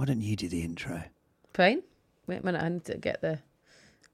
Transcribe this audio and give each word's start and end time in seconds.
Why 0.00 0.06
don't 0.06 0.22
you 0.22 0.34
do 0.34 0.48
the 0.48 0.62
intro? 0.62 1.02
Fine. 1.52 1.82
Wait 2.26 2.40
a 2.40 2.42
minute, 2.46 2.62
I 2.62 2.70
need 2.70 2.86
to 2.86 2.96
get 2.96 3.20
the. 3.20 3.38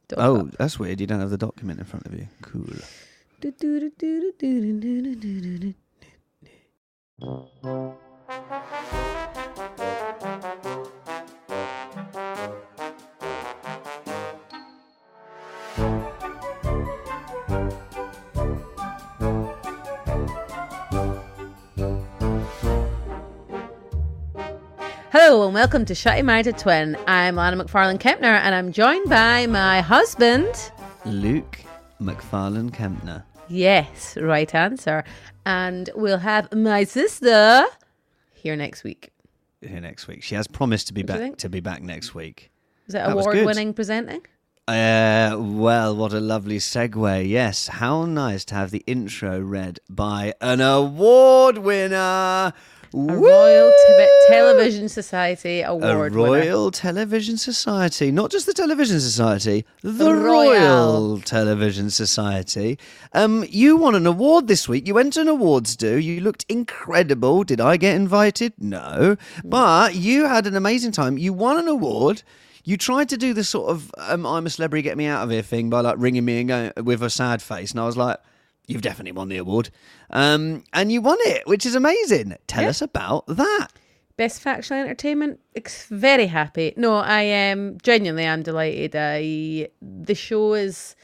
doc 0.09 0.19
Oh, 0.20 0.41
up. 0.41 0.56
that's 0.59 0.81
weird. 0.81 1.01
You 1.01 1.06
don't 1.06 1.20
have 1.20 1.31
the 1.31 1.39
document 1.39 1.78
in 1.78 1.84
front 1.84 2.06
of 2.06 2.12
you. 2.12 2.27
Cool. 2.43 2.67
Hello 7.20 7.47
and 7.62 8.06
welcome 25.57 25.87
to 25.87 25.95
Shit 25.95 26.12
I 26.12 26.21
Married 26.21 26.47
a 26.49 26.53
Twin. 26.53 26.99
I'm 27.07 27.37
Lana 27.37 27.57
McFarlane 27.65 27.99
Kempner 27.99 28.25
and 28.25 28.55
I'm 28.55 28.73
joined 28.73 29.09
by 29.09 29.47
my 29.47 29.81
husband. 29.81 30.71
Luke 31.07 31.59
McFarlane 31.99 32.71
Kempner. 32.71 33.25
Yes, 33.49 34.19
right 34.19 34.55
answer. 34.55 35.03
And 35.47 35.89
we'll 35.95 36.19
have 36.19 36.53
my 36.53 36.84
sister 36.84 37.65
here 38.34 38.55
next 38.55 38.84
week. 38.84 39.12
Here 39.62 39.81
next 39.81 40.07
week. 40.07 40.23
She 40.23 40.34
has 40.34 40.47
promised 40.47 40.89
to 40.89 40.93
be 40.93 41.01
What 41.01 41.07
back 41.07 41.37
to 41.39 41.49
be 41.49 41.61
back 41.61 41.83
next 41.83 42.15
week. 42.15 42.51
Is 42.87 42.95
it 42.95 42.99
That 42.99 43.12
award 43.12 43.47
winning 43.47 43.73
presenting? 43.73 44.21
Uh, 44.69 45.37
well, 45.39 45.97
what 45.97 46.12
a 46.12 46.21
lovely 46.21 46.59
segue. 46.59 47.27
Yes, 47.27 47.69
how 47.69 48.05
nice 48.05 48.45
to 48.47 48.55
have 48.57 48.73
the 48.73 48.84
intro 48.87 49.41
read 49.41 49.81
by 49.89 50.34
an 50.43 50.61
award 50.61 51.57
winner. 51.57 52.53
A 52.95 52.98
Royal 52.98 53.73
Tibet 53.87 54.09
Television 54.29 54.89
Society 54.89 55.61
A 55.61 55.70
award 55.70 56.15
winner. 56.15 56.31
Royal 56.31 56.70
Television 56.70 57.37
Society, 57.37 58.11
not 58.11 58.31
just 58.31 58.47
the 58.47 58.53
Television 58.55 59.00
Society, 59.00 59.65
the 59.83 60.15
Royal. 60.15 60.53
Royal 60.53 61.21
Television 61.21 61.91
Society. 61.91 62.78
Um, 63.12 63.44
you 63.49 63.77
won 63.77 63.94
an 63.94 64.06
award 64.06 64.47
this 64.47 64.69
week. 64.69 64.87
You 64.87 64.94
went 64.94 65.15
to 65.15 65.21
an 65.21 65.28
awards 65.28 65.77
do. 65.77 65.97
You 65.97 66.21
looked 66.21 66.44
incredible. 66.49 67.44
Did 67.44 67.61
I 67.61 67.77
get 67.77 67.97
invited? 67.97 68.53
No, 68.59 69.16
but 69.44 69.94
you 69.94 70.27
had 70.27 70.47
an 70.47 70.56
amazing 70.56 70.93
time. 70.93 71.19
You 71.19 71.32
won 71.32 71.59
an 71.59 71.69
award. 71.69 72.22
You 72.65 72.77
tried 72.77 73.09
to 73.11 73.16
do 73.16 73.32
the 73.32 73.44
sort 73.44 73.71
of 73.71 73.93
um, 73.99 74.27
"I'm 74.27 74.47
a 74.47 74.50
celebrity, 74.50 74.82
get 74.82 74.97
me 74.97 75.06
out 75.06 75.22
of 75.22 75.31
here" 75.31 75.43
thing 75.43 75.71
by 75.71 75.81
like 75.81 75.97
ringing 75.99 76.25
me 76.25 76.41
and 76.41 76.49
going 76.49 76.72
with 76.84 77.03
a 77.03 77.11
sad 77.11 77.43
face, 77.43 77.72
and 77.72 77.81
I 77.81 77.87
was 77.87 77.97
like. 77.97 78.19
You've 78.66 78.82
definitely 78.82 79.12
won 79.12 79.28
the 79.28 79.37
award, 79.37 79.71
um, 80.10 80.65
and 80.72 80.91
you 80.91 81.00
won 81.00 81.19
it, 81.21 81.47
which 81.47 81.65
is 81.65 81.75
amazing. 81.75 82.34
Tell 82.49 82.65
Yeah. 82.65 82.71
us 82.71 82.82
about 82.82 83.25
that. 83.28 83.69
Best 84.16 84.41
factual 84.41 84.78
entertainment. 84.78 85.41
Ex- 85.54 85.87
very 85.87 86.27
happy. 86.27 86.72
No, 86.76 86.97
I 86.97 87.21
am 87.22 87.78
genuinely. 87.82 88.26
I'm 88.26 88.43
delighted. 88.43 88.94
I 88.97 89.69
the 89.81 90.15
show 90.15 90.55
is. 90.55 90.97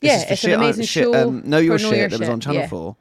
Yeah, 0.00 0.22
it's 0.28 0.40
shit 0.40 0.52
an 0.52 0.60
amazing 0.60 0.84
shit, 0.86 1.04
show. 1.04 1.28
Um, 1.28 1.42
know 1.44 1.58
your 1.58 1.78
shit 1.78 2.10
that 2.10 2.20
was 2.20 2.28
on 2.28 2.40
Channel 2.40 2.60
yeah. 2.62 2.68
Four. 2.68 2.96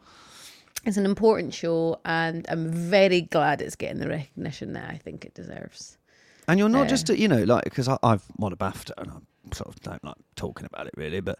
It's 0.83 0.97
an 0.97 1.05
important 1.05 1.53
show, 1.53 1.99
and 2.05 2.45
I'm 2.49 2.71
very 2.71 3.21
glad 3.21 3.61
it's 3.61 3.75
getting 3.75 3.99
the 3.99 4.07
recognition 4.09 4.73
that 4.73 4.89
I 4.89 4.97
think 4.97 5.25
it 5.25 5.33
deserves. 5.35 5.97
And 6.47 6.59
you're 6.59 6.69
not 6.69 6.83
Yeah. 6.83 6.87
just, 6.95 7.09
you 7.09 7.27
know, 7.27 7.43
like 7.43 7.65
because 7.65 7.87
I've 8.01 8.23
won 8.37 8.51
a 8.53 8.55
BAFTA 8.57 8.91
and 8.97 9.11
I 9.11 9.15
sort 9.53 9.69
of 9.69 9.79
don't 9.81 10.03
like 10.03 10.15
talking 10.35 10.65
about 10.65 10.87
it 10.87 10.93
really, 10.97 11.19
but 11.21 11.39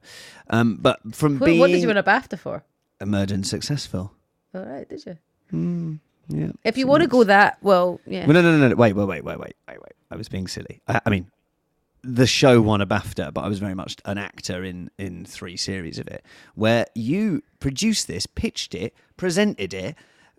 um, 0.49 0.77
but 0.81 0.99
from 1.15 1.39
What, 1.39 1.45
being 1.47 1.59
what 1.59 1.67
did 1.67 1.81
you 1.81 1.87
win 1.87 1.97
a 1.97 2.03
BAFTA 2.03 2.37
for? 2.39 2.63
Murder 3.03 3.35
in 3.35 3.41
Successville, 3.41 4.09
All 4.55 4.61
right, 4.65 4.87
did 4.89 5.05
you? 5.05 5.99
yeah. 6.29 6.51
If 6.63 6.77
you 6.77 6.87
want 6.87 7.01
to 7.03 7.07
go 7.07 7.23
that, 7.23 7.57
well, 7.61 8.01
yeah. 8.05 8.25
Well, 8.25 8.33
no, 8.33 8.41
no, 8.41 8.57
no, 8.57 8.67
no, 8.69 8.75
wait, 8.75 8.93
wait, 8.93 9.05
wait, 9.05 9.23
wait, 9.23 9.39
wait, 9.39 9.53
wait, 9.67 9.81
wait. 9.81 9.91
I 10.11 10.15
was 10.15 10.27
being 10.29 10.47
silly. 10.47 10.81
I, 10.87 10.99
I 11.05 11.09
mean, 11.09 11.29
the 12.03 12.25
show 12.27 12.61
won 12.61 12.81
a 12.81 12.87
BAFTA, 12.87 13.33
but 13.33 13.41
I 13.41 13.47
was 13.47 13.59
very 13.59 13.75
much 13.75 13.97
an 14.05 14.17
actor 14.17 14.63
in 14.63 14.89
in 14.97 15.25
three 15.25 15.57
series 15.57 15.99
of 15.99 16.07
it, 16.07 16.25
where 16.55 16.85
you 16.95 17.43
produced 17.59 18.07
this, 18.07 18.25
pitched 18.25 18.73
it, 18.73 18.93
presented 19.15 19.73
it, 19.73 19.95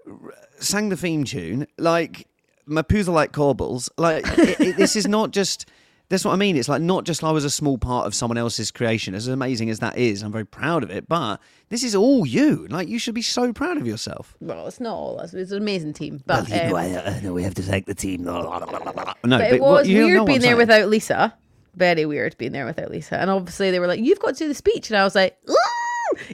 r- 0.06 0.34
sang 0.58 0.88
the 0.88 0.96
theme 0.96 1.24
tune, 1.24 1.66
like 1.78 2.26
Mapuza 2.68 3.12
like 3.12 3.32
Corbels. 3.32 3.88
Like 3.96 4.26
it, 4.38 4.60
it, 4.60 4.76
this 4.76 4.96
is 4.96 5.06
not 5.06 5.30
just. 5.30 5.66
That's 6.10 6.24
what 6.24 6.32
I 6.32 6.36
mean. 6.36 6.56
It's 6.56 6.70
like 6.70 6.80
not 6.80 7.04
just 7.04 7.22
I 7.22 7.30
was 7.32 7.44
a 7.44 7.50
small 7.50 7.76
part 7.76 8.06
of 8.06 8.14
someone 8.14 8.38
else's 8.38 8.70
creation, 8.70 9.14
as 9.14 9.28
amazing 9.28 9.68
as 9.68 9.80
that 9.80 9.98
is. 9.98 10.22
I'm 10.22 10.32
very 10.32 10.46
proud 10.46 10.82
of 10.82 10.90
it, 10.90 11.06
but 11.06 11.38
this 11.68 11.82
is 11.84 11.94
all 11.94 12.24
you. 12.24 12.66
Like 12.70 12.88
you 12.88 12.98
should 12.98 13.14
be 13.14 13.20
so 13.22 13.52
proud 13.52 13.76
of 13.76 13.86
yourself. 13.86 14.34
well, 14.40 14.66
it's 14.66 14.80
not 14.80 14.94
all 14.94 15.20
us. 15.20 15.34
It's 15.34 15.50
an 15.52 15.58
amazing 15.58 15.92
team, 15.92 16.22
but 16.24 16.48
Well, 16.48 16.64
you 16.64 16.70
know, 16.70 16.76
um, 16.78 17.06
I, 17.06 17.16
I 17.16 17.20
know 17.20 17.34
we 17.34 17.42
have 17.42 17.54
to 17.56 17.62
thank 17.62 17.84
the 17.86 17.94
team. 17.94 18.22
No, 18.24 18.40
but 18.42 19.20
but 19.22 19.40
it 19.52 19.60
what- 19.60 19.70
was 19.80 19.88
you 19.88 20.06
weird 20.06 20.26
being 20.26 20.40
there 20.40 20.56
without 20.56 20.88
Lisa. 20.88 21.34
Very 21.76 22.06
weird 22.06 22.36
being 22.38 22.52
there 22.52 22.64
without 22.66 22.90
Lisa. 22.90 23.16
And 23.18 23.30
obviously 23.30 23.70
they 23.70 23.78
were 23.78 23.86
like, 23.86 24.00
"You've 24.00 24.18
got 24.18 24.34
to 24.34 24.44
do 24.44 24.48
the 24.48 24.54
speech," 24.54 24.90
and 24.90 24.96
I 24.98 25.04
was 25.04 25.14
like, 25.14 25.36
"Ooh!" 25.48 25.54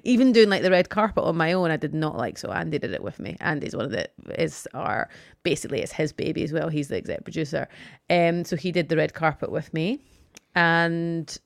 Even 0.02 0.32
doing 0.32 0.48
like 0.48 0.62
the 0.62 0.70
red 0.70 0.88
carpet 0.90 1.24
on 1.24 1.36
my 1.36 1.52
own, 1.52 1.70
I 1.70 1.76
did 1.76 1.94
not 1.94 2.16
like. 2.16 2.38
So 2.38 2.50
Andy 2.50 2.78
did 2.78 2.92
it 2.92 3.02
with 3.02 3.18
me. 3.20 3.36
Andy's 3.40 3.74
one 3.76 3.84
of 3.84 3.90
the 3.90 4.08
is 4.38 4.66
our 4.74 5.08
basically 5.42 5.80
it's 5.82 5.92
his 5.92 6.12
baby 6.12 6.42
as 6.44 6.52
well. 6.52 6.68
He's 6.68 6.88
the 6.88 6.96
exec 6.96 7.24
producer, 7.24 7.68
um. 8.10 8.44
So 8.44 8.56
he 8.56 8.72
did 8.72 8.88
the 8.88 8.96
red 8.96 9.14
carpet 9.14 9.50
with 9.52 9.72
me, 9.74 10.00
and 10.54 11.36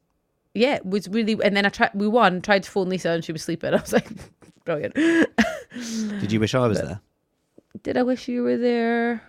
yeah, 0.55 0.77
it 0.77 0.87
was 0.87 1.09
really. 1.09 1.37
And 1.45 1.57
then 1.57 1.67
I 1.67 1.69
tried. 1.69 1.91
We 1.95 2.09
won. 2.09 2.41
Tried 2.43 2.63
to 2.65 2.71
phone 2.71 2.89
Lisa, 2.89 3.11
and 3.11 3.25
she 3.25 3.33
was 3.33 3.43
sleeping. 3.43 3.73
I 3.75 3.81
was 3.81 3.93
like, 3.93 4.09
brilliant. 4.65 4.95
Did 4.95 6.33
you 6.33 6.41
wish 6.41 6.55
I 6.55 6.67
was 6.67 6.81
there? 6.81 7.01
Did 7.83 7.97
I 7.97 8.03
wish 8.03 8.27
you 8.29 8.43
were 8.43 8.57
there? 8.57 9.23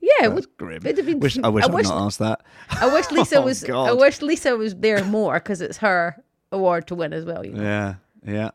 Yeah, 0.00 0.24
it 0.26 0.32
would, 0.32 0.46
Grim. 0.56 0.78
it'd 0.84 0.96
have 0.96 1.06
been- 1.06 1.20
Wish, 1.20 1.38
I 1.38 1.48
wish 1.48 1.64
I 1.64 1.68
I'd 1.68 1.74
wish- 1.74 1.86
not 1.86 2.06
asked 2.06 2.18
that. 2.18 2.42
I 2.70 2.92
wish 2.92 3.10
Lisa 3.12 3.36
Oh, 3.38 3.42
was. 3.42 3.64
I 3.64 3.92
wish 3.92 4.20
Lisa 4.20 4.56
was 4.56 4.74
there 4.74 5.04
more 5.04 5.34
because 5.34 5.60
it's 5.60 5.78
her 5.78 6.22
award 6.52 6.86
to 6.88 6.94
win 6.94 7.12
as 7.12 7.24
well. 7.24 7.44
You 7.44 7.52
know? 7.52 7.62
Yeah, 7.62 7.94
yeah. 8.24 8.50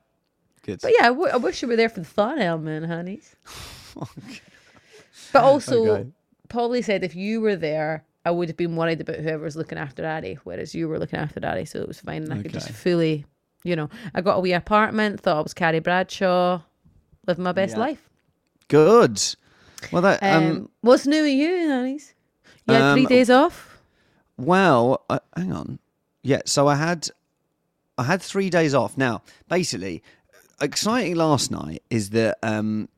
Good. 0.64 0.80
But 0.82 0.94
yeah, 0.98 1.06
I, 1.08 1.10
w- 1.10 1.30
I 1.32 1.38
wish 1.38 1.62
you 1.62 1.68
were 1.68 1.76
there 1.76 1.90
for 1.90 2.00
the 2.02 2.06
fun 2.06 2.40
element, 2.40 2.86
honeys. 2.86 3.36
But 5.34 5.44
also, 5.44 5.84
Okay. 5.86 6.10
Polly 6.50 6.82
said 6.82 7.04
if 7.04 7.16
you 7.16 7.42
were 7.42 7.56
there, 7.56 8.06
I 8.26 8.32
would 8.32 8.48
have 8.48 8.58
been 8.58 8.76
worried 8.76 9.02
about 9.02 9.18
whoever 9.18 9.44
was 9.44 9.56
looking 9.56 9.78
after 9.78 10.02
Daddy, 10.02 10.38
whereas 10.44 10.74
you 10.74 10.88
were 10.88 11.00
looking 11.00 11.20
after 11.20 11.40
Daddy, 11.40 11.66
so 11.66 11.80
it 11.80 11.88
was 11.88 12.00
fine. 12.00 12.24
And 12.24 12.34
I 12.34 12.42
could 12.42 12.54
just 12.54 12.70
fully, 12.72 13.26
you 13.64 13.76
know, 13.76 13.90
I 14.14 14.22
got 14.22 14.38
a 14.38 14.40
wee 14.40 14.54
apartment, 14.54 15.20
thought 15.20 15.38
I 15.38 15.42
was 15.42 15.54
Carrie 15.54 15.80
Bradshaw, 15.80 16.62
living 17.28 17.44
my 17.44 17.52
best 17.52 17.74
Yeah. 17.76 17.80
life. 17.80 18.10
Good. 18.70 19.22
Well, 19.92 20.02
that 20.02 20.22
Um, 20.24 20.34
um, 20.34 20.70
what's 20.82 21.06
new 21.06 21.24
with 21.24 21.34
you, 21.34 21.68
honeys? 21.70 22.14
You 22.66 22.76
had 22.76 22.94
three 22.94 23.04
Um, 23.04 23.08
days 23.10 23.30
off. 23.30 23.80
well, 24.38 25.04
uh, 25.10 25.20
hang 25.36 25.52
on. 25.54 25.80
Yeah, 26.24 26.42
so 26.46 26.68
I 26.68 26.76
had 26.76 27.10
I 27.98 28.04
had 28.04 28.22
3 28.22 28.50
days 28.50 28.74
off. 28.74 28.98
Now, 28.98 29.22
basically, 29.50 30.04
exciting 30.62 31.16
last 31.16 31.52
night 31.52 31.84
is 31.90 32.12
that 32.12 32.38
um 32.44 32.90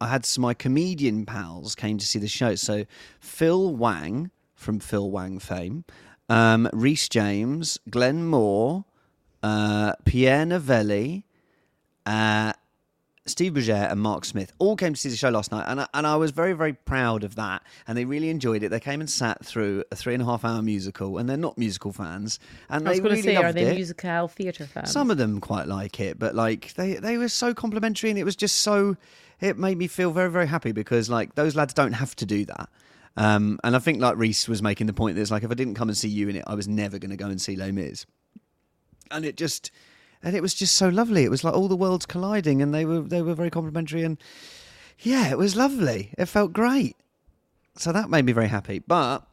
I 0.00 0.08
had 0.08 0.24
some 0.24 0.42
my 0.42 0.54
comedian 0.54 1.26
pals 1.26 1.74
came 1.74 1.98
to 1.98 2.06
see 2.06 2.18
the 2.18 2.28
show. 2.28 2.54
So 2.54 2.84
Phil 3.20 3.74
Wang 3.74 4.30
from 4.54 4.78
Phil 4.80 5.10
Wang 5.10 5.38
fame, 5.38 5.84
um, 6.28 6.68
Rhys 6.72 7.08
James, 7.08 7.78
Glenn 7.90 8.24
Moore, 8.26 8.84
uh, 9.42 9.94
Pierre 10.04 10.46
Novelli, 10.46 11.24
Uh, 12.06 12.52
Steve 13.28 13.52
Bugeja 13.52 13.90
and 13.90 14.00
Mark 14.00 14.24
Smith 14.24 14.52
all 14.58 14.76
came 14.76 14.94
to 14.94 15.00
see 15.00 15.08
the 15.08 15.16
show 15.16 15.30
last 15.30 15.52
night, 15.52 15.64
and 15.68 15.80
I, 15.80 15.86
and 15.94 16.06
I 16.06 16.16
was 16.16 16.30
very, 16.30 16.52
very 16.52 16.72
proud 16.72 17.24
of 17.24 17.34
that. 17.36 17.62
And 17.86 17.96
they 17.96 18.04
really 18.04 18.30
enjoyed 18.30 18.62
it. 18.62 18.70
They 18.70 18.80
came 18.80 19.00
and 19.00 19.08
sat 19.08 19.44
through 19.44 19.84
a 19.90 19.96
three 19.96 20.14
and 20.14 20.22
a 20.22 20.26
half 20.26 20.44
hour 20.44 20.62
musical, 20.62 21.18
and 21.18 21.28
they're 21.28 21.36
not 21.36 21.58
musical 21.58 21.92
fans, 21.92 22.38
and 22.68 22.86
I 22.86 22.90
was 22.90 22.98
they 22.98 23.02
going 23.02 23.10
really 23.10 23.22
to 23.22 23.28
say, 23.28 23.36
are 23.36 23.52
they 23.52 23.66
it. 23.66 23.74
musical 23.74 24.28
theatre 24.28 24.66
fans? 24.66 24.90
Some 24.90 25.10
of 25.10 25.18
them 25.18 25.40
quite 25.40 25.66
like 25.66 26.00
it, 26.00 26.18
but 26.18 26.34
like 26.34 26.74
they 26.74 26.94
they 26.94 27.18
were 27.18 27.28
so 27.28 27.54
complimentary, 27.54 28.10
and 28.10 28.18
it 28.18 28.24
was 28.24 28.36
just 28.36 28.60
so. 28.60 28.96
It 29.40 29.56
made 29.56 29.78
me 29.78 29.86
feel 29.86 30.10
very, 30.10 30.30
very 30.30 30.48
happy 30.48 30.72
because 30.72 31.08
like 31.08 31.36
those 31.36 31.54
lads 31.54 31.72
don't 31.72 31.92
have 31.92 32.16
to 32.16 32.26
do 32.26 32.44
that. 32.46 32.68
Um, 33.16 33.58
and 33.64 33.74
I 33.74 33.80
think 33.80 34.00
like 34.00 34.16
Rhys 34.16 34.46
was 34.48 34.62
making 34.62 34.86
the 34.86 34.92
point 34.92 35.16
that 35.16 35.22
it's 35.22 35.30
like 35.30 35.42
if 35.42 35.50
I 35.50 35.54
didn't 35.54 35.74
come 35.74 35.88
and 35.88 35.98
see 35.98 36.08
you 36.08 36.28
in 36.28 36.36
it, 36.36 36.44
I 36.46 36.54
was 36.54 36.68
never 36.68 36.98
going 37.00 37.10
to 37.10 37.16
go 37.16 37.26
and 37.26 37.40
see 37.40 37.56
Les 37.56 37.72
Mis. 37.72 38.06
And 39.10 39.24
it 39.24 39.36
just, 39.36 39.72
and 40.22 40.34
it 40.34 40.42
was 40.42 40.54
just 40.54 40.76
so 40.76 40.88
lovely. 40.88 41.24
It 41.24 41.30
was 41.30 41.44
like 41.44 41.54
all 41.54 41.68
the 41.68 41.76
worlds 41.76 42.06
colliding, 42.06 42.62
and 42.62 42.74
they 42.74 42.84
were 42.84 43.00
they 43.00 43.22
were 43.22 43.34
very 43.34 43.50
complimentary, 43.50 44.02
and 44.02 44.18
yeah, 45.00 45.30
it 45.30 45.38
was 45.38 45.56
lovely. 45.56 46.12
It 46.18 46.26
felt 46.26 46.52
great. 46.52 46.96
So 47.76 47.92
that 47.92 48.10
made 48.10 48.24
me 48.24 48.32
very 48.32 48.48
happy. 48.48 48.80
But 48.80 49.24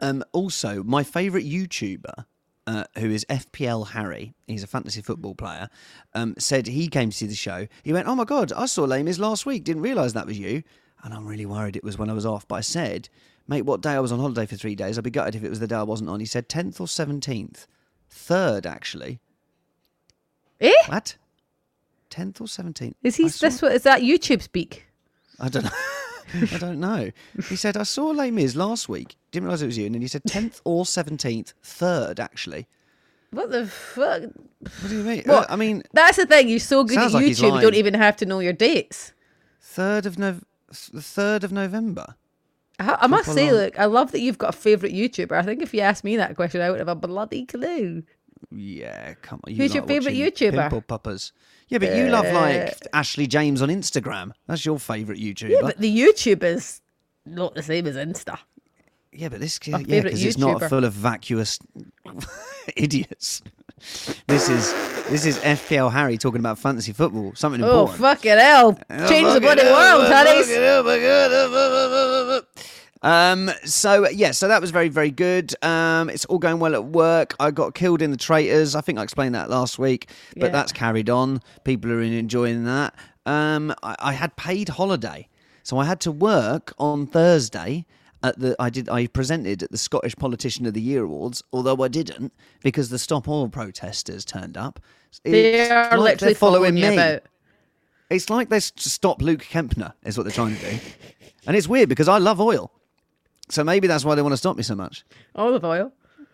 um, 0.00 0.24
also, 0.32 0.82
my 0.82 1.04
favourite 1.04 1.46
YouTuber, 1.46 2.24
uh, 2.66 2.84
who 2.98 3.10
is 3.10 3.24
FPL 3.30 3.88
Harry, 3.88 4.34
he's 4.46 4.64
a 4.64 4.66
fantasy 4.66 5.00
football 5.00 5.34
player, 5.34 5.68
um, 6.14 6.34
said 6.38 6.66
he 6.66 6.88
came 6.88 7.10
to 7.10 7.16
see 7.16 7.26
the 7.26 7.34
show. 7.34 7.68
He 7.82 7.92
went, 7.92 8.08
"Oh 8.08 8.16
my 8.16 8.24
god, 8.24 8.52
I 8.52 8.66
saw 8.66 8.84
Les 8.84 9.18
last 9.18 9.46
week. 9.46 9.64
Didn't 9.64 9.82
realise 9.82 10.12
that 10.14 10.26
was 10.26 10.38
you." 10.38 10.62
And 11.02 11.12
I'm 11.12 11.26
really 11.26 11.46
worried 11.46 11.76
it 11.76 11.84
was 11.84 11.98
when 11.98 12.10
I 12.10 12.14
was 12.14 12.26
off. 12.26 12.48
But 12.48 12.56
I 12.56 12.60
said, 12.62 13.08
"Mate, 13.46 13.62
what 13.62 13.82
day 13.82 13.92
I 13.92 14.00
was 14.00 14.10
on 14.10 14.18
holiday 14.18 14.46
for 14.46 14.56
three 14.56 14.74
days? 14.74 14.98
I'd 14.98 15.04
be 15.04 15.10
gutted 15.10 15.36
if 15.36 15.44
it 15.44 15.50
was 15.50 15.60
the 15.60 15.68
day 15.68 15.76
I 15.76 15.82
wasn't 15.84 16.10
on." 16.10 16.18
He 16.18 16.26
said, 16.26 16.48
"10th 16.48 16.80
or 16.80 16.88
17th, 16.88 17.66
third 18.10 18.66
actually." 18.66 19.20
Eh? 20.60 20.72
What? 20.86 21.16
10th 22.10 22.40
or 22.40 22.44
17th? 22.44 22.94
Is 23.02 23.16
he 23.16 23.24
I 23.24 23.28
saw- 23.28 23.46
this? 23.46 23.62
What 23.62 23.72
is 23.72 23.82
that? 23.82 24.02
YouTube 24.02 24.42
speak? 24.42 24.86
I 25.40 25.48
don't 25.48 25.64
know. 25.64 25.70
I 26.52 26.58
don't 26.58 26.80
know. 26.80 27.10
He 27.48 27.56
said, 27.56 27.76
I 27.76 27.82
saw 27.82 28.06
Les 28.06 28.30
Mis 28.30 28.56
last 28.56 28.88
week. 28.88 29.16
Didn't 29.30 29.44
realise 29.44 29.62
it 29.62 29.66
was 29.66 29.78
you. 29.78 29.86
And 29.86 29.94
then 29.94 30.02
he 30.02 30.08
said 30.08 30.22
10th 30.24 30.60
or 30.64 30.84
17th, 30.84 31.52
third, 31.62 32.18
actually. 32.20 32.66
What 33.30 33.50
the 33.50 33.66
fuck? 33.66 34.22
What 34.22 34.88
do 34.88 34.96
you 34.96 35.02
mean? 35.02 35.22
What? 35.26 35.50
I 35.50 35.56
mean, 35.56 35.82
That's 35.92 36.16
the 36.16 36.26
thing. 36.26 36.48
You're 36.48 36.60
so 36.60 36.84
good 36.84 36.98
at 36.98 37.12
like 37.12 37.24
YouTube, 37.24 37.56
you 37.56 37.60
don't 37.60 37.74
even 37.74 37.94
have 37.94 38.16
to 38.18 38.26
know 38.26 38.38
your 38.38 38.52
dates. 38.52 39.12
3rd 39.62 40.06
of 40.06 40.18
Nov- 40.18 40.44
the 40.68 41.00
3rd 41.00 41.44
of 41.44 41.52
November. 41.52 42.14
I, 42.78 42.98
I 43.02 43.06
must 43.06 43.32
say, 43.32 43.52
look, 43.52 43.78
I 43.78 43.84
love 43.84 44.12
that 44.12 44.20
you've 44.20 44.38
got 44.38 44.54
a 44.54 44.58
favourite 44.58 44.94
YouTuber. 44.94 45.32
I 45.32 45.42
think 45.42 45.62
if 45.62 45.74
you 45.74 45.80
asked 45.80 46.04
me 46.04 46.16
that 46.16 46.34
question, 46.36 46.60
I 46.60 46.70
would 46.70 46.80
have 46.80 46.88
a 46.88 46.94
bloody 46.94 47.44
clue. 47.46 48.02
Yeah, 48.50 49.14
come 49.22 49.40
on. 49.44 49.52
You 49.52 49.58
Who's 49.62 49.74
your 49.74 49.86
favourite 49.86 50.16
YouTuber? 50.16 50.62
Pimple 50.62 50.82
Poppers. 50.82 51.32
Yeah, 51.68 51.78
but 51.78 51.96
you 51.96 52.08
love 52.08 52.26
like 52.26 52.68
uh, 52.68 52.70
Ashley 52.92 53.26
James 53.26 53.62
on 53.62 53.68
Instagram. 53.68 54.32
That's 54.46 54.64
your 54.66 54.78
favourite 54.78 55.20
YouTuber. 55.20 55.50
Yeah, 55.50 55.58
but 55.62 55.78
the 55.78 55.96
YouTubers 55.96 56.80
not 57.26 57.54
the 57.54 57.62
same 57.62 57.86
as 57.86 57.96
Insta. 57.96 58.38
Yeah, 59.12 59.28
but 59.28 59.40
this, 59.40 59.60
My 59.68 59.78
yeah, 59.86 60.02
because 60.02 60.24
it's 60.24 60.36
not 60.38 60.62
full 60.64 60.84
of 60.84 60.92
vacuous 60.92 61.58
idiots. 62.76 63.42
This 64.26 64.48
is 64.48 64.72
this 65.08 65.24
is 65.26 65.38
FPL 65.38 65.92
Harry 65.92 66.18
talking 66.18 66.40
about 66.40 66.58
fantasy 66.58 66.92
football, 66.92 67.32
something 67.34 67.62
Oh, 67.62 67.86
important. 67.86 68.00
Oh 68.00 68.02
fucking 68.02 68.38
hell. 68.38 68.72
Change 69.08 69.32
the 69.34 69.40
bloody 69.40 69.64
world, 69.64 70.06
honey. 70.08 70.42
Um. 73.04 73.50
So 73.64 74.08
yeah. 74.08 74.30
So 74.32 74.48
that 74.48 74.60
was 74.60 74.70
very 74.70 74.88
very 74.88 75.10
good. 75.10 75.54
Um. 75.62 76.08
It's 76.10 76.24
all 76.24 76.38
going 76.38 76.58
well 76.58 76.74
at 76.74 76.84
work. 76.86 77.34
I 77.38 77.50
got 77.50 77.74
killed 77.74 78.02
in 78.02 78.10
the 78.10 78.16
traitors. 78.16 78.74
I 78.74 78.80
think 78.80 78.98
I 78.98 79.02
explained 79.02 79.34
that 79.34 79.50
last 79.50 79.78
week, 79.78 80.08
but 80.36 80.46
Yeah. 80.46 80.48
that's 80.48 80.72
carried 80.72 81.08
on. 81.10 81.40
People 81.64 81.92
are 81.92 82.00
enjoying 82.02 82.64
that. 82.64 82.94
Um. 83.26 83.72
I, 83.82 83.94
I 84.00 84.12
had 84.12 84.34
paid 84.36 84.70
holiday, 84.70 85.28
so 85.62 85.78
I 85.78 85.84
had 85.84 86.00
to 86.00 86.10
work 86.12 86.72
on 86.78 87.06
Thursday. 87.06 87.86
At 88.22 88.38
the, 88.38 88.56
I 88.58 88.70
did. 88.70 88.88
I 88.88 89.06
presented 89.06 89.62
at 89.62 89.70
the 89.70 89.76
Scottish 89.76 90.16
Politician 90.16 90.64
of 90.64 90.72
the 90.72 90.80
Year 90.80 91.02
awards, 91.04 91.42
although 91.52 91.82
I 91.84 91.88
didn't 91.88 92.32
because 92.62 92.88
the 92.88 92.98
Stop 92.98 93.28
Oil 93.28 93.50
protesters 93.50 94.24
turned 94.24 94.56
up. 94.56 94.80
they 95.24 95.70
are 95.70 95.90
like 95.98 96.12
literally 96.22 96.32
following 96.32 96.74
me. 96.74 96.94
about. 96.94 97.20
it's 98.08 98.30
like 98.30 98.48
they 98.48 98.60
stop 98.60 99.20
Luke 99.20 99.42
Kempner, 99.44 99.92
is 100.06 100.16
what 100.16 100.22
they're 100.24 100.32
trying 100.32 100.56
to 100.56 100.70
do. 100.70 100.78
And 101.46 101.54
it's 101.54 101.68
weird 101.68 101.90
because 101.90 102.08
I 102.08 102.16
love 102.16 102.40
oil. 102.40 102.72
So 103.50 103.62
maybe 103.64 103.86
that's 103.86 104.04
why 104.04 104.14
they 104.14 104.22
want 104.22 104.32
to 104.32 104.38
stop 104.38 104.56
me 104.56 104.62
so 104.62 104.74
much. 104.74 105.04
Olive 105.34 105.64
oil. 105.64 105.92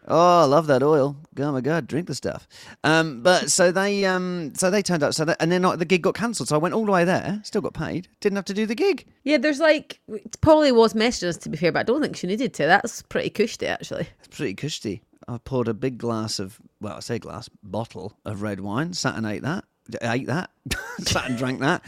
Oh, 0.08 0.42
I 0.42 0.44
love 0.44 0.66
that 0.68 0.82
oil. 0.82 1.16
Oh 1.38 1.52
my 1.52 1.60
god, 1.60 1.86
drink 1.86 2.06
the 2.06 2.14
stuff. 2.14 2.48
Um, 2.82 3.22
but 3.22 3.50
so 3.50 3.70
they 3.70 4.04
um, 4.04 4.52
so 4.54 4.70
they 4.70 4.82
turned 4.82 5.02
up. 5.02 5.14
So 5.14 5.24
that, 5.24 5.36
and 5.40 5.52
then 5.52 5.62
the 5.62 5.84
gig 5.84 6.02
got 6.02 6.14
cancelled. 6.14 6.48
So 6.48 6.56
I 6.56 6.58
went 6.58 6.74
all 6.74 6.84
the 6.84 6.92
way 6.92 7.04
there, 7.04 7.40
still 7.44 7.60
got 7.60 7.74
paid, 7.74 8.08
didn't 8.20 8.36
have 8.36 8.44
to 8.46 8.54
do 8.54 8.66
the 8.66 8.74
gig. 8.74 9.06
Yeah, 9.24 9.38
there's 9.38 9.60
like, 9.60 10.00
Polly 10.40 10.72
was 10.72 10.94
messaging 10.94 11.28
us 11.28 11.36
to 11.38 11.48
be 11.48 11.58
fair, 11.58 11.70
but 11.70 11.80
I 11.80 11.82
don't 11.84 12.00
think 12.00 12.16
she 12.16 12.26
needed 12.26 12.54
to. 12.54 12.66
That's 12.66 13.02
pretty 13.02 13.30
cushy, 13.30 13.66
actually. 13.66 14.08
It's 14.18 14.36
pretty 14.36 14.54
cushy. 14.54 15.02
I 15.28 15.38
poured 15.38 15.68
a 15.68 15.74
big 15.74 15.98
glass 15.98 16.38
of 16.38 16.58
well, 16.80 16.96
I 16.96 17.00
say 17.00 17.18
glass 17.18 17.48
bottle 17.62 18.16
of 18.24 18.42
red 18.42 18.60
wine. 18.60 18.94
Sat 18.94 19.16
and 19.16 19.26
ate 19.26 19.42
that. 19.42 19.64
I 20.02 20.14
ate 20.14 20.26
that. 20.26 20.50
sat 21.00 21.28
and 21.28 21.38
drank 21.38 21.60
that. 21.60 21.82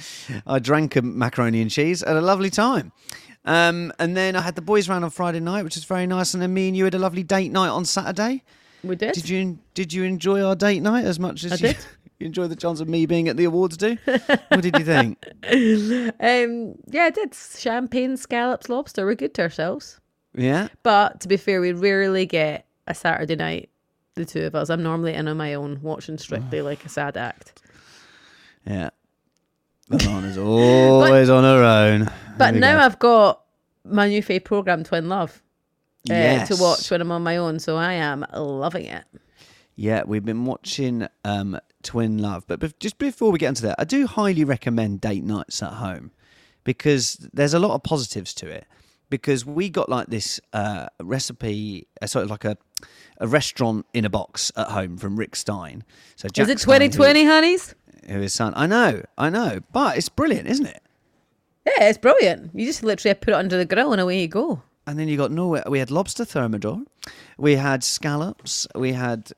I 0.47 0.59
drank 0.59 0.97
a 0.97 1.03
macaroni 1.03 1.63
and 1.63 1.71
cheese. 1.71 2.05
Had 2.07 2.17
a 2.17 2.21
lovely 2.21 2.51
time. 2.51 2.93
Um, 3.45 3.93
and 3.99 4.17
then 4.17 4.37
I 4.37 4.41
had 4.41 4.55
the 4.55 4.63
boys 4.63 4.89
round 4.89 5.05
on 5.05 5.11
Friday 5.11 5.41
night, 5.41 5.65
which 5.65 5.75
was 5.75 5.85
very 5.85 6.07
nice. 6.07 6.35
And 6.35 6.43
then 6.43 6.55
me 6.55 6.69
and 6.69 6.77
you 6.77 6.85
had 6.85 6.95
a 6.95 6.99
lovely 6.99 7.23
date 7.23 7.51
night 7.51 7.69
on 7.69 7.85
Saturday. 7.85 8.43
We 8.85 8.97
did. 8.97 9.13
Did 9.13 9.29
you 9.29 9.59
did 9.75 9.93
you 9.93 10.05
enjoy 10.05 10.43
our 10.43 10.57
date 10.57 10.81
night 10.81 11.05
as 11.05 11.19
much 11.19 11.45
as 11.45 11.53
I 11.53 11.55
you, 11.57 11.75
did. 11.75 11.87
you 12.19 12.27
enjoy 12.27 12.47
the 12.49 12.57
chance 12.57 12.81
of 12.81 12.89
me 12.89 13.07
being 13.07 13.29
at 13.29 13.37
the 13.37 13.45
awards 13.45 13.77
do? 13.77 13.97
what 14.05 14.63
did 14.63 14.79
you 14.79 14.85
think? 14.85 15.25
Um, 16.21 16.77
yeah, 16.87 17.05
I 17.05 17.11
did. 17.11 17.35
Champagne, 17.35 18.17
scallops, 18.17 18.69
lobster. 18.69 19.05
We're 19.05 19.15
good 19.15 19.35
to 19.35 19.43
ourselves. 19.43 20.01
Yeah. 20.35 20.69
But 20.83 21.21
to 21.21 21.29
be 21.29 21.37
fair, 21.37 21.61
we 21.61 21.73
rarely 21.73 22.27
get 22.27 22.67
a 22.87 22.95
Saturday 22.95 23.37
night, 23.37 23.71
the 24.15 24.25
two 24.25 24.45
of 24.45 24.55
us. 24.55 24.71
I'm 24.71 24.83
normally 24.83 25.15
in 25.15 25.29
on 25.29 25.37
my 25.37 25.55
own, 25.55 25.81
watching 25.83 26.19
strictly 26.19 26.63
like 26.63 26.85
a 26.85 26.89
sad 26.89 27.17
act. 27.17 27.61
Yeah. 28.67 28.91
Alana's 29.91 30.39
always 30.39 31.29
on 31.29 31.45
her 31.45 31.63
own. 31.63 32.05
But 32.39 32.39
There 32.39 32.53
we 32.55 32.59
now 32.61 32.79
go. 32.79 32.85
I've 32.85 32.99
got 32.99 33.43
my 33.85 34.09
new 34.09 34.23
fave 34.23 34.45
program, 34.45 34.85
Twin 34.85 35.09
Love, 35.09 35.43
uh, 36.11 36.15
Yes. 36.15 36.49
to 36.49 36.57
watch 36.63 36.91
when 36.91 37.01
I'm 37.01 37.13
on 37.13 37.23
my 37.23 37.37
own. 37.37 37.59
So 37.59 37.77
I 37.77 37.95
am 37.95 38.25
loving 38.35 38.87
it. 38.87 39.05
Yeah, 39.77 40.03
we've 40.07 40.25
been 40.25 40.45
watching 40.45 41.07
um, 41.25 41.59
Twin 41.83 42.19
Love, 42.19 42.45
but 42.47 42.61
bef- 42.61 42.79
just 42.79 42.99
before 42.99 43.33
we 43.33 43.39
get 43.39 43.49
into 43.49 43.63
that, 43.63 43.77
I 43.79 43.85
do 43.85 44.07
highly 44.07 44.45
recommend 44.45 45.01
date 45.01 45.25
nights 45.25 45.63
at 45.63 45.73
home 45.75 46.11
because 46.65 47.15
there's 47.33 47.55
a 47.55 47.59
lot 47.59 47.73
of 47.75 47.83
positives 47.83 48.35
to 48.35 48.47
it. 48.49 48.67
Because 49.13 49.45
we 49.45 49.69
got 49.69 49.91
like 49.91 50.07
this 50.07 50.41
uh, 50.55 50.87
recipe, 51.03 51.87
uh, 52.01 52.07
sort 52.07 52.25
of 52.25 52.31
like 52.31 52.47
a 52.47 52.57
a 53.19 53.27
restaurant 53.29 53.85
in 53.93 54.07
a 54.07 54.11
box 54.11 54.51
at 54.57 54.69
home 54.69 54.97
from 54.97 55.17
Rick 55.19 55.37
Stein. 55.37 55.85
So 56.17 56.29
Jack 56.29 56.45
Is 56.45 56.51
it 56.51 56.59
2020, 56.61 57.25
honeys? 57.27 57.75
Who 58.09 58.23
is 58.23 58.33
son? 58.33 58.55
I 58.57 58.67
know, 58.67 59.03
I 59.19 59.29
know, 59.29 59.61
but 59.71 59.99
it's 59.99 60.09
brilliant, 60.09 60.49
isn't 60.49 60.65
it? 60.67 60.83
Yeah, 61.67 61.85
it's 61.91 61.99
brilliant. 61.99 62.51
You 62.55 62.65
just 62.65 62.83
literally 62.83 63.15
put 63.15 63.29
it 63.29 63.37
under 63.37 63.59
the 63.59 63.67
grill 63.67 63.93
and 63.93 64.01
away 64.01 64.19
you 64.23 64.29
go. 64.29 64.63
And 64.87 64.99
then 64.99 65.09
you 65.09 65.17
got 65.19 65.31
Norway. 65.31 65.63
We 65.69 65.79
had 65.79 65.91
lobster 65.91 66.25
thermidor, 66.25 66.83
we 67.37 67.55
had 67.57 67.85
scallops, 67.85 68.67
we 68.75 68.93
had 68.95 69.31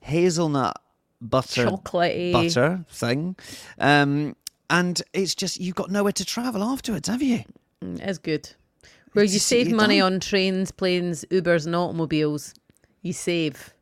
hazelnut 0.00 0.80
butter 1.20 1.66
Chocolatey. 1.66 2.32
butter 2.32 2.84
thing, 2.88 3.34
um, 3.78 4.36
and 4.70 5.02
it's 5.12 5.34
just 5.34 5.60
you've 5.60 5.74
got 5.74 5.90
nowhere 5.90 6.12
to 6.12 6.24
travel 6.24 6.62
afterwards, 6.62 7.08
have 7.08 7.20
you? 7.22 7.42
Mm, 7.84 8.00
It's 8.00 8.18
good. 8.18 8.48
Where 9.18 9.24
you 9.24 9.38
save 9.40 9.72
money 9.72 10.00
on 10.00 10.20
trains, 10.20 10.70
planes, 10.70 11.24
Ubers, 11.30 11.66
and 11.66 11.74
automobiles. 11.74 12.54
You 13.02 13.12
save. 13.12 13.74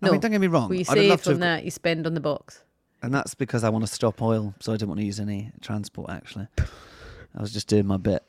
No, 0.00 0.08
I 0.08 0.12
mean, 0.12 0.20
don't 0.20 0.30
get 0.30 0.40
me 0.40 0.46
wrong. 0.46 0.72
You 0.72 0.80
I'd 0.80 0.86
save 0.86 1.20
from 1.20 1.32
have- 1.32 1.40
that, 1.40 1.64
you 1.64 1.72
spend 1.72 2.06
on 2.06 2.14
the 2.14 2.20
box. 2.20 2.62
and 3.02 3.12
that's 3.12 3.34
because 3.34 3.64
I 3.64 3.68
want 3.68 3.84
to 3.84 3.92
stop 3.92 4.22
oil, 4.22 4.54
so 4.60 4.72
I 4.72 4.76
didn't 4.76 4.88
want 4.90 5.00
to 5.00 5.04
use 5.06 5.18
any 5.18 5.50
transport. 5.60 6.10
Actually, 6.10 6.46
I 6.58 7.40
was 7.40 7.52
just 7.52 7.66
doing 7.66 7.84
my 7.86 7.96
bit. 7.96 8.22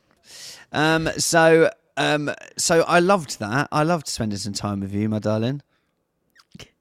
Um, 0.72 1.08
so, 1.16 1.70
um, 1.96 2.30
so 2.56 2.82
I 2.82 2.98
loved 2.98 3.38
that. 3.38 3.68
I 3.70 3.84
loved 3.84 4.08
spending 4.08 4.38
some 4.38 4.52
time 4.52 4.80
with 4.80 4.92
you, 4.92 5.08
my 5.08 5.20
darling. 5.20 5.62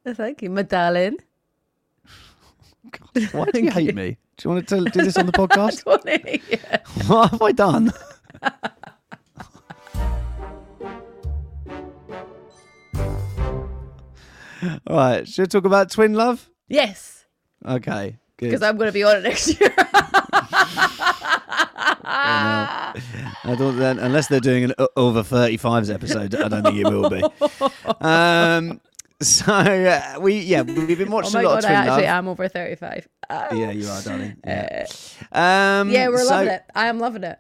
Oh, 0.08 0.14
Thank 0.16 0.42
you, 0.42 0.50
my 0.50 0.64
darling. 0.64 1.18
Why 3.32 3.46
do 3.54 3.62
you 3.62 3.70
hate 3.72 3.94
me? 3.94 4.18
Do 4.38 4.50
you 4.50 4.56
want 4.56 4.68
to 4.70 4.86
do 4.86 5.04
this 5.04 5.18
on 5.18 5.28
the 5.28 5.32
podcast? 5.44 5.86
what 7.08 7.30
have 7.32 7.42
I 7.42 7.52
done? 7.52 7.92
All 14.88 14.96
right, 14.98 15.28
should 15.28 15.42
we 15.44 15.48
talk 15.48 15.66
about 15.66 15.92
twin 15.92 16.14
love? 16.14 16.50
Yes, 16.68 17.26
Okay, 17.66 18.18
good. 18.38 18.48
because 18.48 18.62
I'm 18.62 18.78
going 18.78 18.88
to 18.90 18.94
be 18.94 19.04
on 19.04 19.18
it 19.18 19.24
next 19.24 19.60
year. 19.60 19.74
I 22.10 23.56
don't 23.58 23.78
then 23.78 24.00
unless 24.00 24.28
they're 24.28 24.40
doing 24.40 24.66
an 24.66 24.74
over 24.96 25.24
35s 25.24 25.94
episode, 25.94 26.36
I 26.36 26.48
don't 26.48 26.64
think 26.64 26.78
it 26.78 26.86
will 26.88 27.10
be. 27.10 27.24
Um, 28.06 28.80
So 29.20 29.52
uh, 29.52 30.20
we 30.22 30.40
yeah 30.42 30.62
we've 30.62 30.98
been 30.98 31.08
Oh 31.08 31.12
watching 31.16 31.34
my 31.34 31.42
a 31.42 31.46
lot 31.50 31.56
god, 31.56 31.58
of 31.64 31.66
I 31.66 31.68
Twin 31.70 31.78
actually 31.90 32.04
Love. 32.04 32.18
am 32.18 32.28
over 32.28 32.48
35. 32.48 33.08
Ah. 33.32 33.54
Yeah, 33.54 33.72
you 33.72 33.88
are, 33.88 34.02
darling. 34.04 34.36
Yeah, 34.46 34.86
um, 35.32 35.90
Yeah, 35.90 36.10
we're 36.10 36.20
so- 36.24 36.30
loving 36.36 36.50
it. 36.50 36.64
I 36.76 36.86
am 36.88 37.00
loving 37.00 37.24
it. 37.24 37.40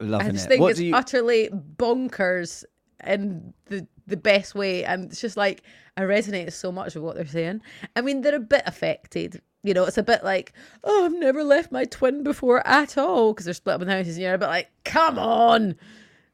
Loving 0.00 0.28
I 0.28 0.30
just 0.32 0.44
it. 0.46 0.48
think 0.48 0.60
what 0.60 0.70
it's 0.72 0.80
you? 0.80 0.94
utterly 0.94 1.48
bonkers 1.50 2.64
and 3.00 3.54
the 3.66 3.86
the 4.08 4.16
best 4.16 4.54
way, 4.54 4.84
and 4.84 5.04
it's 5.04 5.20
just 5.20 5.36
like 5.36 5.62
I 5.96 6.02
resonate 6.02 6.52
so 6.52 6.72
much 6.72 6.94
with 6.94 7.04
what 7.04 7.16
they're 7.16 7.26
saying. 7.26 7.60
I 7.94 8.00
mean, 8.00 8.22
they're 8.22 8.34
a 8.34 8.40
bit 8.40 8.62
affected. 8.66 9.40
You 9.62 9.74
know, 9.74 9.84
it's 9.84 9.98
a 9.98 10.02
bit 10.02 10.24
like, 10.24 10.52
oh, 10.84 11.04
I've 11.04 11.14
never 11.14 11.42
left 11.42 11.72
my 11.72 11.84
twin 11.84 12.22
before 12.22 12.66
at 12.66 12.96
all 12.98 13.32
because 13.32 13.44
they're 13.44 13.54
split 13.54 13.76
up 13.76 13.82
in 13.82 13.88
houses, 13.88 14.16
and 14.16 14.22
you're 14.22 14.34
a 14.34 14.38
bit 14.38 14.46
like, 14.46 14.70
come 14.84 15.18
on, 15.18 15.76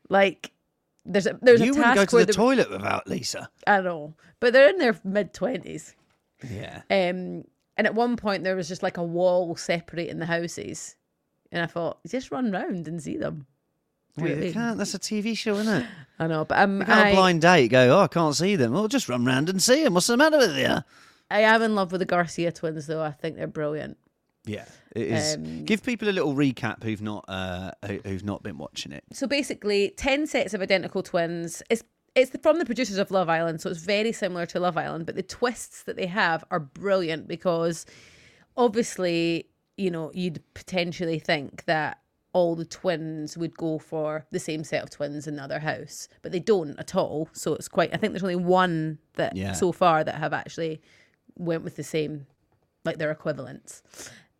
like. 0.08 0.50
There's 1.06 1.26
a 1.26 1.38
there's 1.42 1.60
you 1.60 1.74
a 1.74 1.76
wouldn't 1.76 1.96
go 1.96 2.06
to 2.06 2.24
the 2.24 2.32
toilet 2.32 2.70
without 2.70 3.06
Lisa. 3.06 3.50
I 3.66 3.82
know, 3.82 4.14
but 4.40 4.54
they're 4.54 4.70
in 4.70 4.78
their 4.78 4.98
mid 5.04 5.34
twenties. 5.34 5.94
Yeah. 6.50 6.78
Um, 6.90 7.44
and 7.76 7.86
at 7.86 7.94
one 7.94 8.16
point 8.16 8.42
there 8.42 8.56
was 8.56 8.68
just 8.68 8.82
like 8.82 8.96
a 8.96 9.02
wall 9.02 9.54
separating 9.54 10.18
the 10.18 10.24
houses, 10.24 10.96
and 11.52 11.62
I 11.62 11.66
thought, 11.66 11.98
just 12.08 12.30
run 12.30 12.50
round 12.50 12.88
and 12.88 13.02
see 13.02 13.18
them. 13.18 13.46
Well, 14.16 14.28
you 14.28 14.52
can't. 14.52 14.78
That's 14.78 14.94
a 14.94 14.98
TV 14.98 15.36
show, 15.36 15.56
isn't 15.56 15.82
it? 15.82 15.86
I 16.18 16.26
know, 16.28 16.44
but 16.44 16.58
um, 16.60 16.78
You 16.80 16.84
can't 16.86 17.06
I, 17.06 17.08
a 17.08 17.14
blind 17.14 17.42
date 17.42 17.68
go, 17.68 17.98
oh, 17.98 18.02
I 18.02 18.06
can't 18.06 18.36
see 18.36 18.54
them. 18.54 18.72
Well, 18.72 18.86
just 18.86 19.08
run 19.08 19.24
round 19.24 19.48
and 19.48 19.60
see 19.60 19.82
them. 19.82 19.94
What's 19.94 20.06
the 20.06 20.16
matter 20.16 20.38
with 20.38 20.56
you? 20.56 20.76
I 21.30 21.40
am 21.40 21.62
in 21.62 21.74
love 21.74 21.90
with 21.90 21.98
the 22.00 22.04
Garcia 22.06 22.52
twins, 22.52 22.86
though. 22.86 23.02
I 23.02 23.10
think 23.10 23.36
they're 23.36 23.46
brilliant. 23.48 23.96
Yeah, 24.46 24.66
it 24.94 25.06
is. 25.08 25.34
Um, 25.36 25.64
Give 25.64 25.82
people 25.82 26.08
a 26.08 26.12
little 26.12 26.34
recap 26.34 26.84
who've 26.84 27.00
not 27.02 27.24
uh, 27.28 27.70
who- 27.86 28.00
who've 28.04 28.24
not 28.24 28.42
been 28.42 28.58
watching 28.58 28.92
it. 28.92 29.02
So 29.12 29.26
basically, 29.26 29.94
ten 29.96 30.26
sets 30.26 30.52
of 30.54 30.60
identical 30.60 31.02
twins. 31.02 31.62
It's 31.70 31.82
it's 32.14 32.30
from 32.42 32.58
the 32.58 32.66
producers 32.66 32.98
of 32.98 33.10
Love 33.10 33.28
Island, 33.30 33.60
so 33.62 33.70
it's 33.70 33.80
very 33.80 34.12
similar 34.12 34.44
to 34.46 34.60
Love 34.60 34.76
Island. 34.76 35.06
But 35.06 35.16
the 35.16 35.22
twists 35.22 35.82
that 35.84 35.96
they 35.96 36.06
have 36.06 36.44
are 36.50 36.60
brilliant 36.60 37.26
because, 37.26 37.86
obviously, 38.56 39.46
you 39.76 39.90
know, 39.90 40.10
you'd 40.14 40.42
potentially 40.54 41.18
think 41.18 41.64
that 41.64 41.98
all 42.34 42.54
the 42.54 42.64
twins 42.66 43.38
would 43.38 43.56
go 43.56 43.78
for 43.78 44.26
the 44.30 44.38
same 44.40 44.62
set 44.64 44.82
of 44.82 44.90
twins 44.90 45.26
in 45.26 45.36
the 45.36 45.42
other 45.42 45.60
house, 45.60 46.08
but 46.20 46.30
they 46.32 46.40
don't 46.40 46.78
at 46.78 46.94
all. 46.94 47.28
So 47.32 47.54
it's 47.54 47.68
quite. 47.68 47.94
I 47.94 47.96
think 47.96 48.12
there's 48.12 48.22
only 48.24 48.36
one 48.36 48.98
that 49.14 49.34
Yeah. 49.36 49.52
so 49.52 49.72
far 49.72 50.04
that 50.04 50.16
have 50.16 50.32
actually 50.34 50.82
went 51.36 51.64
with 51.64 51.76
the 51.76 51.84
same, 51.84 52.26
like 52.84 52.98
their 52.98 53.10
equivalents. 53.10 53.82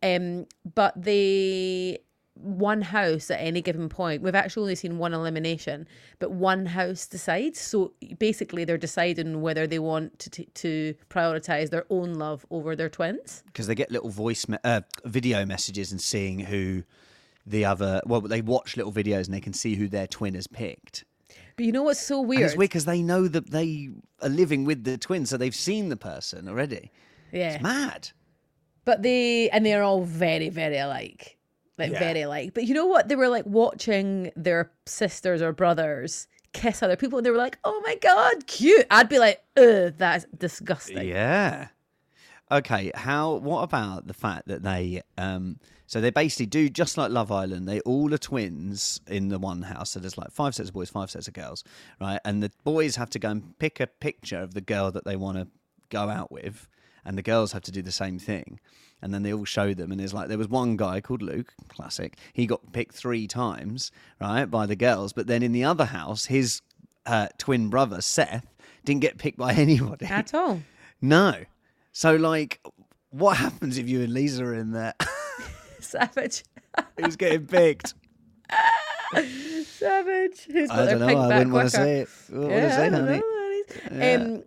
Um, 0.03 0.45
but 0.75 1.01
the 1.01 1.99
one 2.35 2.81
house 2.81 3.31
at 3.31 3.39
any 3.39 3.61
given 3.61 3.87
point. 3.87 4.21
We've 4.21 4.35
actually 4.35 4.63
only 4.63 4.75
seen 4.75 4.97
one 4.97 5.13
elimination, 5.13 5.87
but 6.19 6.31
one 6.31 6.65
house 6.65 7.07
decides. 7.07 7.61
So 7.61 7.93
basically, 8.19 8.65
they're 8.65 8.77
deciding 8.77 9.41
whether 9.41 9.65
they 9.65 9.79
want 9.79 10.19
to 10.19 10.29
t- 10.29 10.49
to 10.55 10.95
prioritize 11.09 11.69
their 11.69 11.85
own 11.89 12.15
love 12.15 12.45
over 12.51 12.75
their 12.75 12.89
twins. 12.89 13.41
because 13.45 13.67
they 13.67 13.75
get 13.75 13.89
little 13.89 14.09
voice 14.09 14.49
me- 14.49 14.57
uh, 14.65 14.81
video 15.05 15.45
messages 15.45 15.93
and 15.93 16.01
seeing 16.01 16.39
who 16.41 16.83
the 17.45 17.63
other 17.65 18.01
well 18.05 18.21
they 18.21 18.41
watch 18.41 18.75
little 18.77 18.91
videos 18.91 19.25
and 19.25 19.33
they 19.33 19.41
can 19.41 19.53
see 19.53 19.75
who 19.75 19.87
their 19.87 20.07
twin 20.07 20.33
has 20.35 20.47
picked 20.47 21.03
But 21.55 21.65
you 21.65 21.71
know 21.71 21.83
what's 21.83 21.99
so 21.99 22.19
and 22.19 22.29
weird? 22.29 22.45
it's 22.45 22.55
weird 22.57 22.69
because 22.69 22.85
they 22.85 23.01
know 23.01 23.27
that 23.27 23.51
they 23.51 23.89
are 24.21 24.29
living 24.29 24.65
with 24.65 24.83
the 24.83 24.97
twin 24.97 25.25
so 25.25 25.37
they've 25.37 25.53
seen 25.55 25.89
the 25.89 25.97
person 25.97 26.47
already 26.47 26.91
yeah, 27.31 27.53
it's 27.53 27.61
mad 27.63 28.09
but 28.85 29.01
they 29.03 29.49
and 29.49 29.65
they're 29.65 29.83
all 29.83 30.03
very 30.03 30.49
very 30.49 30.77
alike, 30.77 31.37
like 31.77 31.91
Yeah. 31.91 31.99
very 31.99 32.21
alike. 32.21 32.53
But 32.53 32.65
you 32.65 32.73
know 32.75 32.85
what? 32.85 33.07
They 33.09 33.15
were 33.15 33.29
like 33.29 33.45
watching 33.47 34.31
their 34.35 34.71
sisters 34.85 35.41
or 35.41 35.51
brothers 35.53 36.27
kiss 36.53 36.81
other 36.83 36.95
people, 36.95 37.17
and 37.17 37.25
they 37.25 37.31
were 37.31 37.37
like, 37.37 37.57
"Oh 37.63 37.81
my 37.83 37.95
god, 37.95 38.45
cute." 38.45 38.85
I'd 38.91 39.09
be 39.09 39.17
like, 39.19 39.43
"Ugh, 39.57 39.91
that's 39.97 40.25
disgusting." 40.37 41.03
yeah 41.07 41.69
okay 42.51 42.91
how 42.93 43.33
what 43.37 43.63
about 43.63 44.05
the 44.05 44.13
fact 44.13 44.47
that 44.47 44.61
they 44.61 45.01
um 45.17 45.57
so 45.87 46.01
they 46.01 46.09
basically 46.09 46.45
do 46.45 46.69
just 46.69 46.97
like 46.97 47.11
love 47.11 47.31
island 47.31 47.67
they 47.67 47.79
all 47.81 48.13
are 48.13 48.17
twins 48.17 48.99
in 49.07 49.29
the 49.29 49.37
one 49.39 49.61
house 49.63 49.91
so 49.91 49.99
there's 49.99 50.17
like 50.17 50.31
five 50.31 50.53
sets 50.55 50.69
of 50.69 50.73
boys 50.75 50.89
five 50.89 51.09
sets 51.11 51.27
of 51.27 51.33
girls 51.33 51.63
right 52.01 52.19
and 52.25 52.41
the 52.41 52.51
boys 52.63 52.95
have 52.95 53.09
to 53.09 53.19
go 53.19 53.29
and 53.29 53.57
pick 53.59 53.79
a 53.79 53.87
picture 53.87 54.39
of 54.39 54.53
the 54.53 54.61
girl 54.61 54.91
that 54.91 55.05
they 55.05 55.15
want 55.15 55.37
to 55.37 55.47
go 55.89 56.09
out 56.09 56.31
with 56.31 56.67
and 57.03 57.17
the 57.17 57.21
girls 57.21 57.51
have 57.51 57.61
to 57.61 57.71
do 57.71 57.81
the 57.81 57.91
same 57.91 58.17
thing 58.17 58.59
and 59.01 59.13
then 59.13 59.23
they 59.23 59.33
all 59.33 59.45
show 59.45 59.73
them 59.73 59.91
and 59.91 59.99
there's 59.99 60.13
like 60.13 60.27
there 60.27 60.37
was 60.37 60.47
one 60.49 60.75
guy 60.77 60.99
called 61.01 61.21
luke 61.21 61.53
classic 61.69 62.17
he 62.33 62.45
got 62.47 62.73
picked 62.73 62.95
three 62.95 63.27
times 63.27 63.91
right 64.19 64.45
by 64.45 64.65
the 64.65 64.75
girls 64.75 65.13
but 65.13 65.27
then 65.27 65.43
in 65.43 65.51
the 65.51 65.63
other 65.63 65.85
house 65.85 66.25
his 66.25 66.61
uh, 67.05 67.27
twin 67.37 67.69
brother 67.69 68.01
seth 68.01 68.47
didn't 68.83 69.01
get 69.01 69.17
picked 69.17 69.37
by 69.37 69.53
anybody 69.55 70.05
At 70.05 70.33
all. 70.33 70.61
no. 71.01 71.43
So, 71.91 72.15
like, 72.17 72.59
what 73.11 73.37
happens 73.37 73.77
if 73.77 73.87
you 73.87 74.01
and 74.01 74.13
Lisa 74.13 74.43
are 74.43 74.53
in 74.53 74.71
there? 74.73 74.93
Savage. 75.89 76.43
Who's 76.97 77.15
getting 77.15 77.45
picked? 77.47 77.93
Savage. 79.63 80.45
Who's 80.45 80.69
got 80.69 80.79
I 80.79 80.85
their 80.85 80.99
don't 80.99 81.07
pig 81.07 81.17
know. 81.17 81.23
I 81.23 81.27
back 81.29 81.37
wouldn't 81.37 81.53
want 81.53 81.69
to 81.69 81.75
say 81.75 81.99
it. 82.01 82.09
Wouldn't 82.29 82.51
Yeah, 82.51 82.59
want 82.59 82.69
to 82.69 82.75
say 82.75 82.85
I 82.85 82.89
don't 82.89 83.05
know. 83.05 84.25
Um, 84.37 84.43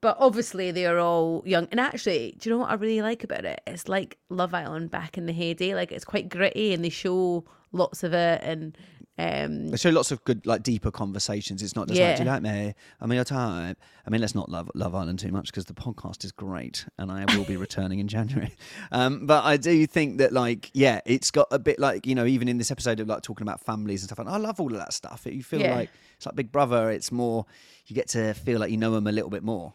but 0.00 0.16
obviously 0.20 0.70
they 0.70 0.86
are 0.86 0.98
all 0.98 1.42
young. 1.46 1.66
And 1.70 1.80
actually, 1.80 2.34
do 2.38 2.48
you 2.48 2.54
know 2.54 2.60
what 2.60 2.70
I 2.70 2.74
really 2.74 3.02
like 3.02 3.24
about 3.24 3.44
it? 3.44 3.60
It's 3.66 3.88
like 3.88 4.18
Love 4.28 4.52
Island 4.54 4.90
back 4.90 5.16
in 5.16 5.26
the 5.26 5.32
heyday. 5.32 5.74
Like 5.74 5.92
it's 5.92 6.04
quite 6.04 6.28
gritty, 6.28 6.74
and 6.74 6.84
they 6.84 6.90
show 6.90 7.44
lots 7.72 8.02
of 8.02 8.12
it. 8.12 8.40
And 8.42 8.76
um, 9.16 9.68
They 9.68 9.76
show 9.76 9.90
lots 9.90 10.10
of 10.10 10.24
good, 10.24 10.44
like, 10.44 10.62
deeper 10.62 10.90
conversations. 10.90 11.62
It's 11.62 11.76
not 11.76 11.86
just 11.88 12.00
like, 12.00 12.16
do 12.16 12.24
you 12.24 12.28
like 12.28 12.42
me? 12.42 12.74
I'm 13.00 13.12
your 13.12 13.22
type. 13.24 13.78
I 14.06 14.10
mean, 14.10 14.20
let's 14.20 14.34
not 14.34 14.48
love 14.48 14.70
Love 14.74 14.94
Island 14.94 15.20
too 15.20 15.30
much 15.30 15.46
because 15.46 15.66
the 15.66 15.74
podcast 15.74 16.24
is 16.24 16.32
great 16.32 16.84
and 16.98 17.12
I 17.12 17.24
will 17.36 17.44
be 17.44 17.56
returning 17.56 17.98
in 18.00 18.08
January. 18.08 18.52
Um, 18.92 19.26
but 19.26 19.44
I 19.44 19.56
do 19.56 19.86
think 19.86 20.18
that, 20.18 20.32
like, 20.32 20.70
yeah, 20.74 21.00
it's 21.06 21.30
got 21.30 21.46
a 21.50 21.58
bit 21.58 21.78
like, 21.78 22.06
you 22.06 22.14
know, 22.14 22.24
even 22.26 22.48
in 22.48 22.58
this 22.58 22.70
episode 22.70 23.00
of 23.00 23.08
like 23.08 23.22
talking 23.22 23.44
about 23.46 23.60
families 23.60 24.02
and 24.02 24.08
stuff. 24.08 24.18
And 24.18 24.28
I 24.28 24.36
love 24.36 24.60
all 24.60 24.72
of 24.72 24.78
that 24.78 24.92
stuff. 24.92 25.26
You 25.30 25.42
feel 25.42 25.60
Yeah. 25.60 25.74
like 25.76 25.90
it's 26.16 26.26
like 26.26 26.34
Big 26.34 26.50
Brother. 26.52 26.90
It's 26.90 27.10
more, 27.12 27.46
you 27.86 27.94
get 27.94 28.08
to 28.10 28.34
feel 28.34 28.58
like 28.60 28.70
you 28.70 28.76
know 28.76 28.90
them 28.92 29.06
a 29.06 29.12
little 29.12 29.30
bit 29.30 29.42
more. 29.42 29.74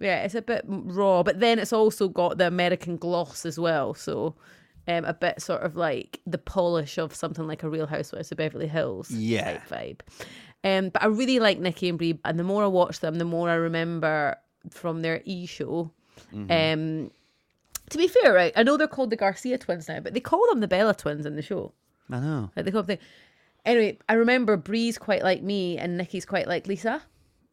yeah, 0.00 0.22
it's 0.22 0.34
a 0.34 0.42
bit 0.42 0.62
raw. 0.66 1.22
But 1.22 1.40
then 1.40 1.58
it's 1.58 1.72
also 1.72 2.08
got 2.08 2.38
the 2.38 2.46
American 2.46 2.96
gloss 2.96 3.44
as 3.44 3.58
well. 3.58 3.94
So. 3.94 4.34
Um, 4.88 5.04
a 5.04 5.12
bit 5.12 5.42
sort 5.42 5.60
of 5.62 5.76
like 5.76 6.18
the 6.26 6.38
polish 6.38 6.96
of 6.96 7.14
something 7.14 7.46
like 7.46 7.62
a 7.62 7.68
Real 7.68 7.86
Housewives 7.86 8.32
of 8.32 8.38
Beverly 8.38 8.66
Hills 8.68 9.10
Yeah. 9.10 9.58
type 9.58 9.68
vibe. 9.68 10.00
Um, 10.64 10.88
but 10.88 11.02
I 11.02 11.06
really 11.06 11.38
like 11.40 11.58
Nikki 11.58 11.88
and 11.90 11.98
Brie, 11.98 12.18
and 12.24 12.38
the 12.38 12.42
more 12.44 12.64
I 12.64 12.68
watch 12.68 13.00
them, 13.00 13.16
the 13.16 13.24
more 13.26 13.50
I 13.50 13.54
remember 13.54 14.36
from 14.70 15.02
their 15.02 15.20
E 15.26 15.44
show. 15.46 15.90
Mm-hmm. 16.34 16.50
Um, 16.50 17.10
to 17.90 17.98
be 17.98 18.08
fair, 18.08 18.32
right, 18.32 18.52
I 18.56 18.62
know 18.62 18.76
they're 18.78 18.88
called 18.88 19.10
the 19.10 19.16
Garcia 19.16 19.58
twins 19.58 19.88
now, 19.88 20.00
but 20.00 20.14
they 20.14 20.20
call 20.20 20.44
them 20.48 20.60
the 20.60 20.68
Bella 20.68 20.94
twins 20.94 21.26
in 21.26 21.36
the 21.36 21.42
show. 21.42 21.72
I 22.10 22.20
know. 22.20 22.50
Like 22.56 22.64
they 22.64 22.70
call 22.70 22.82
them. 22.82 22.96
the- 22.96 23.04
Anyway, 23.70 23.98
I 24.08 24.14
remember 24.14 24.56
Brie's 24.56 24.96
quite 24.96 25.22
like 25.22 25.42
me, 25.42 25.76
and 25.76 25.98
Nikki's 25.98 26.24
quite 26.24 26.48
like 26.48 26.66
Lisa. 26.66 27.02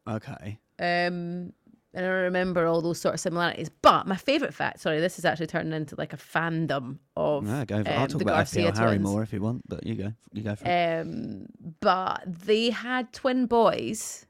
Okay. 0.08 0.58
Um, 0.80 1.52
and 1.96 2.06
I 2.06 2.10
remember 2.10 2.66
all 2.68 2.82
those 2.82 3.00
sort 3.00 3.14
of 3.14 3.20
similarities. 3.22 3.70
But 3.70 4.06
my 4.06 4.18
favourite 4.18 4.54
fact, 4.54 4.82
sorry, 4.82 5.00
this 5.00 5.18
is 5.18 5.24
actually 5.24 5.48
turning 5.48 5.72
into 5.72 5.96
like 5.96 6.12
a 6.12 6.18
fandom 6.18 7.00
of 7.16 7.48
Yeah, 7.48 7.64
go 7.64 7.84
for 7.84 7.90
it. 7.90 7.94
I'll 7.94 8.04
um, 8.04 8.08
talk 8.10 8.20
the 8.20 8.26
about 8.26 8.36
Garcia 8.36 8.72
FPL 8.72 8.78
Harry 8.78 9.00
more 9.00 9.24
if 9.24 9.32
you 9.32 9.42
want, 9.42 9.64
but 9.68 9.86
you 9.86 9.96
go. 9.96 10.14
You 10.34 10.44
go 10.44 10.56
for 10.56 10.68
it. 10.68 11.02
Um, 11.02 11.46
but 11.80 12.24
they 12.28 12.70
had 12.70 13.14
twin 13.14 13.46
boys 13.46 14.26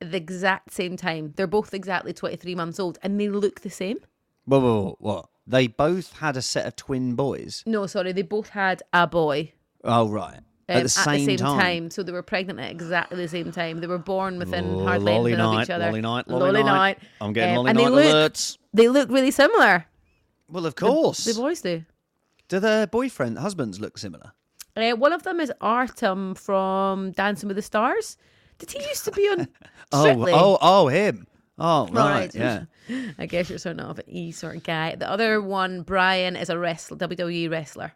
the 0.00 0.16
exact 0.16 0.72
same 0.72 0.96
time. 0.96 1.34
They're 1.36 1.48
both 1.48 1.74
exactly 1.74 2.12
23 2.12 2.54
months 2.54 2.78
old 2.78 2.98
and 3.02 3.20
they 3.20 3.28
look 3.28 3.60
the 3.62 3.70
same. 3.70 3.98
Whoa, 4.44 4.60
whoa, 4.60 4.82
whoa, 4.82 4.96
what? 5.00 5.28
They 5.48 5.66
both 5.66 6.18
had 6.18 6.36
a 6.36 6.42
set 6.42 6.66
of 6.66 6.76
twin 6.76 7.14
boys. 7.14 7.64
No, 7.66 7.86
sorry, 7.86 8.12
they 8.12 8.22
both 8.22 8.50
had 8.50 8.82
a 8.92 9.06
boy. 9.06 9.52
Oh, 9.82 10.08
right. 10.08 10.40
Um, 10.68 10.76
at 10.76 10.82
the 10.82 10.88
same, 10.88 11.36
time. 11.36 11.90
So 11.90 12.02
they 12.02 12.12
were 12.12 12.22
pregnant 12.22 12.60
at 12.60 12.70
exactly 12.70 13.16
the 13.16 13.28
same 13.28 13.52
time. 13.52 13.80
They 13.80 13.86
were 13.86 13.98
born 13.98 14.38
within 14.38 14.66
Oh, 14.66 14.84
hardly 14.84 15.12
lolly 15.12 15.32
anything 15.32 15.54
of 15.54 15.62
each 15.62 15.70
other. 15.70 15.86
lolly 15.86 16.00
night, 16.00 16.28
lolly 16.28 16.62
night. 16.62 16.98
I'm 17.20 17.32
getting 17.32 17.56
lolly 17.56 17.70
and 17.70 17.78
they 17.78 17.84
night 17.84 17.92
look. 17.92 18.36
They 18.74 18.88
look 18.88 19.08
really 19.10 19.30
similar. 19.30 19.86
Well, 20.48 20.66
of 20.66 20.76
course. 20.76 21.24
The 21.24 21.34
boys 21.34 21.60
do. 21.60 21.84
Do 22.48 22.60
their 22.60 22.86
boyfriend, 22.86 23.38
husbands 23.38 23.78
look 23.80 23.98
similar? 23.98 24.32
Uh, 24.76 24.92
one 24.92 25.12
of 25.12 25.22
them 25.22 25.40
is 25.40 25.52
Artem 25.60 26.34
from 26.34 27.12
Dancing 27.12 27.48
with 27.48 27.56
the 27.56 27.62
Stars. 27.62 28.16
Did 28.58 28.70
he 28.70 28.88
used 28.88 29.04
to 29.04 29.10
be 29.10 29.22
on 29.28 29.48
Strictly? 29.92 30.32
Oh, 30.32 30.54
oh, 30.54 30.58
oh, 30.60 30.88
him. 30.88 31.26
Oh, 31.58 31.88
right. 31.88 32.34
right. 32.34 32.34
Yeah. 32.34 32.64
I 33.18 33.26
guess 33.26 33.50
you're 33.50 33.58
sort 33.58 33.80
of 33.80 33.98
an 33.98 34.04
E 34.08 34.32
sort 34.32 34.56
of 34.56 34.62
guy. 34.62 34.94
The 34.94 35.10
other 35.10 35.42
one, 35.42 35.82
Brian, 35.82 36.36
is 36.36 36.48
a 36.50 36.58
wrestler, 36.58 36.96
WWE 36.96 37.50
wrestler, 37.50 37.92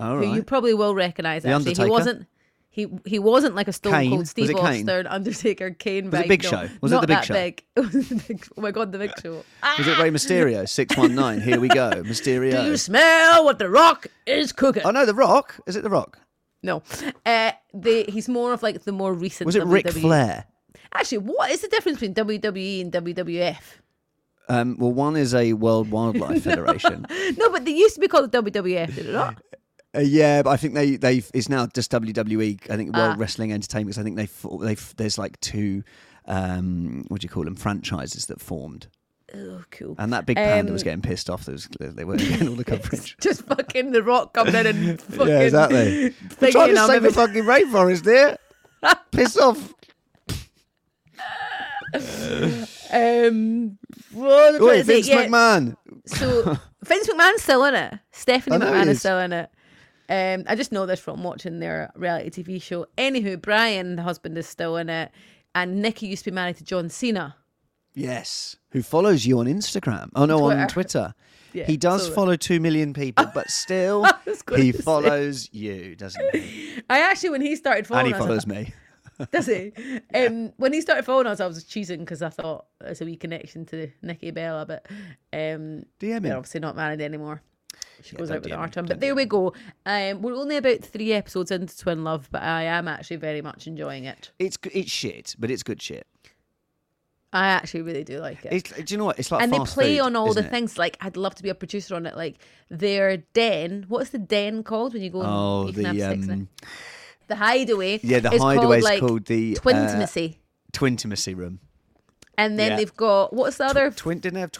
All 0.00 0.16
who 0.16 0.34
you 0.34 0.42
probably 0.42 0.74
will 0.74 0.94
recognise. 0.94 1.42
The 1.42 1.50
Actually, 1.50 1.70
Undertaker? 1.70 1.84
he 1.86 1.90
wasn't. 1.90 2.26
He 2.72 2.86
he 3.04 3.18
wasn't 3.18 3.56
like 3.56 3.66
a 3.66 3.72
Stone 3.72 3.92
Kane? 3.94 4.10
Cold 4.10 4.20
Was 4.20 4.30
Steve 4.30 4.50
it 4.50 4.56
Kane? 4.56 4.88
Austin, 4.88 5.06
Undertaker, 5.08 5.70
Kane. 5.72 6.10
Was 6.10 6.20
it. 6.20 6.28
Big 6.28 6.42
No, 6.44 6.50
Show? 6.50 6.68
Was 6.80 6.92
it 6.92 6.94
not 6.94 7.00
the 7.00 7.06
Big 7.08 7.16
that 7.16 7.24
Show? 7.24 7.34
Big. 7.34 7.64
It 7.76 7.94
was 7.94 8.08
the 8.08 8.14
big. 8.28 8.46
Oh 8.56 8.60
my 8.60 8.70
god, 8.70 8.92
the 8.92 8.98
Big 8.98 9.10
Show. 9.20 9.42
Was 9.78 9.86
it 9.88 9.98
Rey 9.98 10.10
Mysterio? 10.10 10.68
619. 10.68 11.40
Here 11.46 11.58
we 11.60 11.66
go. 11.68 11.90
Mysterio. 12.04 12.62
Do 12.62 12.70
you 12.70 12.76
smell 12.76 13.44
what 13.44 13.58
the 13.58 13.68
Rock 13.68 14.06
is 14.26 14.52
cooking? 14.52 14.82
Oh, 14.84 14.90
no, 14.92 15.04
The 15.04 15.14
Rock. 15.14 15.56
Is 15.66 15.74
it 15.76 15.82
The 15.82 15.90
Rock? 15.90 16.18
No, 16.62 16.82
uh, 17.26 17.52
the 17.74 18.04
he's 18.08 18.28
more 18.28 18.52
of 18.52 18.62
like 18.62 18.82
the 18.84 18.92
more 18.92 19.14
recent. 19.14 19.46
Was 19.46 19.56
it 19.56 19.64
Ric 19.64 19.88
Flair? 19.90 20.44
Actually, 20.94 21.18
what 21.18 21.50
is 21.50 21.62
the 21.62 21.68
difference 21.68 21.98
between 22.00 22.14
WWE 22.14 22.80
and 22.82 22.92
WWF? 22.92 23.58
Um, 24.48 24.76
well, 24.78 24.92
one 24.92 25.16
is 25.16 25.34
a 25.34 25.52
World 25.54 25.90
Wildlife 25.90 26.42
Federation. 26.44 27.06
No, 27.38 27.50
but 27.50 27.64
they 27.64 27.70
used 27.72 27.94
to 27.94 28.00
be 28.00 28.08
called 28.08 28.30
WWF, 28.32 28.94
did 28.94 29.06
it 29.06 29.12
not? 29.12 29.40
Uh, 29.94 30.00
yeah, 30.00 30.42
but 30.42 30.50
I 30.50 30.56
think 30.56 30.74
they 30.74 30.96
they 30.96 31.22
it's 31.34 31.48
now 31.48 31.66
just 31.66 31.90
WWE. 31.90 32.70
I 32.70 32.76
think 32.76 32.94
World 32.96 33.14
Ah. 33.14 33.16
Wrestling 33.18 33.52
Entertainment. 33.52 33.96
'cause 33.96 34.00
I 34.00 34.04
think 34.04 34.16
they 34.16 34.28
they 34.66 34.76
there's 34.96 35.18
like 35.18 35.40
two 35.40 35.82
um 36.26 37.04
what 37.08 37.20
do 37.20 37.24
you 37.24 37.28
call 37.28 37.44
them 37.44 37.56
franchises 37.56 38.26
that 38.26 38.40
formed, 38.40 38.86
Oh, 39.34 39.64
cool. 39.72 39.96
and 39.98 40.12
that 40.12 40.26
big 40.26 40.36
panda 40.36 40.70
Um, 40.70 40.72
was 40.74 40.84
getting 40.84 41.02
pissed 41.02 41.28
off. 41.28 41.44
That 41.46 41.52
was, 41.52 41.68
they 41.80 42.04
weren't 42.04 42.20
getting 42.20 42.48
all 42.48 42.54
the 42.54 42.64
coverage. 42.72 43.16
Just 43.20 43.42
fucking 43.46 43.90
The 43.90 44.02
Rock 44.02 44.34
coming 44.34 44.54
in 44.54 44.66
and 44.66 45.02
fucking. 45.02 45.26
yeah, 45.28 45.40
exactly. 45.40 46.10
Thinking 46.30 46.52
trying 46.52 46.74
to 46.74 46.80
I'm 46.82 46.88
save 46.88 47.02
the 47.02 47.12
fucking 47.12 47.42
rainforest, 47.44 48.04
dear. 48.04 48.36
Piss 49.10 49.36
off. 49.38 49.74
Um, 52.92 53.78
I 54.16 54.16
Wait, 54.16 54.58
trying 54.58 54.58
to 54.58 54.60
say? 54.60 54.82
Vince 54.82 55.08
Yeah, 55.08 55.26
McMahon. 55.26 55.76
So 56.06 56.56
Vince 56.84 57.08
McMahon's 57.08 57.42
still 57.42 57.64
in 57.64 57.74
it. 57.74 57.94
Stephanie 58.12 58.56
McMahon 58.58 58.86
is. 58.86 59.00
still 59.00 59.18
in 59.18 59.32
it. 59.32 59.50
Um, 60.10 60.44
I 60.48 60.56
just 60.56 60.72
know 60.72 60.84
this 60.86 61.00
from 61.00 61.22
watching 61.22 61.60
their 61.60 61.90
reality 61.94 62.42
TV 62.42 62.60
show. 62.60 62.86
Anywho, 62.98 63.40
Brian, 63.40 63.94
the 63.96 64.02
husband, 64.02 64.36
is 64.36 64.46
still 64.48 64.76
in 64.76 64.90
it, 64.90 65.10
and 65.54 65.80
Nikki 65.80 66.08
used 66.08 66.24
to 66.24 66.30
be 66.30 66.34
married 66.34 66.56
to 66.56 66.64
John 66.64 66.88
Cena. 66.90 67.36
Yes, 67.94 68.56
who 68.70 68.82
follows 68.82 69.26
you 69.26 69.38
on 69.40 69.46
Instagram? 69.46 70.10
Oh 70.14 70.24
no, 70.26 70.44
on 70.44 70.56
Twitter. 70.68 70.72
Twitter. 70.72 71.14
Yeah, 71.52 71.64
he 71.64 71.76
does 71.76 72.06
that. 72.06 72.14
follow 72.14 72.36
two 72.36 72.60
million 72.60 72.92
people, 72.94 73.26
but 73.34 73.50
still 73.50 74.04
he 74.04 74.70
to 74.70 74.78
say. 74.78 74.82
follows 74.84 75.48
you, 75.50 75.96
doesn't 75.96 76.32
he? 76.32 76.80
I 76.88 77.00
actually, 77.00 77.30
when 77.30 77.40
he 77.40 77.56
started 77.56 77.88
following 77.88 78.06
And 78.06 78.14
he 78.14 78.20
us, 78.20 78.24
follows 78.24 78.44
thought- 78.44 78.54
me. 78.54 78.74
does 79.32 79.46
he? 79.46 79.72
Um, 80.14 80.52
when 80.58 80.72
he 80.72 80.80
started 80.80 81.04
following 81.04 81.26
us, 81.26 81.40
I 81.40 81.48
was 81.48 81.64
cheesing 81.64 81.98
because 81.98 82.22
I 82.22 82.28
thought 82.28 82.66
there's 82.80 83.00
a 83.00 83.04
wee 83.04 83.16
connection 83.16 83.66
to 83.66 83.90
Nikki 84.00 84.30
Bella, 84.30 84.64
but 84.64 84.86
um, 85.32 85.82
DM 85.98 86.22
they're 86.22 86.36
obviously 86.36 86.60
not 86.60 86.76
married 86.76 87.00
anymore. 87.00 87.42
She 88.02 88.16
goes 88.16 88.30
out 88.30 88.42
with 88.42 88.52
Artem. 88.52 88.86
But 88.86 89.00
there 89.00 89.14
we 89.14 89.24
go. 89.24 89.54
Um, 89.86 90.22
we're 90.22 90.34
only 90.34 90.56
about 90.56 90.80
three 90.80 91.12
episodes 91.12 91.50
into 91.50 91.76
Twin 91.76 92.04
Love, 92.04 92.28
but 92.30 92.42
I 92.42 92.62
am 92.64 92.88
actually 92.88 93.16
very 93.16 93.42
much 93.42 93.66
enjoying 93.66 94.04
it. 94.04 94.30
It's 94.38 94.58
it's 94.72 94.90
shit, 94.90 95.36
but 95.38 95.50
it's 95.50 95.62
good 95.62 95.80
shit. 95.80 96.06
I 97.32 97.46
actually 97.46 97.82
really 97.82 98.02
do 98.02 98.18
like 98.18 98.44
it. 98.44 98.52
It's, 98.52 98.72
do 98.72 98.84
you 98.92 98.98
know 98.98 99.04
what? 99.04 99.18
It's 99.18 99.30
like 99.30 99.42
and 99.42 99.52
they 99.52 99.58
play 99.60 99.98
food, 99.98 100.06
on 100.06 100.16
all 100.16 100.34
the 100.34 100.44
it? 100.44 100.50
things. 100.50 100.76
Like 100.78 100.96
I'd 101.00 101.16
love 101.16 101.34
to 101.36 101.42
be 101.42 101.48
a 101.48 101.54
producer 101.54 101.94
on 101.94 102.06
it. 102.06 102.16
Like 102.16 102.38
their 102.68 103.18
den. 103.18 103.84
What's 103.88 104.10
the 104.10 104.18
den 104.18 104.64
called 104.64 104.94
when 104.94 105.02
you 105.02 105.10
go? 105.10 105.22
Oh, 105.24 105.66
have 105.66 105.74
the 105.76 106.12
in 106.12 106.30
um, 106.30 106.48
The 107.28 107.36
hideaway. 107.36 108.00
yeah, 108.02 108.18
the 108.18 108.30
hideaway 108.30 108.78
is 108.78 108.84
called, 108.84 108.92
like, 108.92 109.00
called 109.00 109.24
the 109.26 109.56
uh, 109.56 109.60
Twintimacy. 109.60 110.36
Twintimacy 110.72 111.36
room. 111.36 111.60
and 112.38 112.58
then 112.58 112.70
yeah. 112.70 112.76
they've 112.76 112.96
got 112.96 113.32
what's 113.32 113.58
the 113.58 113.64
other 113.64 113.90
Twin 113.90 114.18
didn't 114.18 114.34
they 114.34 114.40
have 114.40 114.52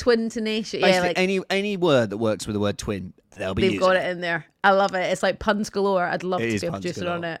Twintonation. 0.00 0.80
Twintonation? 0.80 0.80
Yeah, 0.80 1.00
like 1.00 1.18
any 1.18 1.40
any 1.50 1.76
word 1.76 2.10
that 2.10 2.18
works 2.18 2.46
with 2.46 2.54
the 2.54 2.60
word 2.60 2.78
twin, 2.78 3.12
they'll 3.36 3.54
be 3.54 3.68
they've 3.68 3.80
got 3.80 3.96
it 3.96 4.06
in 4.10 4.20
there. 4.20 4.46
I 4.64 4.72
love 4.72 4.94
it. 4.94 5.10
It's 5.12 5.22
like 5.22 5.38
puns 5.38 5.70
galore. 5.70 6.04
I'd 6.04 6.24
love 6.24 6.40
It 6.40 6.52
to 6.52 6.60
be 6.60 6.66
a 6.66 6.70
producer 6.70 7.08
on 7.08 7.24
it. 7.24 7.40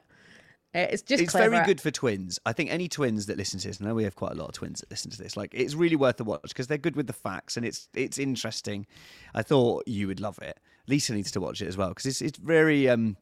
It's 0.72 1.02
just 1.02 1.20
it's 1.22 1.32
clever. 1.32 1.50
very 1.50 1.66
good 1.66 1.80
for 1.80 1.90
twins. 1.90 2.38
I 2.46 2.52
think 2.52 2.70
any 2.70 2.88
twins 2.88 3.26
that 3.26 3.36
listen 3.36 3.58
to 3.58 3.66
this, 3.68 3.80
I 3.80 3.86
know 3.86 3.94
we 3.94 4.04
have 4.04 4.14
quite 4.14 4.32
a 4.32 4.34
lot 4.36 4.50
of 4.50 4.54
twins 4.54 4.78
that 4.80 4.88
listen 4.90 5.10
to 5.10 5.18
this. 5.20 5.36
Like, 5.36 5.50
it's 5.52 5.74
really 5.74 5.96
worth 5.96 6.16
the 6.18 6.22
watch 6.22 6.42
because 6.44 6.68
they're 6.68 6.78
good 6.78 6.94
with 6.94 7.08
the 7.08 7.12
facts 7.12 7.56
and 7.56 7.66
it's 7.66 7.88
it's 7.94 8.18
interesting. 8.18 8.86
I 9.34 9.42
thought 9.42 9.82
you 9.88 10.06
would 10.06 10.20
love 10.20 10.38
it. 10.40 10.60
Lisa 10.86 11.12
needs 11.12 11.32
to 11.32 11.40
watch 11.40 11.60
it 11.60 11.66
as 11.66 11.76
well 11.76 11.88
because 11.88 12.06
it's 12.06 12.22
it's 12.22 12.38
very 12.38 12.88
um, 12.88 13.16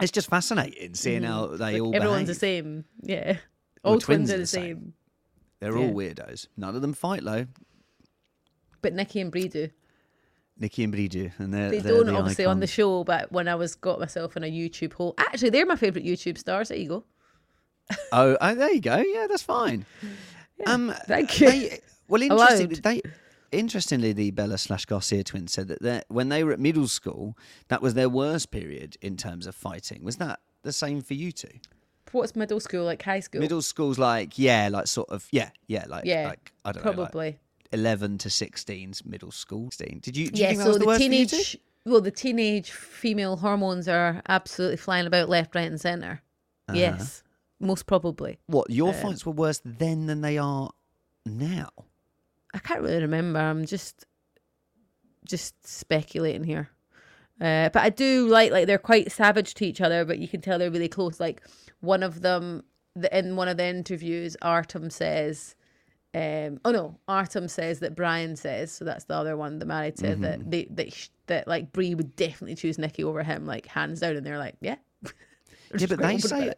it's 0.00 0.12
just 0.12 0.30
fascinating 0.30 0.94
seeing 0.94 1.24
how 1.24 1.48
they 1.48 1.78
all 1.78 1.88
Mm-hmm. 1.88 1.96
Everyone's 1.96 2.28
the 2.28 2.34
same. 2.34 2.84
Yeah. 3.02 3.36
Well, 3.84 3.94
All 3.94 4.00
twins, 4.00 4.28
twins 4.28 4.32
are 4.32 4.38
the 4.38 4.46
same. 4.46 4.62
same. 4.62 4.94
They're 5.60 5.76
all 5.76 5.92
weirdos. 5.92 6.46
None 6.56 6.74
of 6.74 6.80
them 6.80 6.94
fight 6.94 7.22
low. 7.22 7.46
But 8.82 8.92
Nikki 8.94 9.20
and 9.20 9.30
Brie 9.30 9.48
do. 9.48 9.68
Nikki 10.58 10.84
and 10.84 10.92
Brie 10.92 11.08
do, 11.08 11.30
and 11.38 11.52
they're 11.52 11.70
They 11.70 11.78
they're 11.78 11.92
don't 11.94 12.06
the 12.06 12.16
obviously 12.16 12.44
on 12.44 12.60
the 12.60 12.66
show, 12.66 13.04
but 13.04 13.32
when 13.32 13.48
I 13.48 13.54
was 13.54 13.74
got 13.74 13.98
myself 13.98 14.36
in 14.36 14.44
a 14.44 14.50
YouTube 14.50 14.92
hole, 14.92 15.14
actually 15.18 15.50
they're 15.50 15.66
my 15.66 15.76
favourite 15.76 16.06
YouTube 16.06 16.36
stars. 16.38 16.68
There 16.68 16.78
you 16.78 16.88
go. 16.88 17.04
Oh, 18.12 18.36
oh, 18.40 18.54
there 18.54 18.72
you 18.72 18.80
go. 18.80 18.96
Yeah, 18.98 19.26
that's 19.28 19.42
fine. 19.42 19.84
um, 20.66 20.94
thank 21.06 21.40
you. 21.40 21.50
they- 21.50 21.80
well, 22.08 22.22
interesting. 22.22 22.68
They 22.82 23.02
interestingly, 23.50 24.12
the 24.12 24.30
Bella 24.30 24.58
slash 24.58 24.84
Garcia 24.86 25.24
twins 25.24 25.52
said 25.52 25.68
that 25.68 26.04
when 26.08 26.28
they 26.28 26.44
were 26.44 26.52
at 26.52 26.60
middle 26.60 26.88
school, 26.88 27.36
that 27.68 27.82
was 27.82 27.94
their 27.94 28.08
worst 28.08 28.50
period 28.50 28.96
in 29.00 29.16
terms 29.16 29.46
of 29.46 29.54
fighting. 29.54 30.04
Was 30.04 30.16
that 30.16 30.40
the 30.62 30.72
same 30.72 31.00
for 31.00 31.14
you 31.14 31.32
two? 31.32 31.48
What's 32.12 32.36
middle 32.36 32.60
school 32.60 32.84
like? 32.84 33.02
High 33.02 33.20
school? 33.20 33.40
Middle 33.40 33.62
school's 33.62 33.98
like 33.98 34.38
yeah, 34.38 34.68
like 34.70 34.86
sort 34.86 35.08
of 35.10 35.26
yeah, 35.32 35.50
yeah, 35.66 35.86
like 35.88 36.04
Yeah, 36.04 36.28
like 36.28 36.52
I 36.64 36.72
don't 36.72 36.84
know, 36.84 36.92
probably. 36.92 37.26
like 37.30 37.38
eleven 37.72 38.18
to 38.18 38.28
16's 38.28 39.04
middle 39.04 39.30
school. 39.30 39.70
16. 39.70 40.00
Did 40.00 40.16
you? 40.16 40.26
Did 40.26 40.38
you 40.38 40.44
yeah. 40.44 40.52
So 40.54 40.66
was 40.66 40.74
the 40.74 40.80
the 40.80 40.86
worst 40.86 40.98
for 40.98 41.04
you 41.04 41.26
teenage, 41.26 41.58
well, 41.84 42.00
the 42.00 42.10
teenage 42.10 42.70
female 42.70 43.36
hormones 43.36 43.88
are 43.88 44.22
absolutely 44.28 44.76
flying 44.76 45.06
about 45.06 45.28
left, 45.28 45.54
right, 45.54 45.70
and 45.70 45.80
center. 45.80 46.22
Uh-huh. 46.68 46.78
Yes, 46.78 47.22
most 47.60 47.86
probably. 47.86 48.38
What 48.46 48.70
your 48.70 48.94
Um, 48.94 49.00
fights 49.00 49.26
were 49.26 49.32
worse 49.32 49.60
then 49.64 50.06
than 50.06 50.20
they 50.20 50.38
are 50.38 50.70
now? 51.26 51.70
I 52.54 52.58
can't 52.58 52.82
really 52.82 53.00
remember. 53.00 53.40
I'm 53.40 53.66
just 53.66 54.06
just 55.24 55.66
speculating 55.66 56.44
here. 56.44 56.68
Uh, 57.40 57.70
but 57.70 57.82
I 57.82 57.88
do 57.88 58.28
like 58.28 58.52
like 58.52 58.66
they're 58.66 58.78
quite 58.78 59.10
savage 59.10 59.54
to 59.54 59.66
each 59.66 59.80
other, 59.80 60.04
but 60.04 60.18
you 60.18 60.28
can 60.28 60.40
tell 60.40 60.58
they're 60.58 60.70
really 60.70 60.88
close. 60.88 61.18
Like 61.18 61.42
one 61.80 62.02
of 62.02 62.20
them, 62.20 62.62
the, 62.94 63.16
in 63.16 63.34
one 63.36 63.48
of 63.48 63.56
the 63.56 63.66
interviews, 63.66 64.36
Artem 64.42 64.90
says, 64.90 65.56
um, 66.14 66.60
"Oh 66.64 66.70
no, 66.70 66.98
Artem 67.08 67.48
says 67.48 67.80
that 67.80 67.94
Brian 67.96 68.36
says." 68.36 68.70
So 68.72 68.84
that's 68.84 69.04
the 69.04 69.14
other 69.14 69.36
one, 69.36 69.58
the 69.58 69.64
married 69.66 69.98
said 69.98 70.14
Mm-hmm. 70.20 70.22
that 70.22 70.50
they 70.50 70.64
that 70.70 70.92
sh- 70.92 71.08
that 71.26 71.48
like 71.48 71.72
Brie 71.72 71.94
would 71.94 72.14
definitely 72.16 72.54
choose 72.56 72.78
Nikki 72.78 73.02
over 73.04 73.22
him, 73.22 73.46
like 73.46 73.66
hands 73.66 74.00
down. 74.00 74.16
And 74.16 74.26
they're 74.26 74.38
like, 74.38 74.56
"Yeah." 74.60 74.76
Yeah, 75.78 75.86
but 75.86 76.00
they 76.00 76.18
say 76.18 76.52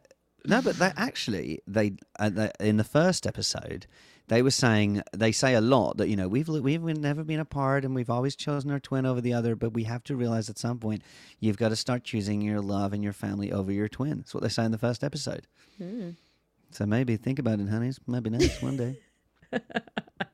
no, 0.45 0.61
but 0.61 0.77
they 0.77 0.91
actually 0.97 1.61
they 1.69 1.93
uh, 2.19 2.31
they- 2.31 2.51
in 2.59 2.79
the 2.79 2.85
first 2.85 3.29
episode 3.29 3.87
they 4.27 4.43
were 4.43 4.51
saying 4.51 5.03
they 5.17 5.31
say 5.31 5.55
a 5.55 5.61
lot 5.61 5.99
that 5.99 6.09
you 6.09 6.17
know 6.17 6.27
we've 6.27 6.49
we've 6.49 6.83
never 6.83 7.23
been 7.23 7.39
apart 7.39 7.85
and 7.85 7.95
we've 7.95 8.11
always 8.11 8.35
chosen 8.35 8.73
our 8.73 8.81
twin 8.81 9.07
over 9.07 9.21
the 9.21 9.33
other, 9.33 9.55
but 9.55 9.73
we 9.73 9.85
have 9.85 10.03
to 10.05 10.17
realize 10.17 10.51
at 10.51 10.59
some 10.59 10.79
point 10.81 11.03
you've 11.39 11.59
got 11.59 11.69
to 11.69 11.77
start 11.77 12.03
choosing 12.03 12.41
your 12.43 12.61
love 12.61 12.93
and 12.93 13.05
your 13.05 13.13
family 13.13 13.53
over 13.53 13.71
your 13.71 13.87
twin. 13.87 14.17
That's 14.17 14.35
what 14.35 14.43
they 14.43 14.49
say 14.49 14.65
in 14.65 14.73
the 14.73 14.79
first 14.79 15.05
episode. 15.05 15.47
Hmm. 15.79 16.11
So 16.73 16.85
maybe 16.87 17.17
think 17.17 17.39
about 17.39 17.61
it, 17.61 17.69
honeys. 17.69 18.01
Maybe 18.09 18.31
nice 18.31 18.61
one 18.61 18.77
day. 18.77 18.99
Mom 19.55 19.61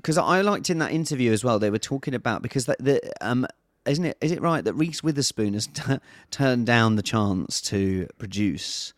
because 0.00 0.18
I 0.18 0.40
liked 0.40 0.70
in 0.70 0.78
that 0.78 0.92
interview 0.92 1.32
as 1.32 1.44
well. 1.44 1.58
They 1.58 1.70
were 1.70 1.78
talking 1.78 2.14
about 2.14 2.42
because 2.42 2.66
the, 2.66 2.76
the 2.80 3.12
um 3.20 3.46
isn't 3.86 4.04
it 4.04 4.18
is 4.20 4.32
it 4.32 4.40
right 4.40 4.64
that 4.64 4.74
Reese 4.74 5.02
Witherspoon 5.02 5.54
has 5.54 5.66
t- 5.66 5.98
turned 6.30 6.66
down 6.66 6.96
the 6.96 7.02
chance 7.02 7.60
to 7.62 8.06
produce 8.18 8.92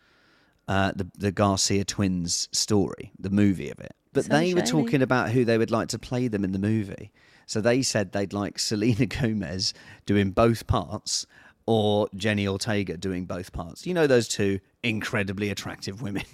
uh, 0.67 0.91
the 0.95 1.07
the 1.17 1.31
Garcia 1.31 1.83
twins 1.83 2.49
story, 2.51 3.11
the 3.19 3.29
movie 3.29 3.69
of 3.69 3.79
it, 3.79 3.95
But 4.13 4.25
they 4.25 4.53
were 4.53 4.61
talking 4.61 5.01
about 5.01 5.31
who 5.31 5.45
they 5.45 5.57
would 5.57 5.71
like 5.71 5.89
to 5.89 5.99
play 5.99 6.27
them 6.27 6.43
in 6.43 6.51
the 6.51 6.59
movie. 6.59 7.11
So 7.45 7.59
they 7.59 7.81
said 7.81 8.11
they'd 8.13 8.33
like 8.33 8.57
Selena 8.59 9.05
Gomez 9.17 9.73
doing 10.05 10.31
both 10.31 10.65
parts 10.67 11.25
or 11.65 12.07
Jenny 12.15 12.47
Ortega 12.47 12.97
doing 12.97 13.25
both 13.25 13.51
parts. 13.51 13.85
You 13.85 13.93
know 13.93 14.07
those 14.07 14.27
two 14.27 14.59
incredibly 14.81 15.49
attractive 15.49 16.01
women. 16.01 16.23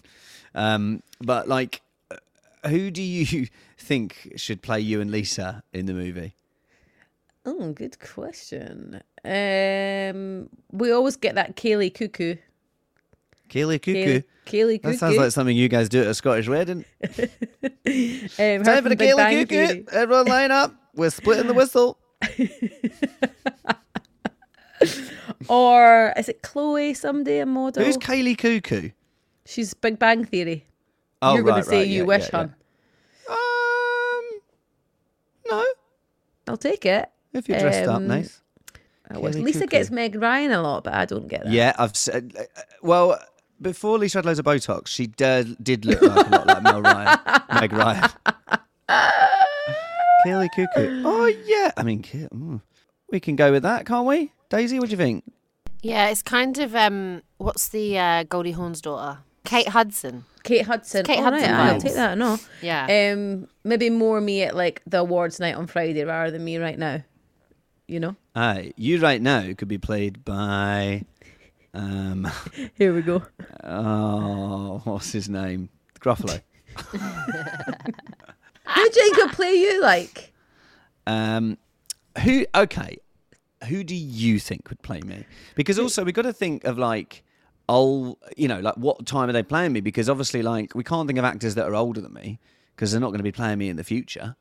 Um, 0.56 1.04
but 1.22 1.48
like, 1.48 1.84
who 2.68 2.92
do 2.92 3.02
you 3.02 3.48
think 3.78 4.34
should 4.36 4.62
play 4.62 4.80
you 4.80 5.02
and 5.02 5.12
Lisa 5.12 5.64
in 5.74 5.86
the 5.86 5.94
movie? 5.94 6.36
Oh, 7.46 7.72
good 7.72 7.98
question. 8.00 9.02
Um, 9.24 10.50
we 10.72 10.92
always 10.92 11.16
get 11.16 11.36
that 11.36 11.56
Kaylee 11.56 11.94
Cuckoo. 11.94 12.36
Kaylee 13.50 13.82
Cuckoo. 13.82 14.22
Kaylee, 14.22 14.24
Kaylee 14.46 14.82
Cuckoo. 14.82 14.92
That 14.92 15.00
sounds 15.00 15.18
like 15.18 15.32
something 15.32 15.56
you 15.56 15.70
guys 15.70 15.90
do 15.90 16.02
at 16.02 16.08
a 16.08 16.14
Scottish 16.14 16.48
wedding. 16.48 16.86
um, 17.04 17.18
Time 18.64 18.84
for 18.84 18.90
the 18.90 18.96
Bang 18.98 19.48
Cuckoo. 19.48 19.86
Everyone 19.92 20.28
line 20.28 20.52
up. 20.52 20.76
We're 20.94 21.10
splitting 21.10 21.48
the 21.48 21.54
whistle. 21.54 21.98
Or 25.48 26.14
is 26.18 26.30
it 26.30 26.42
Chloe 26.42 26.94
someday, 26.94 27.40
a 27.40 27.46
model? 27.46 27.84
Who's 27.84 27.98
Kaylee 27.98 28.38
Cuckoo? 28.38 28.92
She's 29.46 29.74
Big 29.74 29.98
Bang 29.98 30.26
Theory. 30.26 30.66
Oh, 31.22 31.36
You're 31.36 31.44
going 31.44 31.64
to 31.64 31.70
say 31.70 31.78
right, 31.80 31.88
you 31.88 32.00
yeah, 32.00 32.04
wish, 32.04 32.30
yeah, 32.32 32.38
hon. 32.38 32.56
yeah. 33.28 33.36
Um, 33.36 34.40
no. 35.52 35.66
I'll 36.48 36.58
take 36.58 36.86
it. 36.86 37.10
If 37.34 37.48
you're 37.50 37.60
dressed 37.60 37.88
up, 37.88 37.98
Um, 37.98 38.08
nice. 38.08 38.42
I 39.12 39.18
Lisa 39.18 39.60
Cuckoo. 39.62 39.68
gets 39.68 39.90
Meg 39.92 40.16
Ryan 40.16 40.52
a 40.52 40.62
lot, 40.62 40.84
but 40.84 40.94
I 40.94 41.06
don't 41.06 41.28
get 41.28 41.44
that. 41.44 41.52
Yeah, 41.52 41.74
I've 41.80 41.96
said. 41.98 42.34
uh, 42.40 42.44
Well, 42.84 43.20
before 43.62 43.98
Lisa 43.98 44.20
had 44.20 44.26
loads 44.26 44.40
of 44.40 44.46
Botox, 44.46 44.88
she 44.88 45.08
did, 45.08 45.62
did 45.64 45.84
look 45.86 46.02
like 46.02 46.28
a 46.28 46.30
lot 46.30 46.48
like 46.48 46.64
Mel 46.64 46.82
Ryan, 46.82 47.20
Meg 47.60 47.74
Ryan. 47.74 48.10
Kaylee 50.26 50.50
Cuckoo. 50.56 51.02
Oh 51.06 51.26
yeah, 51.46 51.72
I 51.78 51.84
mean, 51.84 52.04
mm. 52.04 52.62
we 53.12 53.20
can 53.20 53.36
go 53.36 53.52
with 53.52 53.64
that, 53.64 53.86
can't 53.86 54.06
we? 54.06 54.32
Daisy, 54.50 54.80
what 54.80 54.88
do 54.90 54.92
you 54.92 54.98
think? 54.98 55.24
Yeah, 55.82 56.08
it's 56.10 56.22
kind 56.22 56.58
of 56.60 56.76
um, 56.76 57.22
what's 57.38 57.70
the 57.70 57.98
uh, 57.98 58.24
Goldie 58.24 58.52
Hawn's 58.52 58.82
daughter? 58.82 59.20
Kate 59.46 59.68
Hudson. 59.70 60.26
Kate 60.44 60.66
Hudson. 60.66 61.06
Kate 61.06 61.18
All 61.20 61.32
right, 61.32 61.34
Hudson 61.42 61.54
I'll 61.56 61.76
vibes. 61.76 61.82
take 61.82 61.94
that. 61.94 62.18
No. 62.18 62.38
Yeah. 62.62 63.12
Um, 63.14 63.48
maybe 63.64 63.90
more 63.90 64.20
me 64.22 64.44
at 64.44 64.56
like 64.56 64.82
the 64.86 65.00
awards 65.00 65.40
night 65.40 65.56
on 65.56 65.68
Friday 65.68 66.04
rather 66.04 66.32
than 66.32 66.44
me 66.44 66.58
right 66.58 66.78
now. 66.78 67.04
You 67.88 68.00
know. 68.00 68.16
Aye, 68.36 68.74
you 68.78 69.00
right 69.00 69.22
now 69.22 69.52
could 69.58 69.68
be 69.68 69.80
played 69.80 70.24
by, 70.24 71.04
um, 71.74 72.30
Here 72.76 72.94
we 72.94 73.02
go. 73.02 73.24
oh, 73.64 74.82
what's 74.84 75.12
his 75.12 75.28
name? 75.28 75.70
Gruffalo. 76.00 76.42
Who 78.76 78.90
do 78.90 79.02
you 79.02 79.14
think 79.14 79.18
will 79.18 79.30
play 79.30 79.54
you 79.54 79.82
like? 79.82 80.34
Um, 81.08 81.58
who? 82.24 82.46
Okay, 82.54 82.98
who 83.68 83.84
do 83.84 83.96
you 83.96 84.40
think 84.40 84.70
would 84.70 84.82
play 84.82 85.02
me? 85.02 85.26
Because 85.56 85.80
also 85.80 86.04
we 86.04 86.12
got 86.12 86.22
to 86.24 86.34
think 86.34 86.64
of 86.66 86.78
like, 86.78 87.24
old, 87.70 88.18
you 88.36 88.48
know, 88.50 88.60
like 88.60 88.76
what 88.76 89.06
time 89.06 89.30
are 89.30 89.34
they 89.34 89.44
playing 89.44 89.72
me? 89.72 89.80
Because 89.80 90.10
obviously, 90.10 90.42
like 90.42 90.76
we 90.76 90.84
can't 90.84 91.08
think 91.08 91.18
of 91.20 91.24
actors 91.26 91.56
that 91.56 91.66
are 91.68 91.76
older 91.76 92.02
than 92.02 92.12
me 92.14 92.40
because 92.76 92.92
they're 92.92 93.00
not 93.00 93.08
going 93.10 93.20
to 93.20 93.24
be 93.24 93.32
playing 93.32 93.60
me 93.60 93.70
in 93.70 93.78
the 93.78 93.84
future. 93.84 94.36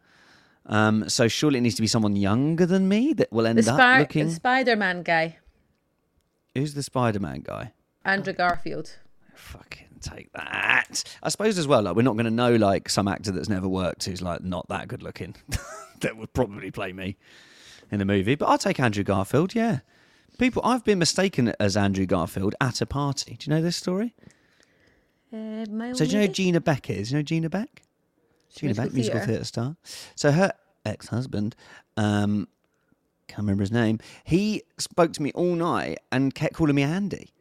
Um, 0.67 1.09
so 1.09 1.29
surely 1.29 1.59
it 1.59 1.61
needs 1.62 1.77
to 1.77 1.83
be 1.83 1.87
someone 1.88 2.17
younger 2.17 2.67
than 2.67 2.88
me 2.88 3.12
that 3.14 3.33
will 3.33 3.47
end 3.47 3.59
The, 3.59 3.73
up 3.73 4.01
looking. 4.01 4.27
the 4.27 4.33
Spider-Man 4.35 5.03
guy, 5.03 5.38
Who's 6.55 6.75
the 6.75 6.83
Spider-Man 6.83 7.43
guy? 7.43 7.73
Andrew 8.05 8.33
Garfield. 8.33 8.97
Fucking 9.35 10.01
take 10.01 10.33
that. 10.33 11.05
I 11.23 11.29
suppose 11.29 11.57
as 11.59 11.67
well, 11.67 11.83
like 11.83 11.95
we're 11.97 12.03
not 12.03 12.14
going 12.14 12.25
to 12.27 12.31
know 12.31 12.55
like 12.57 12.88
some 12.88 13.09
actor 13.09 13.31
that's 13.31 13.49
never 13.49 13.69
worked 13.69 14.05
who's 14.05 14.21
like 14.23 14.43
not 14.43 14.69
that 14.69 14.88
good 14.88 15.03
looking 15.03 15.35
that 16.01 16.17
would 16.17 16.33
probably 16.33 16.71
play 16.71 16.93
me 16.93 17.17
in 17.91 17.99
the 17.99 18.05
movie. 18.05 18.35
But 18.35 18.47
I'll 18.47 18.59
take 18.59 18.79
Andrew 18.81 19.05
Garfield. 19.05 19.55
Yeah, 19.55 19.81
people. 20.38 20.62
I've 20.64 20.85
been 20.85 20.98
mistaken 20.98 21.53
as 21.61 21.77
Andrew 21.77 22.07
Garfield 22.07 22.55
at 22.61 22.81
a 22.81 22.87
party. 22.87 23.37
Do 23.38 23.51
you 23.51 23.57
know 23.57 23.62
this 23.62 23.77
story? 23.77 24.14
Uh, 25.33 25.64
So 25.94 26.05
do 26.05 26.12
you 26.12 26.18
know 26.20 26.27
who 26.27 26.33
Gina 26.33 26.61
Beck 26.61 26.88
is? 26.88 27.11
You 27.12 27.18
know 27.18 27.22
Gina 27.22 27.51
Beck? 27.51 27.83
Gina 28.55 28.68
Musical 28.70 28.85
Beck, 28.85 28.94
musical 28.94 29.18
theatre. 29.18 29.33
theatre 29.33 29.44
star. 29.44 29.77
So 30.14 30.33
her 30.33 30.53
ex-husband, 30.87 31.55
um, 31.98 32.48
can't 33.27 33.40
remember 33.40 33.62
his 33.62 33.70
name. 33.72 33.98
He 34.24 34.62
spoke 34.79 35.12
to 35.14 35.22
me 35.22 35.33
all 35.35 35.55
night 35.55 35.98
and 36.11 36.35
kept 36.35 36.55
calling 36.55 36.74
me 36.74 36.83
Andy, 36.83 37.35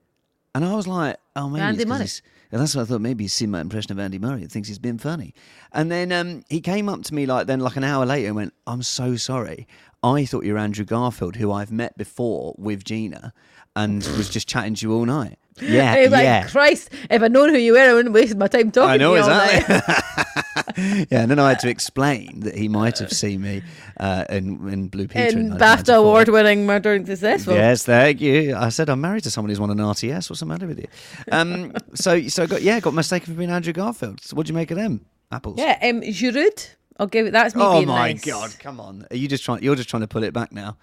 and 0.53 0.65
I 0.65 0.75
was 0.75 0.85
like, 0.85 1.15
"Oh, 1.37 1.47
maybe 1.49 1.61
Andy 1.63 1.85
Murray. 1.85 2.07
and 2.51 2.61
that's 2.61 2.75
what 2.75 2.81
I 2.81 2.85
thought. 2.85 2.99
Maybe 2.99 3.23
he's 3.23 3.31
seen 3.33 3.51
my 3.51 3.61
impression 3.61 3.93
of 3.93 3.99
Andy 3.99 4.19
Murray 4.19 4.41
and 4.41 4.51
thinks 4.51 4.67
he's 4.67 4.79
been 4.79 4.97
funny. 4.97 5.33
And 5.71 5.89
then 5.89 6.11
um, 6.11 6.43
he 6.49 6.59
came 6.59 6.89
up 6.89 7.03
to 7.03 7.13
me 7.13 7.25
like 7.25 7.47
then 7.47 7.61
like 7.61 7.77
an 7.77 7.85
hour 7.85 8.05
later 8.05 8.27
and 8.27 8.35
went, 8.35 8.53
"I'm 8.67 8.83
so 8.83 9.15
sorry. 9.15 9.65
I 10.03 10.25
thought 10.25 10.45
you 10.45 10.53
were 10.53 10.59
Andrew 10.59 10.85
Garfield, 10.85 11.35
who 11.35 11.51
I've 11.51 11.71
met 11.71 11.97
before 11.97 12.55
with 12.57 12.83
Gina, 12.83 13.33
and 13.75 13.97
was 14.17 14.29
just 14.29 14.47
chatting 14.47 14.75
to 14.75 14.87
you 14.87 14.93
all 14.93 15.05
night." 15.05 15.39
Yeah, 15.59 15.91
I 15.91 16.01
was 16.01 16.11
like, 16.11 16.23
yeah. 16.23 16.47
Christ, 16.47 16.91
if 17.09 17.19
I'd 17.19 17.31
known 17.31 17.49
who 17.49 17.57
you 17.57 17.73
were, 17.73 17.79
I 17.79 17.93
wouldn't 17.93 18.13
waste 18.13 18.37
my 18.37 18.47
time 18.47 18.69
talking 18.69 18.91
I 18.91 18.97
know 18.97 19.15
to 19.15 19.21
you 19.21 19.25
exactly. 19.25 19.95
yeah, 20.77 21.21
and 21.21 21.31
then 21.31 21.39
I 21.39 21.49
had 21.49 21.59
to 21.61 21.69
explain 21.69 22.41
that 22.41 22.55
he 22.55 22.67
might 22.67 22.99
have 22.99 23.11
seen 23.11 23.41
me 23.41 23.63
uh, 23.99 24.25
in, 24.29 24.67
in 24.69 24.87
Blue 24.87 25.07
Peter 25.07 25.29
in 25.29 25.51
In 25.53 25.57
BAFTA 25.57 25.95
award 25.95 26.29
winning 26.29 26.65
Murder 26.65 26.99
Successville. 26.99 27.55
Yes, 27.55 27.83
thank 27.83 28.21
you. 28.21 28.55
I 28.55 28.69
said 28.69 28.89
I'm 28.89 29.01
married 29.01 29.23
to 29.23 29.31
someone 29.31 29.49
who's 29.49 29.59
won 29.59 29.71
an 29.71 29.77
RTS. 29.79 30.29
What's 30.29 30.41
the 30.41 30.45
matter 30.45 30.67
with 30.67 30.79
you? 30.79 30.87
Um, 31.31 31.73
so, 31.95 32.27
so 32.27 32.43
I 32.43 32.45
got 32.45 32.61
yeah, 32.61 32.79
got 32.79 32.93
mistaken 32.93 33.33
for 33.33 33.37
being 33.37 33.49
Andrew 33.49 33.73
Garfield. 33.73 34.21
So 34.21 34.35
what 34.35 34.45
do 34.45 34.51
you 34.51 34.55
make 34.55 34.69
of 34.71 34.77
them 34.77 35.05
apples? 35.31 35.57
Yeah, 35.57 35.77
um, 35.81 36.01
Giroud. 36.01 36.75
I'll 36.99 37.07
give 37.07 37.27
it. 37.27 37.31
That's 37.31 37.55
me 37.55 37.61
Oh 37.63 37.73
being 37.77 37.87
my 37.87 38.11
nice. 38.13 38.25
god! 38.25 38.55
Come 38.59 38.79
on, 38.79 39.05
are 39.11 39.15
you 39.17 39.27
just 39.27 39.43
trying? 39.43 39.61
You're 39.63 39.75
just 39.75 39.89
trying 39.89 40.01
to 40.01 40.07
pull 40.07 40.23
it 40.23 40.33
back 40.33 40.51
now, 40.51 40.77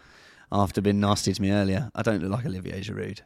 after 0.53 0.81
being 0.81 1.01
nasty 1.01 1.33
to 1.33 1.43
me 1.43 1.51
earlier. 1.51 1.91
I 1.95 2.03
don't 2.03 2.23
look 2.23 2.31
like 2.31 2.47
Olivier 2.47 2.81
Giroud. 2.81 3.21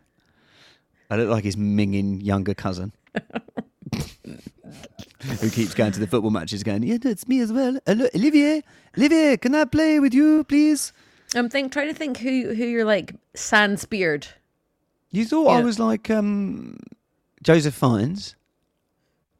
I 1.10 1.16
look 1.16 1.28
like 1.30 1.44
his 1.44 1.56
minging 1.56 2.22
younger 2.22 2.54
cousin. 2.54 2.92
Who 5.40 5.50
keeps 5.50 5.74
going 5.74 5.92
to 5.92 6.00
the 6.00 6.06
football 6.06 6.30
matches 6.30 6.62
going, 6.62 6.82
yeah, 6.84 6.98
it's 7.02 7.26
me 7.26 7.40
as 7.40 7.52
well. 7.52 7.78
Hello, 7.86 8.06
Olivier, 8.14 8.62
Olivier, 8.96 9.36
can 9.36 9.54
I 9.54 9.64
play 9.64 9.98
with 9.98 10.14
you, 10.14 10.44
please? 10.44 10.92
I'm 11.34 11.48
think 11.48 11.72
trying 11.72 11.88
to 11.88 11.94
think 11.94 12.18
who 12.18 12.54
who 12.54 12.64
you're 12.64 12.84
like 12.84 13.14
sans 13.34 13.84
beard. 13.84 14.28
You 15.10 15.24
thought 15.24 15.48
I 15.48 15.62
was 15.62 15.78
like 15.78 16.08
um, 16.10 16.78
Joseph 17.42 17.74
Fiennes. 17.74 18.34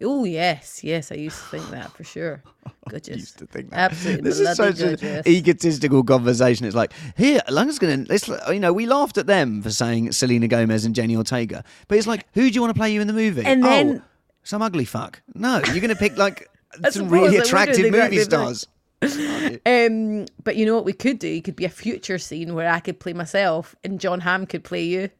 Oh 0.00 0.24
yes, 0.24 0.84
yes, 0.84 1.10
I 1.10 1.16
used 1.16 1.36
to 1.38 1.44
think 1.44 1.70
that 1.70 1.90
for 1.92 2.04
sure. 2.04 2.42
Gorgeous. 2.88 3.08
I 3.14 3.18
used 3.18 3.38
to 3.38 3.46
think 3.46 3.70
that. 3.70 3.90
Absolutely 3.90 4.22
This 4.22 4.38
is 4.38 4.56
such 4.56 4.80
an 4.80 5.22
egotistical 5.26 6.04
conversation. 6.04 6.66
It's 6.66 6.76
like, 6.76 6.92
here, 7.16 7.40
going 7.48 8.04
to, 8.04 8.12
let's, 8.12 8.28
you 8.48 8.60
know, 8.60 8.72
we 8.72 8.86
laughed 8.86 9.18
at 9.18 9.26
them 9.26 9.60
for 9.60 9.70
saying 9.70 10.12
Selena 10.12 10.46
Gomez 10.46 10.84
and 10.84 10.94
Jenny 10.94 11.16
Ortega. 11.16 11.64
But 11.88 11.98
it's 11.98 12.06
like, 12.06 12.26
who 12.34 12.48
do 12.48 12.54
you 12.54 12.60
want 12.60 12.72
to 12.74 12.78
play 12.78 12.92
you 12.92 13.00
in 13.00 13.08
the 13.08 13.12
movie? 13.12 13.44
And 13.44 13.64
oh, 13.64 13.68
then- 13.68 14.02
some 14.44 14.62
ugly 14.62 14.84
fuck. 14.84 15.20
No, 15.34 15.60
you're 15.66 15.80
going 15.80 15.88
to 15.88 15.96
pick 15.96 16.16
like 16.16 16.48
some 16.90 17.08
really 17.08 17.26
I 17.26 17.30
would 17.30 17.36
do 17.38 17.42
attractive 17.42 17.90
movie 17.90 18.16
same 18.16 18.24
stars. 18.24 18.66
Um, 19.64 20.26
but 20.42 20.56
you 20.56 20.66
know 20.66 20.74
what 20.74 20.84
we 20.84 20.92
could 20.92 21.20
do? 21.20 21.28
You 21.28 21.40
could 21.42 21.54
be 21.54 21.64
a 21.64 21.68
future 21.68 22.18
scene 22.18 22.54
where 22.54 22.68
I 22.68 22.80
could 22.80 22.98
play 22.98 23.12
myself 23.12 23.76
and 23.84 24.00
John 24.00 24.20
Hamm 24.20 24.46
could 24.46 24.64
play 24.64 24.84
you. 24.84 25.10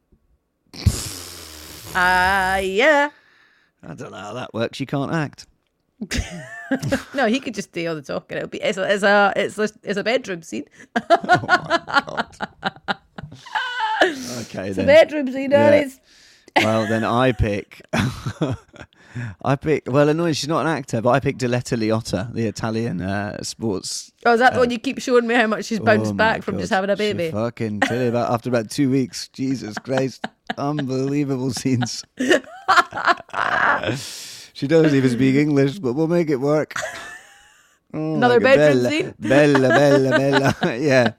Ah, 1.95 2.57
yeah. 2.57 3.11
I 3.83 3.95
don't 3.95 4.11
know 4.11 4.17
how 4.19 4.33
that 4.35 4.53
works. 4.55 4.81
You 4.81 4.87
can't 4.87 5.13
act. 5.13 5.47
No, 7.15 7.27
he 7.27 7.41
could 7.41 7.55
just 7.55 7.73
do 7.73 7.89
all 7.89 7.95
the 7.95 8.03
talking. 8.03 8.37
It'll 8.37 8.49
be 8.51 8.61
it's 8.61 8.77
a 8.77 8.93
it's 8.93 9.03
a 9.03 9.33
it's 9.35 9.59
a, 9.59 9.71
it's 9.83 9.97
a 9.99 10.05
bedroom 10.05 10.43
scene. 10.43 10.67
Okay, 14.03 14.69
It's 14.69 14.79
a 14.79 14.85
bedroom 14.85 15.31
scene, 15.33 15.51
Yeah. 15.51 15.71
it's 15.71 15.99
well, 16.57 16.87
then 16.87 17.05
I 17.05 17.33
pick. 17.39 17.81
I 19.45 19.57
pick. 19.57 19.85
Well, 19.91 20.09
annoying. 20.09 20.35
She's 20.35 20.49
not 20.49 20.61
an 20.67 20.67
actor, 20.73 21.01
but 21.01 21.11
I 21.11 21.21
picked 21.21 21.41
Diletta 21.41 21.77
Leotta, 21.79 22.33
the 22.33 22.47
Italian 22.47 23.01
uh, 23.01 23.43
sports 23.43 24.13
oh, 24.27 24.33
is 24.35 24.41
that 24.41 24.55
the 24.55 24.61
one 24.61 24.71
you 24.71 24.79
keep 24.79 25.01
showing 25.01 25.27
me 25.27 25.35
how 25.35 25.47
much 25.47 25.67
she's 25.67 25.81
bounced 25.81 26.13
Oh 26.13 26.15
back 26.15 26.43
from 26.43 26.55
God. 26.55 26.61
just 26.61 26.73
having 26.73 26.91
a 26.91 26.97
She 26.97 27.13
baby? 27.13 27.31
fucking 27.33 27.81
tell 27.81 28.01
you 28.01 28.09
about 28.09 28.31
after 28.33 28.49
about 28.51 28.71
two 28.71 28.91
weeks. 28.91 29.29
Jesus 29.29 29.77
Christ, 29.79 30.25
unbelievable 30.57 31.51
scenes. 31.53 32.05
She 34.55 34.67
doesn't 34.67 34.95
even 34.97 35.11
speak 35.11 35.37
English, 35.37 35.79
but 35.79 35.95
we'll 35.95 36.09
make 36.09 36.31
it 36.31 36.37
work. 36.41 36.75
Oh, 37.95 38.17
Another 38.17 38.35
like 38.35 38.43
bedroom 38.43 38.83
bella, 38.83 38.91
scene? 38.91 39.15
Bella, 39.19 39.69
bella, 39.71 40.11
bella. 40.11 40.77
yeah. 40.77 41.13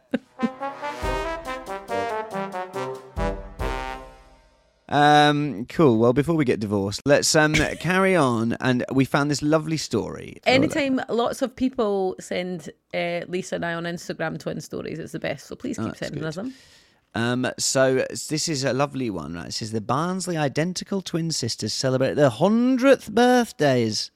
Um, 4.88 5.66
cool. 5.68 5.98
Well, 6.00 6.14
before 6.14 6.36
we 6.36 6.46
get 6.46 6.60
divorced, 6.60 7.02
let's 7.06 7.36
um 7.36 7.54
carry 7.80 8.16
on. 8.16 8.56
And 8.60 8.84
we 8.92 9.06
found 9.06 9.30
this 9.30 9.42
lovely 9.42 9.78
story. 9.78 10.38
Anytime 10.46 11.00
lots 11.10 11.42
of 11.42 11.56
people 11.56 12.16
send 12.20 12.70
uh, 12.94 13.22
Lisa 13.28 13.56
and 13.56 13.66
I 13.66 13.74
on 13.76 13.84
Instagram 13.84 14.40
twin 14.40 14.62
stories, 14.62 14.98
it's 15.00 15.12
the 15.12 15.20
best. 15.20 15.48
So 15.48 15.56
please 15.56 15.78
keep 15.78 15.88
Oh, 15.90 15.94
sending 15.94 16.20
good. 16.20 16.28
us 16.28 16.36
them. 16.36 16.54
Um, 17.16 17.50
so 17.58 18.06
this 18.10 18.48
is 18.48 18.64
a 18.64 18.74
lovely 18.74 19.10
one, 19.10 19.34
right? 19.34 19.48
It 19.48 19.54
says 19.54 19.72
the 19.72 19.82
Barnsley 19.82 20.38
identical 20.38 21.02
twin 21.02 21.32
sisters 21.32 21.74
celebrate 21.74 22.14
their 22.14 22.30
hundredth 22.30 23.12
birthdays. 23.12 24.12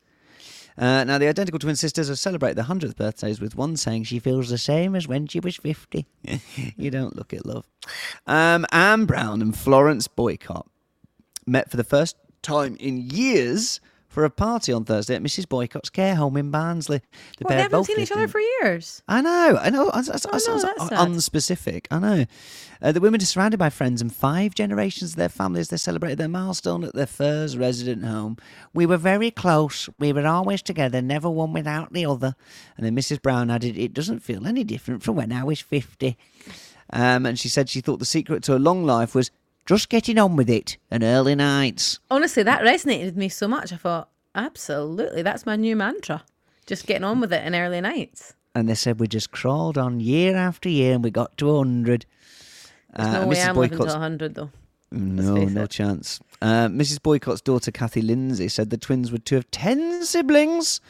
Uh, 0.77 1.03
now, 1.03 1.17
the 1.17 1.27
identical 1.27 1.59
twin 1.59 1.75
sisters 1.75 2.07
have 2.07 2.17
celebrated 2.17 2.57
their 2.57 2.65
100th 2.65 2.95
birthdays 2.95 3.39
with 3.39 3.55
one 3.55 3.77
saying 3.77 4.03
she 4.03 4.17
feels 4.17 4.49
the 4.49 4.57
same 4.57 4.95
as 4.95 5.07
when 5.07 5.27
she 5.27 5.39
was 5.39 5.55
50. 5.57 6.05
you 6.77 6.89
don't 6.89 7.15
look 7.15 7.31
it, 7.31 7.45
love. 7.45 7.67
Um, 8.25 8.65
Anne 8.71 9.05
Brown 9.05 9.41
and 9.41 9.55
Florence 9.55 10.07
Boycott 10.07 10.67
met 11.45 11.69
for 11.69 11.77
the 11.77 11.83
first 11.83 12.15
time 12.41 12.75
in 12.79 12.97
years 12.97 13.79
for 14.13 14.23
a 14.23 14.29
party 14.29 14.71
on 14.71 14.85
Thursday 14.85 15.15
at 15.15 15.23
Mrs. 15.23 15.49
Boycott's 15.49 15.89
care 15.89 16.15
home 16.15 16.37
in 16.37 16.51
Barnsley. 16.51 16.99
The 17.39 17.45
Well, 17.45 17.57
they 17.57 17.61
haven't 17.63 17.85
seen 17.85 17.99
each 17.99 18.11
other 18.11 18.23
in- 18.23 18.29
for 18.29 18.39
years. 18.39 19.01
I 19.07 19.21
know, 19.21 19.57
I 19.59 19.69
know. 19.71 19.89
I, 19.89 19.97
I, 19.99 20.01
I, 20.01 20.01
Oh, 20.01 20.29
no, 20.33 20.37
sounds 20.37 20.61
that's 20.63 20.87
sad. 20.89 20.99
unspecific. 20.99 21.87
I 21.89 21.99
know. 21.99 22.25
Uh, 22.81 22.91
the 22.91 22.99
women 22.99 23.21
are 23.21 23.25
surrounded 23.25 23.57
by 23.57 23.69
friends 23.71 24.01
and 24.01 24.13
five 24.13 24.53
generations 24.53 25.11
of 25.11 25.15
their 25.17 25.29
families. 25.29 25.69
They 25.69 25.77
celebrated 25.77 26.19
their 26.19 26.27
milestone 26.27 26.83
at 26.83 26.93
their 26.93 27.07
first 27.07 27.57
resident 27.57 28.05
home. 28.05 28.37
We 28.73 28.85
were 28.85 28.97
very 28.97 29.31
close. 29.31 29.89
We 29.97 30.13
were 30.13 30.27
always 30.27 30.61
together, 30.61 31.01
never 31.01 31.29
one 31.29 31.51
without 31.51 31.91
the 31.93 32.05
other. 32.05 32.35
And 32.77 32.85
then 32.85 32.95
Mrs. 32.95 33.21
Brown 33.21 33.49
added, 33.49 33.77
"It 33.77 33.93
doesn't 33.93 34.19
feel 34.19 34.45
any 34.45 34.63
different 34.63 35.01
from 35.01 35.15
when 35.15 35.31
I 35.31 35.43
was 35.43 35.59
50. 35.59 36.17
Um, 36.91 37.25
and 37.25 37.39
she 37.39 37.49
said 37.49 37.69
she 37.69 37.81
thought 37.81 37.97
the 37.99 38.05
secret 38.05 38.43
to 38.43 38.55
a 38.55 38.59
long 38.59 38.83
life 38.85 39.15
was 39.15 39.31
just 39.65 39.89
getting 39.89 40.17
on 40.17 40.35
with 40.35 40.49
it 40.49 40.77
and 40.91 41.03
early 41.03 41.35
nights. 41.35 41.99
Honestly, 42.11 42.43
that 42.43 42.61
resonated 42.61 43.05
with 43.05 43.17
me 43.17 43.29
so 43.29 43.47
much. 43.47 43.71
I 43.73 43.77
thought, 43.77 44.09
absolutely, 44.35 45.21
that's 45.21 45.45
my 45.45 45.55
new 45.55 45.75
mantra. 45.75 46.23
Just 46.65 46.85
getting 46.87 47.03
on 47.03 47.19
with 47.19 47.33
it 47.33 47.45
in 47.45 47.55
early 47.55 47.81
nights. 47.81 48.33
And 48.55 48.69
they 48.69 48.75
said 48.75 48.99
we 48.99 49.07
just 49.07 49.31
crawled 49.31 49.77
on 49.77 49.99
year 49.99 50.35
after 50.35 50.69
year 50.69 50.93
and 50.93 51.03
we 51.03 51.11
got 51.11 51.37
to 51.39 51.47
100. 51.47 52.05
There's 52.95 53.07
Uh, 53.07 53.11
no 53.21 53.27
way 53.27 53.35
Mrs. 53.35 53.47
I'm 53.49 53.55
living 53.55 53.77
till 53.77 53.87
100, 53.87 54.35
though. 54.35 54.51
No, 54.91 55.35
no 55.45 55.63
it. 55.63 55.71
chance. 55.71 56.19
Uh, 56.39 56.67
Mrs. 56.67 57.01
Boycott's 57.01 57.41
daughter, 57.41 57.71
Kathy 57.71 58.01
Lindsay, 58.03 58.47
said 58.47 58.69
the 58.69 58.77
twins 58.77 59.11
were 59.11 59.17
two 59.17 59.37
of 59.37 59.49
ten 59.49 60.05
siblings. 60.05 60.81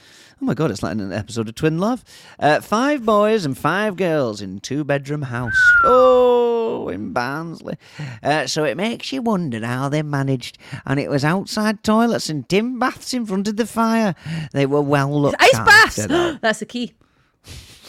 Oh 0.44 0.46
my 0.46 0.56
God, 0.56 0.72
it's 0.72 0.84
like 0.84 0.92
an 0.92 1.14
episode 1.14 1.48
of 1.48 1.56
Twin 1.56 1.78
Love. 1.78 2.04
Uh, 2.38 2.60
five 2.60 3.06
boys 3.06 3.46
and 3.46 3.58
five 3.58 3.96
girls 3.96 4.42
in 4.42 4.60
two 4.60 4.84
bedroom 4.84 5.22
house. 5.22 5.58
Oh, 5.86 6.90
in 6.90 7.14
Barnsley. 7.14 7.78
Uh, 8.22 8.46
so 8.46 8.66
it 8.66 8.76
makes 8.76 9.14
you 9.14 9.22
wonder 9.22 9.66
how 9.66 9.88
they 9.88 10.02
managed. 10.02 10.58
And 10.86 11.00
it 11.00 11.10
was 11.10 11.24
outside 11.24 11.82
toilets 11.82 12.28
and 12.28 12.50
tin 12.50 12.78
baths 12.78 13.14
in 13.14 13.26
front 13.26 13.48
of 13.48 13.56
the 13.56 13.66
fire. 13.66 14.16
They 14.52 14.66
were 14.66 14.82
well 14.82 15.22
looked 15.22 15.38
Ice 15.40 15.56
after, 15.56 16.10
baths! 16.10 16.40
That's 16.42 16.60
the 16.60 16.66
key. 16.66 16.92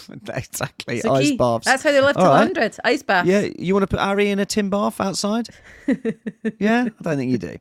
exactly, 0.29 0.97
It's 0.97 1.07
ice 1.07 1.33
baths. 1.33 1.67
That's 1.67 1.83
how 1.83 1.93
they 1.93 2.01
live 2.01 2.17
till 2.17 2.25
right. 2.25 2.39
100. 2.55 2.77
Ice 2.85 3.03
baths. 3.03 3.29
Yeah, 3.29 3.49
you 3.59 3.75
want 3.75 3.83
to 3.83 3.87
put 3.87 4.01
Ari 4.01 4.31
in 4.31 4.39
a 4.39 4.47
tin 4.47 4.71
bath 4.71 5.01
outside? 5.01 5.49
yeah, 6.59 6.87
I 6.87 7.03
don't 7.03 7.17
think 7.17 7.31
you 7.31 7.39
do. 7.39 7.57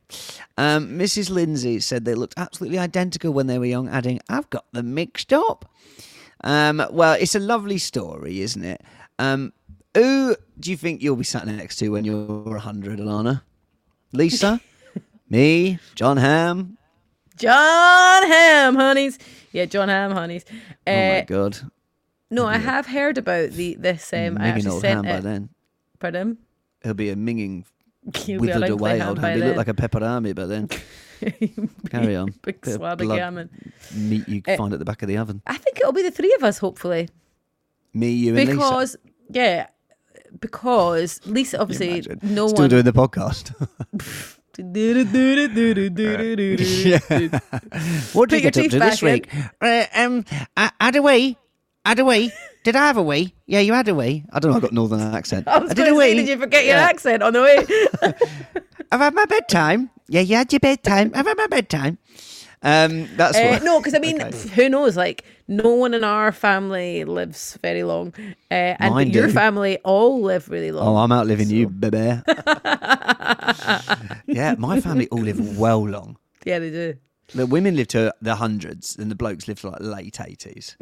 Um, 0.58 0.98
Mrs. 0.98 1.30
Lindsay 1.30 1.80
said 1.80 2.04
they 2.04 2.14
looked 2.14 2.34
absolutely 2.36 2.78
identical 2.78 3.32
when 3.32 3.46
they 3.46 3.58
were 3.58 3.64
young, 3.64 3.88
adding, 3.88 4.20
I've 4.28 4.48
got 4.50 4.64
them 4.72 4.94
mixed 4.94 5.32
up. 5.32 5.70
Um, 6.42 6.82
well, 6.90 7.16
it's 7.18 7.34
a 7.34 7.40
lovely 7.40 7.78
story, 7.78 8.40
isn't 8.40 8.64
it? 8.64 8.82
Um, 9.18 9.52
who 9.94 10.36
do 10.58 10.70
you 10.70 10.76
think 10.76 11.02
you'll 11.02 11.16
be 11.16 11.24
sat 11.24 11.46
next 11.46 11.76
to 11.76 11.88
when 11.88 12.04
you're 12.04 12.26
100, 12.26 12.98
Alana? 12.98 13.42
Lisa? 14.12 14.60
Me? 15.30 15.78
John 15.94 16.16
Hamm? 16.16 16.76
John 17.36 18.22
Hamm, 18.28 18.76
honeys. 18.76 19.18
Yeah, 19.52 19.64
John 19.64 19.88
Hamm, 19.88 20.12
honeys. 20.12 20.44
Uh, 20.86 20.90
oh 20.90 21.14
my 21.14 21.24
God. 21.26 21.58
No, 22.30 22.46
I 22.46 22.58
have 22.58 22.86
heard 22.86 23.18
about 23.18 23.50
the 23.50 23.74
this. 23.76 24.12
Um, 24.12 24.38
I 24.38 24.48
actually 24.48 24.70
old 24.70 24.80
sent 24.80 25.04
Ham 25.06 25.14
by 25.14 25.18
it. 25.18 25.22
then. 25.22 25.48
Pardon? 25.98 26.38
He'll 26.82 26.94
be 26.94 27.10
a 27.10 27.16
minging, 27.16 27.64
He'll 28.16 28.40
be 28.40 28.50
a 28.50 28.54
withered 28.58 28.70
away 28.70 29.00
old 29.02 29.20
by 29.20 29.30
Ham. 29.30 29.38
He 29.38 29.44
looked 29.44 29.56
like 29.56 29.68
a 29.68 29.74
pepperami, 29.74 30.34
but 30.34 30.46
then 30.46 30.68
carry 31.90 32.16
on. 32.16 32.34
Big 32.42 32.60
Bit 32.60 32.66
of 32.74 32.74
slab 32.74 33.00
of 33.00 33.06
blood 33.06 33.16
gammon. 33.16 33.50
meat 33.94 34.28
you 34.28 34.42
Eh, 34.46 34.56
find 34.56 34.72
at 34.72 34.78
the 34.78 34.84
back 34.84 35.02
of 35.02 35.08
the 35.08 35.16
oven. 35.16 35.40
I 35.46 35.56
think 35.56 35.78
it'll 35.80 35.92
be 35.92 36.02
the 36.02 36.10
three 36.10 36.34
of 36.38 36.44
us, 36.44 36.58
hopefully. 36.58 37.08
Me, 37.94 38.10
you, 38.10 38.30
and 38.36 38.38
Lisa. 38.38 38.50
Because, 38.52 38.96
yeah, 39.30 39.66
because 40.40 41.20
Lisa, 41.26 41.60
obviously, 41.60 41.90
Imagine. 41.90 42.18
no 42.22 42.48
Still 42.48 42.62
one. 42.64 42.70
doing 42.70 42.84
the 42.84 42.92
podcast. 42.92 43.52
what 48.14 48.28
Put 48.28 48.30
did 48.30 48.42
you 48.42 48.42
your 48.42 48.50
get 48.50 48.56
up 48.56 48.62
teeth 48.62 48.70
to 48.72 48.78
this 48.78 49.00
back 49.00 49.02
in. 49.02 49.12
week? 49.12 49.28
Uh, 49.60 49.86
um, 49.94 50.24
I 50.56 50.70
had 50.80 50.96
a 50.96 51.02
wee. 51.02 51.36
Had 51.84 51.98
a 51.98 52.04
wee. 52.04 52.32
Did 52.64 52.76
I 52.76 52.86
have 52.86 52.96
a 52.96 53.02
wee? 53.02 53.34
Yeah, 53.46 53.60
you 53.60 53.74
had 53.74 53.88
a 53.88 53.94
wee. 53.94 54.24
I 54.32 54.38
don't 54.40 54.50
know. 54.50 54.56
I've 54.56 54.62
got 54.62 54.72
northern 54.72 55.00
accent. 55.14 55.46
I 55.48 55.58
was 55.58 55.70
did 55.70 55.84
going 55.84 55.92
a 55.94 55.98
wee. 55.98 56.14
did 56.14 56.28
you 56.28 56.38
forget 56.38 56.64
your 56.64 56.76
Yeah. 56.76 56.82
accent 56.88 57.22
on 57.22 57.32
the 57.34 57.42
way? 57.42 57.58
I've 58.92 59.00
had 59.00 59.14
my 59.14 59.26
bedtime. 59.26 59.90
Yeah, 60.08 60.20
you 60.22 60.36
had 60.36 60.50
your 60.52 60.60
bedtime. 60.60 61.12
I've 61.14 61.26
had 61.26 61.36
my 61.36 61.46
bedtime. 61.46 61.98
Um, 62.62 63.06
that's 63.16 63.36
Uh, 63.36 63.48
what. 63.48 63.62
no, 63.64 63.78
because 63.80 63.94
I 63.94 63.98
mean, 63.98 64.22
Okay. 64.22 64.48
who 64.54 64.70
knows? 64.70 64.96
Like, 64.96 65.24
no 65.46 65.74
one 65.74 65.92
in 65.92 66.04
our 66.04 66.32
family 66.32 67.04
lives 67.04 67.58
very 67.62 67.82
long, 67.84 68.14
uh, 68.50 68.54
and 68.80 68.94
Mine 68.94 69.10
your 69.10 69.26
do. 69.26 69.32
family 69.34 69.76
all 69.84 70.22
live 70.22 70.48
really 70.48 70.72
long. 70.72 70.88
Oh, 70.88 70.96
I'm 70.96 71.12
outliving 71.12 71.50
you, 71.50 71.68
baby. 71.68 72.22
yeah, 74.26 74.54
my 74.56 74.80
family 74.80 75.06
all 75.08 75.20
live 75.20 75.58
well 75.58 75.86
long. 75.86 76.16
yeah, 76.46 76.58
they 76.58 76.70
do. 76.70 76.94
The 77.34 77.46
women 77.46 77.74
live 77.76 77.88
to 77.88 78.14
the 78.22 78.36
hundreds, 78.36 78.96
and 78.96 79.10
the 79.10 79.14
blokes 79.16 79.48
live 79.48 79.60
to 79.62 79.70
like 79.70 79.80
late 79.80 80.14
80s. 80.14 80.76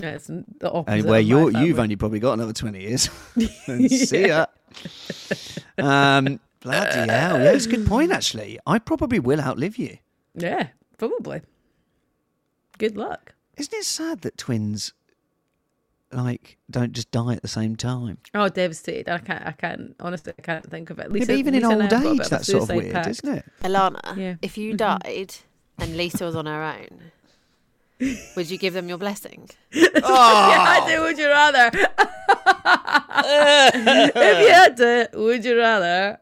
Yeah, 0.00 0.10
it's 0.10 0.26
the 0.28 0.70
opposite. 0.70 0.98
And 1.00 1.04
where 1.08 1.18
you're, 1.20 1.50
family. 1.50 1.66
you've 1.66 1.78
only 1.80 1.96
probably 1.96 2.20
got 2.20 2.34
another 2.34 2.52
20 2.52 2.80
years. 2.80 3.10
See 4.08 4.28
ya. 4.28 4.46
Um, 5.78 6.40
bloody 6.60 7.10
hell. 7.10 7.38
Yeah, 7.40 7.52
it's 7.52 7.66
a 7.66 7.70
good 7.70 7.86
point, 7.86 8.12
actually. 8.12 8.58
I 8.66 8.78
probably 8.78 9.18
will 9.18 9.40
outlive 9.40 9.78
you. 9.78 9.98
yeah, 10.34 10.68
probably. 10.98 11.42
Good 12.78 12.96
luck. 12.96 13.34
Isn't 13.56 13.74
it 13.74 13.84
sad 13.84 14.20
that 14.22 14.38
twins, 14.38 14.92
like, 16.12 16.56
don't 16.70 16.92
just 16.92 17.10
die 17.10 17.34
at 17.34 17.42
the 17.42 17.48
same 17.48 17.76
time? 17.76 18.18
Oh, 18.34 18.48
devastated! 18.48 19.08
I 19.12 19.18
can't. 19.18 19.44
I 19.46 19.52
can't. 19.52 19.94
Honestly, 20.00 20.32
I 20.38 20.42
can't 20.42 20.70
think 20.70 20.88
of 20.90 20.98
it. 20.98 21.08
Yeah, 21.08 21.12
Lisa, 21.12 21.26
but 21.26 21.34
even 21.36 21.54
in 21.54 21.62
Lisa 21.62 21.72
and 21.72 21.82
I 21.82 21.84
old 21.84 21.92
have 21.92 22.02
got 22.02 22.06
a 22.06 22.14
bit 22.14 22.14
age, 22.14 22.20
of 22.26 22.30
that's 22.30 22.46
sort 22.46 22.62
of 22.70 22.76
weird, 22.76 22.92
pact. 22.92 23.08
isn't 23.08 23.28
it? 23.38 23.44
Alana, 23.62 24.16
Yeah. 24.16 24.34
if 24.40 24.56
you 24.56 24.74
died 24.74 25.34
and 25.80 25.96
Lisa 25.96 26.24
was 26.24 26.36
on 26.36 26.46
her 26.46 26.62
own, 26.62 28.18
would 28.36 28.50
you 28.50 28.58
give 28.58 28.74
them 28.74 28.88
your 28.88 28.98
blessing? 28.98 29.48
yeah, 29.72 29.88
I 30.04 30.84
do. 30.88 31.00
Would 31.02 31.18
you 31.18 31.28
rather? 31.28 31.70
if 33.24 34.14
you 34.14 34.48
had 34.52 34.76
to, 34.78 35.08
would 35.14 35.44
you 35.44 35.58
rather? 35.58 36.18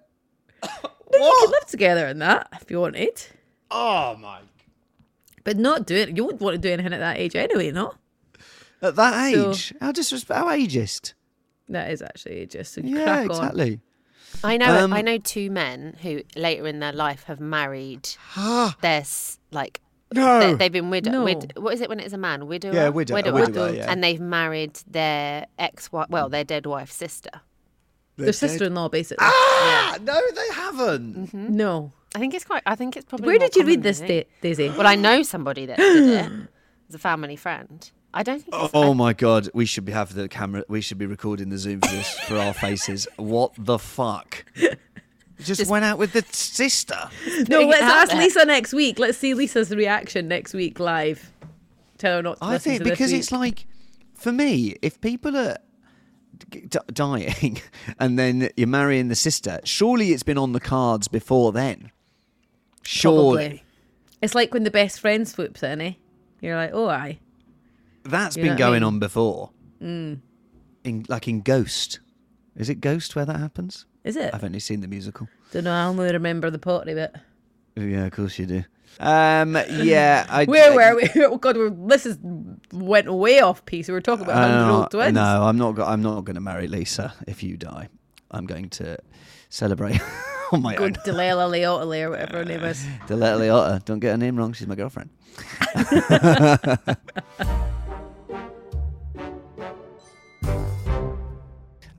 No, 0.62 0.70
you 1.18 1.36
could 1.40 1.50
live 1.50 1.66
together 1.66 2.06
in 2.08 2.18
that 2.18 2.48
if 2.60 2.70
you 2.70 2.80
wanted, 2.80 3.22
Oh, 3.70 4.16
my. 4.16 4.40
but 5.44 5.56
not 5.56 5.86
do 5.86 5.94
it. 5.96 6.16
You 6.16 6.24
wouldn't 6.24 6.42
want 6.42 6.54
to 6.54 6.58
do 6.60 6.70
anything 6.72 6.92
at 6.92 6.98
that 7.00 7.18
age 7.18 7.34
anyway, 7.34 7.70
no? 7.70 7.94
At 8.82 8.96
that 8.96 9.32
So- 9.34 9.50
age? 9.50 9.74
how 9.80 9.92
disrespect, 9.92 10.38
how 10.38 10.46
ageist? 10.48 11.14
That 11.70 11.90
is 11.90 12.00
actually 12.02 12.46
just 12.46 12.76
a 12.78 12.82
Yeah, 12.82 13.04
crack 13.04 13.18
on. 13.18 13.24
exactly. 13.30 13.80
I 14.44 14.56
know. 14.56 14.84
Um, 14.84 14.92
I 14.92 15.00
know 15.02 15.18
two 15.18 15.50
men 15.50 15.96
who 16.02 16.22
later 16.36 16.66
in 16.66 16.78
their 16.80 16.92
life 16.92 17.24
have 17.24 17.40
married 17.40 18.08
their 18.36 19.00
s- 19.00 19.37
like. 19.50 19.80
No. 20.14 20.40
They, 20.40 20.54
they've 20.54 20.72
been 20.72 20.88
widowed. 20.88 21.12
No. 21.12 21.24
Wid, 21.24 21.52
what 21.56 21.74
is 21.74 21.82
it 21.82 21.88
when 21.90 22.00
it's 22.00 22.14
a 22.14 22.18
man? 22.18 22.46
Widower. 22.46 22.72
Yeah, 22.72 22.88
widow- 22.88 23.14
a 23.14 23.16
Widower. 23.16 23.40
widower, 23.40 23.74
yeah. 23.74 23.90
And 23.92 24.02
they've 24.02 24.20
married 24.20 24.80
their 24.90 25.46
ex 25.58 25.92
wife. 25.92 26.08
Well, 26.08 26.30
their 26.30 26.44
dead 26.44 26.64
wife's 26.64 26.94
sister. 26.94 27.30
Their 28.16 28.32
sister-in-law, 28.32 28.88
basically. 28.88 29.24
Ah, 29.28 29.96
no, 30.02 30.18
they 30.34 30.48
haven't. 30.54 31.32
No. 31.34 31.92
I 32.14 32.18
think 32.18 32.32
it's 32.34 32.44
quite. 32.44 32.62
I 32.66 32.74
think 32.74 32.96
it's 32.96 33.04
probably. 33.04 33.26
Where 33.28 33.38
did 33.38 33.54
you 33.54 33.64
read 33.64 33.82
this, 33.82 34.00
you. 34.00 34.06
Da- 34.08 34.26
Daisy? 34.40 34.70
Well, 34.70 34.86
I 34.86 34.94
know 34.96 35.22
somebody 35.22 35.66
that 35.66 35.76
did 35.76 36.08
it. 36.08 36.32
It's 36.86 36.94
a 36.94 36.98
family 36.98 37.36
friend. 37.36 37.88
I 38.14 38.22
don't 38.22 38.40
think. 38.42 38.54
It's, 38.54 38.70
Oh 38.72 38.94
my 38.94 39.12
god, 39.12 39.50
we 39.52 39.66
should 39.66 39.84
be 39.84 39.92
have 39.92 40.14
the 40.14 40.26
camera. 40.26 40.64
We 40.68 40.80
should 40.80 40.96
be 40.96 41.04
recording 41.04 41.50
the 41.50 41.58
Zoom 41.58 41.80
for 41.82 41.88
this 41.90 42.18
for 42.20 42.38
our 42.38 42.54
faces. 42.54 43.06
What 43.18 43.52
the 43.58 43.78
fuck? 43.78 44.46
Just, 45.40 45.66
went 45.70 45.84
out 45.84 45.98
with 45.98 46.12
the 46.12 46.24
sister. 46.32 46.98
No, 47.48 47.60
let's 47.62 47.82
ask 47.82 48.10
there. 48.10 48.20
Lisa 48.20 48.44
next 48.44 48.72
week. 48.72 48.98
Let's 48.98 49.16
see 49.18 49.34
Lisa's 49.34 49.70
reaction 49.70 50.26
next 50.28 50.52
week 50.52 50.80
live. 50.80 51.32
Tell 51.98 52.16
her 52.16 52.22
not 52.22 52.38
to 52.38 52.44
I 52.44 52.58
think 52.58 52.78
to 52.78 52.84
this 52.84 52.90
because 52.90 53.12
week. 53.12 53.18
it's 53.20 53.32
like, 53.32 53.66
for 54.14 54.32
me, 54.32 54.76
if 54.82 55.00
people 55.00 55.36
are 55.36 55.56
d- 56.50 56.62
d- 56.68 56.78
dying 56.92 57.60
and 58.00 58.18
then 58.18 58.50
you're 58.56 58.66
marrying 58.66 59.08
the 59.08 59.14
sister, 59.14 59.60
surely 59.64 60.10
it's 60.12 60.22
been 60.24 60.38
on 60.38 60.52
the 60.52 60.60
cards 60.60 61.06
before 61.08 61.52
then. 61.52 61.90
Surely 62.82 63.36
Probably. 63.48 63.64
It's 64.20 64.34
like 64.34 64.52
when 64.52 64.64
the 64.64 64.70
best 64.70 64.98
friend 65.00 65.28
swoops 65.28 65.62
in, 65.62 65.80
eh? 65.80 65.92
You're 66.40 66.56
like, 66.56 66.70
oh, 66.72 66.88
aye. 66.88 67.18
that's 68.04 68.36
You 68.36 68.42
been 68.42 68.52
what 68.52 68.56
I 68.56 68.58
going 68.58 68.72
mean? 68.80 68.82
on 68.84 68.98
before. 68.98 69.50
In 69.80 70.20
like 71.08 71.28
in 71.28 71.42
Ghost, 71.42 72.00
is 72.56 72.68
it 72.68 72.80
Ghost 72.80 73.14
where 73.14 73.24
that 73.24 73.38
happens? 73.38 73.86
Is 74.08 74.16
it? 74.16 74.32
I've 74.32 74.42
only 74.42 74.58
seen 74.58 74.80
the 74.80 74.88
musical. 74.88 75.28
Don't 75.52 75.64
know. 75.64 75.72
I 75.74 75.84
only 75.84 76.10
remember 76.10 76.48
the 76.50 76.58
pottery 76.58 76.94
bit. 76.94 77.14
Yeah, 77.76 78.06
of 78.06 78.12
course 78.12 78.38
you 78.38 78.46
do. 78.46 78.64
Um, 78.98 79.54
yeah, 79.70 80.24
I. 80.30 80.46
Where 80.46 80.74
were 80.74 80.96
we? 80.96 81.10
Oh 81.26 81.36
God, 81.36 81.58
we're, 81.58 81.68
this 81.70 82.06
is 82.06 82.18
went 82.72 83.12
way 83.12 83.40
off 83.40 83.66
piece. 83.66 83.86
We 83.86 83.92
were 83.92 84.00
talking 84.00 84.24
about 84.24 84.36
hundred 84.38 84.72
old 84.72 84.90
twins. 84.90 85.14
No, 85.14 85.44
I'm 85.44 85.58
not. 85.58 85.72
go- 85.72 85.84
I'm 85.84 86.00
not 86.00 86.24
going 86.24 86.36
to 86.36 86.40
marry 86.40 86.68
Lisa 86.68 87.12
if 87.26 87.42
you 87.42 87.58
die. 87.58 87.88
I'm 88.30 88.46
going 88.46 88.70
to 88.70 88.96
celebrate 89.50 90.00
on 90.52 90.62
my 90.62 90.74
own. 90.76 90.92
Good 90.92 90.98
Delilah 91.04 91.50
Leotley 91.52 92.02
or 92.04 92.10
whatever 92.10 92.38
her 92.38 92.44
name 92.46 92.64
is. 92.64 92.84
Delilah 93.08 93.40
Leotta. 93.42 93.84
Don't 93.84 93.98
get 94.00 94.12
her 94.12 94.16
name 94.16 94.36
wrong. 94.36 94.54
She's 94.54 94.66
my 94.66 94.74
girlfriend. 94.74 95.10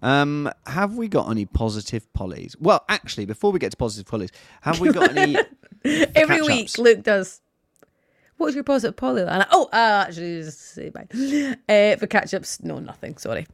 Um, 0.02 0.52
have 0.66 0.96
we 0.96 1.08
got 1.08 1.30
any 1.30 1.46
positive 1.46 2.12
pollies? 2.14 2.56
Well, 2.60 2.84
actually, 2.90 3.26
before 3.26 3.52
we 3.52 3.60
get 3.60 3.72
to 3.72 3.78
positive 3.78 4.10
pollies, 4.10 4.32
have 4.62 4.80
we 4.80 4.92
got 4.92 5.16
any? 5.18 5.38
Every 6.16 6.42
week, 6.42 6.68
catch-ups? 6.68 6.78
Luke 6.78 7.04
does. 7.04 7.42
What's 8.38 8.56
your 8.56 8.64
positive 8.64 8.96
polly? 8.96 9.22
And 9.22 9.44
I, 9.44 9.48
oh, 9.52 9.66
uh, 9.74 10.06
actually, 10.08 10.42
just 10.42 10.60
say 10.74 10.90
bye. 10.90 11.08
Uh, 11.68 11.98
for 11.98 12.08
catch 12.08 12.34
ups, 12.34 12.64
no, 12.64 12.80
nothing. 12.80 13.18
Sorry, 13.18 13.46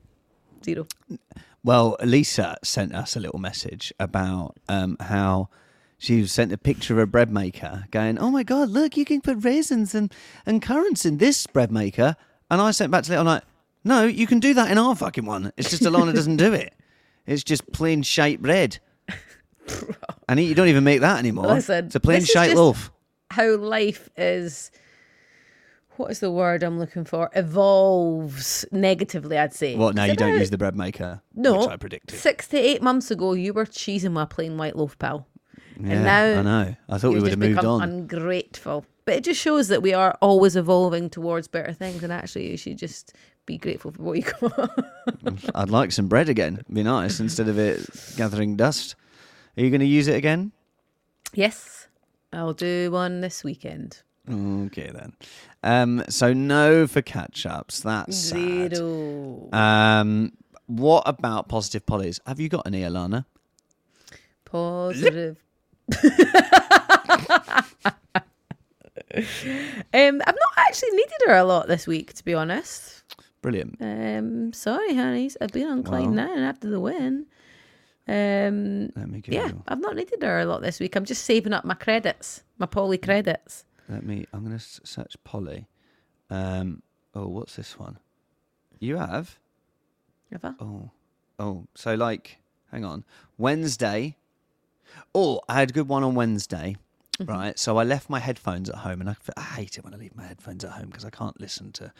zero. 0.63 0.88
Well, 1.63 1.97
Lisa 2.03 2.58
sent 2.63 2.93
us 2.93 3.15
a 3.15 3.19
little 3.19 3.39
message 3.39 3.91
about 3.99 4.55
um, 4.69 4.97
how 4.99 5.49
she 5.97 6.27
sent 6.27 6.51
a 6.51 6.58
picture 6.60 6.93
of 6.93 6.99
a 6.99 7.08
bread 7.08 7.31
maker 7.31 7.86
going, 7.89 8.19
Oh 8.19 8.29
my 8.29 8.43
God, 8.43 8.69
look, 8.69 8.95
you 8.95 9.05
can 9.05 9.21
put 9.21 9.43
raisins 9.43 9.95
and, 9.95 10.13
and 10.45 10.62
currants 10.62 11.05
in 11.05 11.17
this 11.17 11.47
bread 11.47 11.71
maker. 11.71 12.15
And 12.51 12.62
I 12.62 12.69
sent 12.69 12.91
back 12.91 13.03
to 13.05 13.12
Lisa, 13.12 13.19
I'm 13.19 13.25
like, 13.25 13.43
No, 13.86 14.04
you 14.06 14.26
can 14.28 14.39
do 14.39 14.56
that 14.56 14.71
in 14.71 14.78
our 14.78 14.95
fucking 14.95 15.26
one. 15.26 15.54
It's 15.56 15.69
just 15.69 15.84
Alana 15.84 16.13
doesn't 16.13 16.38
do 16.38 16.52
it. 16.54 16.74
It's 17.28 17.43
just 17.43 17.71
plain 17.71 18.02
shaped 18.02 18.41
bread. 18.41 18.80
and 20.28 20.39
you 20.39 20.56
don't 20.56 20.67
even 20.67 20.84
make 20.84 21.02
that 21.02 21.19
anymore. 21.19 21.48
Listen, 21.48 21.86
it's 21.86 21.95
a 21.95 22.00
plain 22.00 22.19
this 22.19 22.30
is 22.30 22.34
shaped 22.34 22.45
just- 22.48 22.58
loaf. 22.58 22.91
How 23.32 23.56
life 23.56 24.10
is. 24.17 24.71
What 25.98 26.12
is 26.12 26.19
the 26.19 26.30
word 26.32 26.62
I'm 26.62 26.78
looking 26.78 27.06
for? 27.06 27.30
Evolves 27.34 28.65
negatively, 28.71 29.38
I'd 29.38 29.54
say. 29.54 29.76
What, 29.76 29.95
now 29.95 30.04
you 30.04 30.15
don't 30.15 30.38
use 30.38 30.50
the 30.50 30.58
bread 30.58 30.76
maker? 30.76 31.21
No, 31.34 31.60
Which 31.60 31.69
I 31.69 31.78
predicted. 31.78 32.19
six 32.19 32.48
to 32.50 32.58
eight 32.58 32.82
months 32.82 33.12
ago, 33.12 33.34
you 33.34 33.54
were 33.54 33.65
cheesing 33.65 34.12
my 34.12 34.26
plain 34.26 34.58
white 34.58 34.76
loaf, 34.76 35.00
pal. 35.00 35.28
Yeah, 35.80 35.93
and 35.93 36.04
now 36.04 36.39
I 36.39 36.41
know. 36.41 36.76
I 36.89 36.98
thought 36.98 37.13
we 37.13 37.19
would 37.21 37.30
have 37.32 37.39
moved 37.39 37.63
on. 37.63 37.82
ungrateful. 37.82 38.86
But 39.06 39.15
it 39.15 39.24
just 39.24 39.39
shows 39.39 39.67
that 39.69 39.82
we 39.82 39.93
are 39.93 40.17
always 40.21 40.56
evolving 40.56 41.10
towards 41.10 41.48
better 41.48 41.71
things, 41.74 42.04
and 42.04 42.12
actually, 42.12 42.52
you 42.52 42.58
should 42.58 42.78
just 42.78 43.13
be 43.45 43.58
grateful 43.58 43.91
for 43.91 44.01
what 44.01 44.17
you 44.17 44.23
got. 44.23 44.86
I'd 45.55 45.69
like 45.69 45.91
some 45.91 46.08
bread 46.08 46.29
again. 46.29 46.63
Be 46.71 46.84
nice 46.84 47.19
instead 47.19 47.47
of 47.47 47.60
it 47.60 47.88
gathering 48.17 48.55
dust. 48.55 48.95
Are 49.58 49.63
you 49.63 49.69
going 49.69 49.81
to 49.81 49.88
use 49.88 50.08
it 50.08 50.15
again? 50.15 50.51
yes, 51.34 51.88
I'll 52.31 52.53
do 52.53 52.91
one 52.91 53.21
this 53.21 53.43
weekend. 53.43 54.01
Okay 54.29 54.89
then. 54.91 55.13
Um, 55.63 56.03
so 56.10 56.34
no 56.34 56.88
for 56.88 57.01
catch 57.01 57.45
ups. 57.45 57.81
That's 57.81 58.17
sad. 58.17 58.75
Zero. 58.75 59.49
Um, 59.53 60.34
what 60.65 61.03
about 61.05 61.47
positive 61.47 61.86
Pollys? 61.86 62.19
Have 62.25 62.39
you 62.39 62.49
got 62.49 62.65
any, 62.65 62.81
Alana? 62.81 63.25
Positive. 64.45 65.38
um, 69.15 69.23
I've 69.93 69.93
not 69.93 70.53
actually 70.58 70.91
needed 70.91 71.21
her 71.27 71.36
a 71.36 71.43
lot 71.43 71.67
this 71.67 71.86
week, 71.86 72.13
to 72.13 72.25
be 72.25 72.34
honest. 72.34 72.94
Brilliant. 73.45 73.77
Um, 73.79 74.53
sorry, 74.53 74.95
honeys. 74.95 75.38
I've 75.39 75.51
been 75.51 75.67
on 75.67 75.84
Clyde 75.84 76.05
Well. 76.05 76.13
nine 76.13 76.39
after 76.39 76.67
the 76.67 76.79
win. 76.79 77.27
Um, 78.08 78.89
Let 78.95 79.08
me 79.08 79.21
yeah. 79.27 79.51
I've 79.67 79.79
not 79.79 79.95
needed 79.95 80.23
her 80.23 80.39
a 80.39 80.45
lot 80.45 80.63
this 80.63 80.79
week. 80.79 80.95
I'm 80.95 81.05
just 81.05 81.25
saving 81.25 81.53
up 81.53 81.63
my 81.63 81.75
credits, 81.75 82.41
my 82.58 82.65
Polly 82.65 82.97
credits. 82.97 83.65
Let 83.88 84.03
me. 84.03 84.25
I'm 84.34 84.43
going 84.43 84.58
to 84.58 84.63
search 84.84 85.15
Polly. 85.23 85.67
Um. 86.31 86.81
Oh, 87.13 87.27
what's 87.27 87.55
this 87.55 87.77
one? 87.77 87.99
You 88.79 88.97
have. 88.97 89.38
Have 90.31 90.43
I? 90.43 90.53
Oh. 90.60 90.89
Oh. 91.38 91.67
So 91.75 91.93
like, 91.93 92.39
hang 92.71 92.84
on. 92.84 93.03
Wednesday. 93.38 94.17
Oh, 95.13 95.39
I 95.47 95.60
had 95.60 95.69
a 95.69 95.73
good 95.73 95.88
one 95.88 96.03
on 96.03 96.15
Wednesday. 96.15 96.77
Right. 97.19 97.60
So 97.60 97.77
I 97.77 97.84
left 97.84 98.10
my 98.10 98.19
headphones 98.19 98.71
at 98.71 98.77
home, 98.77 99.01
and 99.01 99.10
I, 99.12 99.15
I 99.38 99.41
hate 99.41 99.77
it 99.77 99.84
when 99.84 99.93
I 99.93 99.97
leave 99.97 100.15
my 100.15 100.25
headphones 100.25 100.65
at 100.65 100.71
home 100.71 100.88
because 100.88 101.05
I 101.05 101.12
can't 101.12 101.39
listen 101.39 101.71
to. 101.73 101.93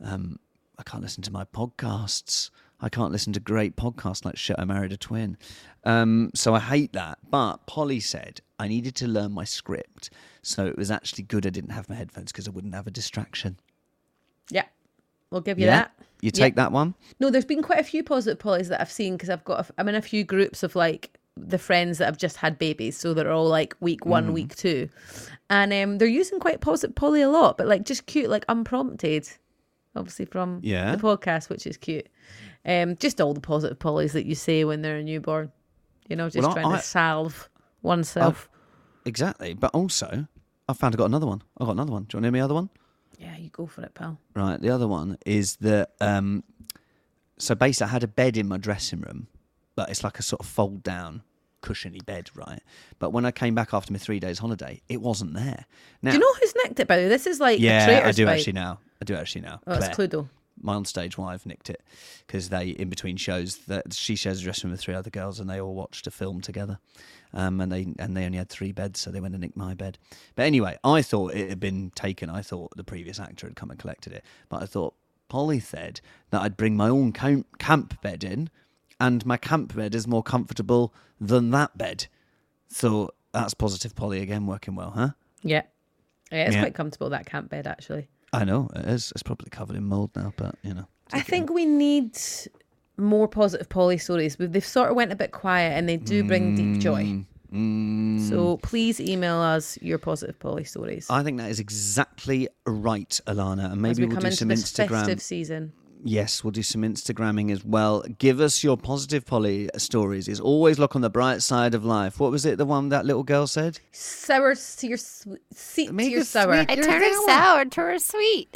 Um, 0.00 0.38
I 0.78 0.82
can't 0.84 1.02
listen 1.02 1.22
to 1.24 1.32
my 1.32 1.44
podcasts. 1.44 2.50
I 2.80 2.88
can't 2.88 3.10
listen 3.10 3.32
to 3.32 3.40
great 3.40 3.74
podcasts 3.76 4.24
like 4.24 4.36
Shit, 4.36 4.56
I 4.58 4.64
Married 4.64 4.92
a 4.92 4.96
Twin. 4.96 5.36
Um, 5.84 6.30
so 6.34 6.54
I 6.54 6.60
hate 6.60 6.92
that. 6.92 7.18
But 7.28 7.66
Polly 7.66 7.98
said 8.00 8.40
I 8.58 8.68
needed 8.68 8.94
to 8.96 9.08
learn 9.08 9.32
my 9.32 9.44
script. 9.44 10.10
So 10.42 10.66
it 10.66 10.78
was 10.78 10.90
actually 10.90 11.24
good 11.24 11.44
I 11.46 11.50
didn't 11.50 11.70
have 11.70 11.88
my 11.88 11.96
headphones 11.96 12.30
because 12.30 12.46
I 12.46 12.52
wouldn't 12.52 12.74
have 12.74 12.86
a 12.86 12.90
distraction. 12.92 13.58
Yeah, 14.50 14.64
we'll 15.30 15.40
give 15.40 15.58
you 15.58 15.66
that. 15.66 15.92
You 16.20 16.30
take 16.30 16.54
that 16.56 16.72
one? 16.72 16.94
No, 17.20 17.30
there's 17.30 17.44
been 17.44 17.62
quite 17.62 17.80
a 17.80 17.84
few 17.84 18.02
positive 18.02 18.38
Pollys 18.38 18.68
that 18.68 18.80
I've 18.80 18.90
seen 18.90 19.14
because 19.14 19.30
I've 19.30 19.44
got, 19.44 19.68
a, 19.68 19.72
I'm 19.78 19.88
in 19.88 19.94
a 19.94 20.02
few 20.02 20.24
groups 20.24 20.62
of 20.62 20.74
like 20.76 21.16
the 21.36 21.58
friends 21.58 21.98
that 21.98 22.06
have 22.06 22.18
just 22.18 22.38
had 22.38 22.58
babies, 22.58 22.96
so 22.96 23.14
they're 23.14 23.30
all 23.30 23.46
like 23.48 23.76
week 23.80 24.04
one, 24.04 24.28
Mm. 24.28 24.32
week 24.32 24.56
two, 24.56 24.88
and 25.48 25.72
um, 25.72 25.98
they're 25.98 26.08
using 26.08 26.40
quite 26.40 26.60
positive 26.60 26.96
Polly 26.96 27.22
a 27.22 27.28
lot, 27.28 27.56
but 27.56 27.68
like 27.68 27.84
just 27.84 28.06
cute, 28.06 28.28
like 28.28 28.44
unprompted, 28.48 29.28
obviously 29.98 30.24
from 30.24 30.60
Yeah. 30.62 30.94
the 30.96 31.02
podcast, 31.02 31.48
which 31.50 31.66
is 31.66 31.76
cute. 31.76 32.08
Um, 32.64 32.96
just 32.96 33.20
all 33.20 33.34
the 33.34 33.40
positive 33.40 33.78
Pollys 33.78 34.12
that 34.12 34.26
you 34.26 34.34
say 34.34 34.64
when 34.64 34.82
they're 34.82 34.96
a 34.98 35.02
newborn, 35.02 35.52
you 36.08 36.16
know, 36.16 36.28
just 36.28 36.44
Well, 36.46 36.52
trying 36.54 36.66
I- 36.66 36.76
to 36.76 36.82
salve 36.82 37.48
oneself. 37.82 38.48
Exactly. 39.04 39.54
But 39.54 39.70
also, 39.74 40.26
I 40.68 40.72
found 40.72 40.94
I 40.94 40.98
got 40.98 41.06
another 41.06 41.26
one. 41.26 41.42
I 41.58 41.64
got 41.64 41.72
another 41.72 41.92
one. 41.92 42.04
Do 42.04 42.16
you 42.16 42.18
want 42.18 42.24
to 42.24 42.26
hear 42.26 42.32
my 42.32 42.40
other 42.40 42.54
one? 42.54 42.70
yeah, 43.18 43.36
you 43.36 43.48
go 43.50 43.66
for 43.66 43.82
it, 43.82 43.94
pal. 43.94 44.18
Right. 44.34 44.60
The 44.60 44.70
other 44.70 44.86
one 44.86 45.18
is 45.26 45.56
that. 45.56 45.90
Um, 46.00 46.44
so 47.38 47.54
basically, 47.54 47.86
I 47.86 47.90
had 47.90 48.02
a 48.04 48.08
bed 48.08 48.36
in 48.36 48.46
my 48.48 48.58
dressing 48.58 49.00
room, 49.00 49.26
but 49.76 49.88
it's 49.90 50.04
like 50.04 50.18
a 50.18 50.22
sort 50.22 50.40
of 50.40 50.46
fold 50.46 50.82
down, 50.82 51.22
cushiony 51.60 52.00
bed, 52.04 52.30
right? 52.34 52.60
But 52.98 53.10
when 53.10 53.24
I 53.24 53.30
came 53.32 53.54
back 53.54 53.72
after 53.74 53.92
my 53.92 53.98
three 53.98 54.20
days 54.20 54.38
holiday, 54.38 54.82
it 54.88 55.00
wasn't 55.00 55.34
there. 55.34 55.64
Now, 56.02 56.10
Do 56.12 56.16
you 56.16 56.20
know 56.20 56.32
who's 56.40 56.54
nicked 56.64 56.78
it? 56.80 56.86
By 56.88 56.96
the 56.96 57.02
way, 57.04 57.08
this 57.08 57.26
is 57.26 57.40
like 57.40 57.58
Yeah, 57.60 58.02
I 58.04 58.12
do 58.12 58.26
bite. 58.26 58.38
actually 58.38 58.52
now. 58.54 58.78
I 59.00 59.04
do 59.04 59.14
actually 59.14 59.42
now. 59.42 59.60
Oh, 59.66 59.74
it's 59.74 59.88
Claire, 59.94 60.08
Cluedo. 60.08 60.28
my 60.60 60.74
on-stage 60.74 61.16
wife 61.16 61.46
nicked 61.46 61.70
it 61.70 61.82
because 62.26 62.48
they, 62.48 62.68
in 62.70 62.88
between 62.88 63.16
shows, 63.16 63.56
that 63.68 63.92
she 63.94 64.16
shares 64.16 64.40
a 64.40 64.42
dressing 64.42 64.68
room 64.68 64.72
with 64.72 64.80
three 64.80 64.94
other 64.94 65.10
girls, 65.10 65.38
and 65.40 65.48
they 65.48 65.60
all 65.60 65.74
watched 65.74 66.06
a 66.06 66.10
film 66.10 66.40
together. 66.40 66.78
Um, 67.34 67.60
and 67.60 67.70
they 67.70 67.86
and 67.98 68.16
they 68.16 68.24
only 68.24 68.38
had 68.38 68.48
three 68.48 68.72
beds, 68.72 68.98
so 69.00 69.10
they 69.10 69.20
went 69.20 69.34
and 69.34 69.42
nicked 69.42 69.56
my 69.56 69.74
bed. 69.74 69.98
But 70.34 70.46
anyway, 70.46 70.78
I 70.82 71.02
thought 71.02 71.34
it 71.34 71.48
had 71.50 71.60
been 71.60 71.90
taken. 71.94 72.30
I 72.30 72.40
thought 72.42 72.72
the 72.76 72.84
previous 72.84 73.20
actor 73.20 73.46
had 73.46 73.54
come 73.56 73.70
and 73.70 73.78
collected 73.78 74.12
it. 74.14 74.24
But 74.48 74.62
I 74.62 74.66
thought 74.66 74.94
Polly 75.28 75.60
said 75.60 76.00
that 76.30 76.40
I'd 76.40 76.56
bring 76.56 76.74
my 76.76 76.88
own 76.88 77.12
camp, 77.12 77.58
camp 77.58 78.00
bed 78.00 78.24
in, 78.24 78.48
and 78.98 79.24
my 79.26 79.36
camp 79.36 79.76
bed 79.76 79.94
is 79.94 80.06
more 80.08 80.22
comfortable 80.22 80.94
than 81.20 81.50
that 81.50 81.76
bed. 81.76 82.06
So 82.68 83.10
that's 83.32 83.52
positive 83.54 83.94
Polly 83.94 84.22
again, 84.22 84.46
working 84.46 84.74
well, 84.74 84.90
huh? 84.90 85.10
Yeah. 85.42 85.62
Yeah, 86.32 86.46
it's 86.46 86.54
Yeah. 86.54 86.62
quite 86.62 86.74
comfortable 86.74 87.10
that 87.10 87.26
camp 87.26 87.50
bed 87.50 87.66
actually. 87.66 88.08
I 88.32 88.44
know 88.44 88.68
it 88.74 88.84
is. 88.86 89.12
It's 89.12 89.22
probably 89.22 89.50
covered 89.50 89.76
in 89.76 89.84
mold 89.84 90.10
now, 90.14 90.32
but 90.36 90.54
you 90.62 90.74
know. 90.74 90.86
I 91.12 91.20
think 91.20 91.50
we 91.50 91.64
need 91.64 92.18
more 92.98 93.28
positive 93.28 93.68
Polly 93.68 93.96
stories. 93.98 94.36
They've 94.38 94.64
sort 94.64 94.90
of 94.90 94.96
went 94.96 95.12
a 95.12 95.16
bit 95.16 95.32
quiet 95.32 95.72
and 95.78 95.88
they 95.88 95.96
do 95.96 96.24
bring 96.24 96.54
deep 96.54 96.80
joy. 96.80 97.24
Mm, 97.52 98.28
So 98.28 98.58
please 98.58 99.00
email 99.00 99.36
us 99.36 99.78
your 99.80 99.96
positive 99.98 100.38
Polly 100.38 100.64
stories. 100.64 101.06
I 101.08 101.22
think 101.22 101.38
that 101.38 101.50
is 101.50 101.60
exactly 101.60 102.48
right, 102.66 103.18
Alana. 103.26 103.72
And 103.72 103.80
maybe 103.80 104.02
we 104.02 104.06
we'll 104.08 104.16
come 104.16 104.20
do 104.22 104.26
into 104.26 104.36
some 104.38 104.48
this 104.48 104.70
Instagram. 104.70 104.88
festive 104.90 105.22
season. 105.22 105.72
Yes, 106.04 106.44
we'll 106.44 106.52
do 106.52 106.62
some 106.62 106.82
Instagramming 106.82 107.50
as 107.50 107.64
well. 107.64 108.02
Give 108.18 108.40
us 108.40 108.62
your 108.62 108.76
positive 108.76 109.26
Polly 109.26 109.68
stories. 109.76 110.28
It's 110.28 110.38
always 110.40 110.78
look 110.78 110.94
on 110.94 111.02
the 111.02 111.10
bright 111.10 111.42
side 111.42 111.74
of 111.74 111.84
life. 111.84 112.20
What 112.20 112.30
was 112.30 112.46
it? 112.46 112.56
The 112.56 112.64
one 112.64 112.88
that 112.90 113.04
little 113.04 113.24
girl 113.24 113.46
said. 113.46 113.80
Sour 113.90 114.54
to 114.54 114.86
your 114.86 114.96
sweet, 114.96 115.40
seat 115.52 115.86
to 115.88 115.92
Make 115.92 116.10
your 116.12 116.20
it 116.20 116.26
sour. 116.26 116.54
sweet. 116.56 116.70
I 116.70 116.74
You're 116.74 116.84
turn 116.84 117.02
it 117.02 117.14
sour. 117.14 117.26
sour 117.28 117.64
to 117.64 117.94
a 117.94 117.98
sweet. 118.00 118.48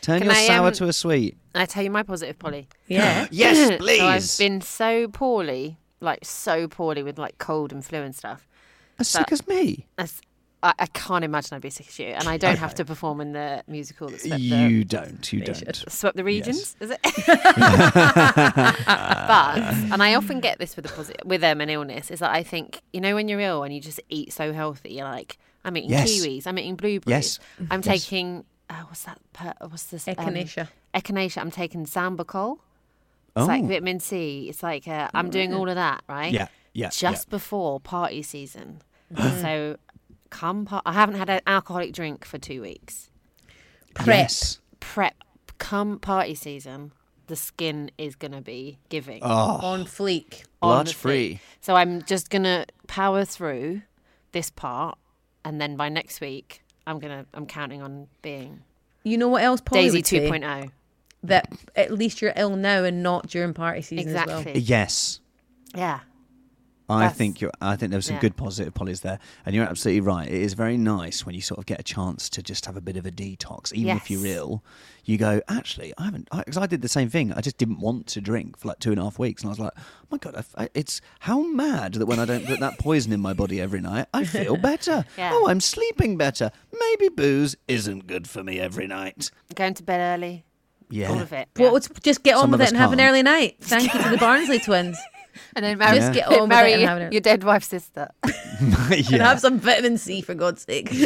Turn 0.00 0.18
Can 0.20 0.28
your 0.28 0.32
I, 0.36 0.46
sour 0.46 0.68
um, 0.68 0.72
to 0.74 0.84
a 0.88 0.92
sweet. 0.92 1.36
I 1.54 1.66
tell 1.66 1.82
you 1.84 1.90
my 1.90 2.02
positive, 2.02 2.38
Polly. 2.38 2.68
Yeah. 2.86 3.26
Yes, 3.30 3.78
So 3.98 4.06
I've 4.06 4.38
been 4.38 4.60
so 4.60 5.08
poorly, 5.08 5.78
like 6.00 6.24
so 6.24 6.68
poorly 6.68 7.02
with 7.02 7.18
like 7.18 7.38
cold 7.38 7.72
and 7.72 7.84
flu 7.84 8.00
and 8.00 8.14
stuff. 8.14 8.48
as 8.98 9.08
sick 9.08 9.30
as 9.32 9.46
me. 9.46 9.86
As, 9.98 10.20
I, 10.62 10.74
I 10.78 10.86
can't 10.86 11.24
imagine 11.24 11.54
I'd 11.56 11.62
be 11.62 11.70
sick 11.70 11.88
as 11.88 11.98
you, 11.98 12.06
and 12.08 12.28
I 12.28 12.36
don't 12.36 12.58
have 12.58 12.74
to 12.74 12.84
perform 12.84 13.20
in 13.20 13.32
the 13.32 13.64
musical 13.66 14.08
that 14.10 14.20
swept 14.20 14.34
the 14.40 14.40
You 14.46 14.84
don't. 14.84 15.32
You 15.32 15.40
don't. 15.40 15.90
swept 15.90 16.16
the 16.16 16.24
regions, 16.24 16.76
is 16.80 16.90
it? 16.90 17.00
but 18.20 19.58
and 19.92 20.02
I 20.02 20.14
often 20.14 20.40
get 20.40 20.58
this 20.58 20.76
with 20.76 20.86
a 20.86 20.88
posi- 20.88 21.24
with 21.24 21.42
um, 21.44 21.60
an 21.60 21.70
illness 21.70 22.10
is 22.10 22.18
that 22.20 22.30
I 22.30 22.42
think 22.42 22.82
you 22.92 23.00
know 23.00 23.14
when 23.14 23.28
you're 23.28 23.40
ill 23.40 23.62
and 23.62 23.74
you 23.74 23.80
just 23.80 24.00
eat 24.08 24.32
so 24.32 24.52
healthy, 24.52 24.92
you're 24.94 25.04
like 25.04 25.38
I'm 25.64 25.76
eating 25.76 25.90
Yes. 25.90 26.10
kiwis, 26.10 26.46
I'm 26.46 26.58
eating 26.58 26.76
blueberries, 26.76 27.38
Yes. 27.58 27.68
I'm 27.70 27.80
Yes. 27.84 27.86
taking 28.04 28.44
uh, 28.68 28.82
what's 28.86 29.04
that? 29.04 29.18
Per, 29.32 29.52
what's 29.66 29.84
this? 29.84 30.06
um, 30.08 30.14
Echinacea. 30.14 30.68
echinacea. 30.94 31.38
I'm 31.40 31.50
taking 31.50 31.86
Sambucol. 31.86 32.54
It's 32.54 32.62
Oh. 33.36 33.46
like 33.46 33.64
vitamin 33.64 34.00
C. 34.00 34.48
It's 34.48 34.62
like 34.62 34.86
uh, 34.88 35.08
I'm 35.14 35.30
doing 35.30 35.54
all 35.54 35.68
of 35.68 35.74
that 35.76 36.02
right. 36.08 36.32
Yeah. 36.32 36.48
Yeah. 36.72 36.90
Just 36.90 37.30
before 37.30 37.80
party 37.80 38.22
season, 38.22 38.82
so 39.16 39.76
come. 40.30 40.64
Par- 40.64 40.82
I 40.86 40.92
haven't 40.92 41.16
had 41.16 41.28
an 41.28 41.40
alcoholic 41.46 41.92
drink 41.92 42.24
for 42.24 42.38
two 42.38 42.62
weeks 42.62 43.10
yeah. 43.96 44.04
Prep. 44.04 44.06
Yes. 44.06 44.60
prep 44.78 45.14
come 45.58 45.98
party 45.98 46.34
season 46.34 46.92
the 47.26 47.36
skin 47.36 47.90
is 47.96 48.16
gonna 48.16 48.40
be 48.42 48.78
giving. 48.88 49.20
Oh, 49.22 49.60
On 49.62 49.84
fleek. 49.84 50.44
on 50.60 50.84
blood 50.84 50.94
free. 50.94 51.40
So 51.60 51.76
I'm 51.76 52.02
just 52.02 52.28
gonna 52.28 52.66
power 52.88 53.24
through 53.24 53.82
this 54.32 54.50
part, 54.50 54.98
and 55.44 55.60
then 55.60 55.76
by 55.76 55.88
next 55.88 56.20
week, 56.20 56.62
I'm 56.88 56.98
gonna 56.98 57.26
I'm 57.32 57.46
counting 57.46 57.82
on 57.82 58.08
being 58.20 58.62
You 59.04 59.16
know 59.16 59.28
what 59.28 59.42
else 59.44 59.60
Polly 59.60 59.82
Daisy 59.82 59.98
would 59.98 60.06
say? 60.06 60.28
2.0. 60.28 60.70
That 61.22 61.52
at 61.76 61.92
least 61.92 62.20
you're 62.20 62.32
ill 62.34 62.56
now 62.56 62.82
and 62.82 63.02
not 63.02 63.28
during 63.28 63.54
party 63.54 63.82
season 63.82 64.08
as 64.16 64.26
well. 64.26 64.40
Exactly. 64.40 64.60
Yes. 64.62 65.20
Yeah. 65.74 66.00
I 66.90 67.00
That's- 67.00 67.16
think 67.16 67.40
you're. 67.40 67.52
I 67.60 67.76
think 67.76 67.90
there 67.90 67.98
was 67.98 68.06
some 68.06 68.16
yeah. 68.16 68.20
good 68.20 68.36
positive 68.36 68.74
Pollys 68.74 69.02
there, 69.02 69.18
and 69.46 69.54
you're 69.54 69.64
absolutely 69.64 70.00
right. 70.00 70.26
It 70.28 70.34
is 70.42 70.54
very 70.54 70.76
nice 70.76 71.24
when 71.24 71.34
you 71.34 71.40
sort 71.40 71.58
of 71.58 71.66
get 71.66 71.78
a 71.80 71.82
chance 71.82 72.28
to 72.30 72.42
just 72.42 72.66
have 72.66 72.76
a 72.76 72.80
bit 72.80 72.96
of 72.96 73.06
a 73.06 73.10
detox, 73.10 73.72
even 73.72 73.96
if 73.96 74.10
you're 74.10 74.26
Yes. 74.26 74.36
ill. 74.38 74.64
You 75.04 75.16
go, 75.18 75.40
actually, 75.48 75.92
I 75.98 76.04
haven't, 76.04 76.28
because 76.30 76.56
I, 76.58 76.66
did 76.66 76.82
the 76.82 76.88
same 76.88 77.08
thing. 77.08 77.32
I 77.32 77.40
just 77.40 77.56
didn't 77.58 77.80
want 77.80 78.06
to 78.08 78.20
drink 78.20 78.56
for 78.58 78.68
like 78.68 78.78
two 78.80 78.90
and 78.90 79.00
a 79.00 79.04
half 79.04 79.18
weeks, 79.18 79.42
and 79.42 79.48
I 79.48 79.52
was 79.52 79.58
like, 79.58 79.72
oh 79.76 79.82
my 80.10 80.18
god, 80.18 80.36
I, 80.56 80.64
I- 80.64 80.68
it's 80.74 81.00
how 81.20 81.40
mad 81.42 81.94
that 81.94 82.06
when 82.06 82.18
I 82.18 82.24
don't 82.26 82.44
put 82.46 82.60
that 82.60 82.78
poison 82.78 83.12
in 83.12 83.20
my 83.20 83.32
body 83.32 83.60
every 83.60 83.80
night, 83.80 84.06
I 84.12 84.24
feel 84.24 84.56
better. 84.70 85.04
Yeah. 85.16 85.30
Oh, 85.32 85.48
I'm 85.48 85.60
sleeping 85.60 86.16
better. 86.16 86.50
Maybe 86.78 87.08
booze 87.08 87.56
isn't 87.68 88.06
good 88.06 88.28
for 88.28 88.42
me 88.44 88.60
every 88.60 88.86
night. 88.86 89.30
Going 89.54 89.74
to 89.74 89.82
bed 89.82 90.00
early. 90.18 90.44
Yeah. 90.90 91.10
All 91.10 91.20
of 91.20 91.32
it. 91.32 91.48
Well, 91.56 91.70
yeah. 91.70 91.76
it's 91.76 91.88
just 92.00 92.22
get 92.24 92.34
on 92.34 92.42
Some 92.42 92.50
with 92.50 92.60
of 92.60 92.62
it 92.62 92.64
us 92.64 92.70
and 92.72 92.78
have 92.80 92.92
an 92.92 92.98
can't. 92.98 93.10
early 93.10 93.22
night. 93.22 93.56
Thank 93.60 93.94
you 93.94 94.02
to 94.02 94.08
the 94.10 94.16
Barnsley 94.18 94.58
twins. 94.58 94.98
And 95.56 95.64
then 95.64 95.78
marry, 95.78 95.98
Just 95.98 96.12
get 96.12 96.26
on 96.28 96.32
with 96.32 96.42
it 96.42 96.46
marry 96.48 96.72
and 96.74 96.82
have 96.82 96.98
it. 96.98 97.12
your 97.12 97.20
dead 97.20 97.44
wife's 97.44 97.68
sister. 97.68 98.08
And 98.60 99.06
have 99.22 99.40
some 99.40 99.58
vitamin 99.58 99.96
C 99.96 100.20
for 100.20 100.34
God's 100.34 100.62
sake. 100.62 100.90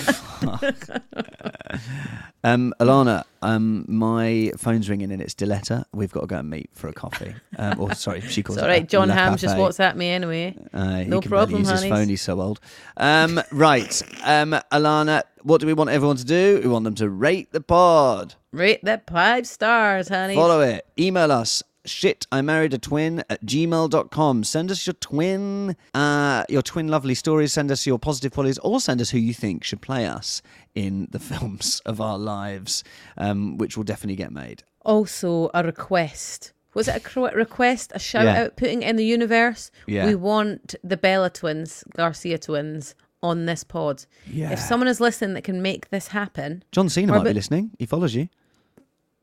Um, 2.42 2.74
Alana, 2.78 3.24
um, 3.40 3.86
my 3.88 4.52
phone's 4.58 4.90
ringing 4.90 5.10
and 5.10 5.22
it's 5.22 5.34
Diletta. 5.34 5.84
We've 5.94 6.12
got 6.12 6.20
to 6.20 6.26
go 6.26 6.36
and 6.36 6.50
meet 6.50 6.68
for 6.74 6.88
a 6.88 6.92
coffee. 6.92 7.34
Um, 7.56 7.80
or 7.80 7.94
sorry, 7.94 8.20
she 8.20 8.42
calls 8.42 8.58
it's 8.58 8.62
it 8.62 8.64
all 8.66 8.68
right. 8.70 8.82
La- 8.82 8.86
John 8.86 9.08
La 9.08 9.14
Hamm's 9.14 9.40
just 9.40 9.56
Cafe. 9.56 9.62
WhatsApp 9.66 9.96
me 9.96 10.10
anyway. 10.10 10.54
Uh, 10.74 10.98
he 10.98 11.04
No 11.06 11.20
can 11.22 11.30
barely 11.30 11.46
problem, 11.46 11.60
use 11.60 11.70
his 11.70 11.84
phone. 11.90 12.08
He's 12.10 12.20
so 12.20 12.42
old. 12.42 12.60
Um, 12.98 13.40
right, 13.50 14.02
um, 14.24 14.50
Alana. 14.70 15.22
What 15.42 15.62
do 15.62 15.66
we 15.66 15.72
want 15.72 15.88
everyone 15.88 16.16
to 16.16 16.24
do? 16.24 16.60
We 16.62 16.68
want 16.68 16.84
them 16.84 16.94
to 16.96 17.08
rate 17.08 17.50
the 17.52 17.62
pod, 17.62 18.34
Rate 18.52 18.80
that 18.84 19.08
five 19.10 19.46
stars, 19.46 20.08
honey. 20.08 20.34
follow 20.34 20.60
it, 20.60 20.86
email 20.98 21.32
us. 21.32 21.62
Shit, 21.86 22.26
I 22.32 22.40
married 22.40 22.72
a 22.72 22.78
twin 22.78 23.22
at 23.28 23.44
gmail.com. 23.44 24.44
Send 24.44 24.70
us 24.70 24.86
your 24.86 24.94
twin, 24.94 25.76
uh, 25.92 26.44
your 26.48 26.62
twin 26.62 26.88
lovely 26.88 27.14
stories. 27.14 27.52
Send 27.52 27.70
us 27.70 27.86
your 27.86 27.98
positive 27.98 28.32
Pollys, 28.32 28.58
or 28.62 28.80
send 28.80 29.00
us 29.02 29.10
who 29.10 29.18
you 29.18 29.34
think 29.34 29.64
should 29.64 29.82
play 29.82 30.06
us 30.06 30.40
in 30.74 31.08
the 31.10 31.18
films 31.30 31.80
of 31.84 32.00
our 32.00 32.18
lives, 32.18 32.84
um, 33.18 33.58
which 33.58 33.76
will 33.76 33.84
definitely 33.84 34.16
get 34.16 34.32
made. 34.32 34.62
Also, 34.84 35.50
a 35.52 35.62
request. 35.62 36.52
Was 36.72 36.88
it 36.88 37.02
a 37.16 37.20
request? 37.20 37.92
A 37.94 37.98
shout 37.98 38.24
Yeah. 38.24 38.42
out 38.44 38.56
putting 38.56 38.82
in 38.82 38.96
the 38.96 39.04
universe? 39.04 39.70
Yeah. 39.86 40.06
We 40.06 40.14
want 40.14 40.74
the 40.82 40.96
Bella 40.96 41.30
twins, 41.30 41.84
Garcia 41.94 42.38
twins, 42.38 42.94
on 43.22 43.46
this 43.46 43.62
pod. 43.62 44.04
Yeah. 44.26 44.52
If 44.52 44.58
someone 44.58 44.88
is 44.88 45.00
listening 45.00 45.34
that 45.34 45.44
can 45.44 45.62
make 45.62 45.90
this 45.90 46.08
happen, 46.08 46.64
John 46.72 46.88
Cena 46.88 47.12
might 47.12 47.24
be 47.24 47.32
listening. 47.32 47.70
He 47.78 47.86
follows 47.86 48.14
you. 48.14 48.28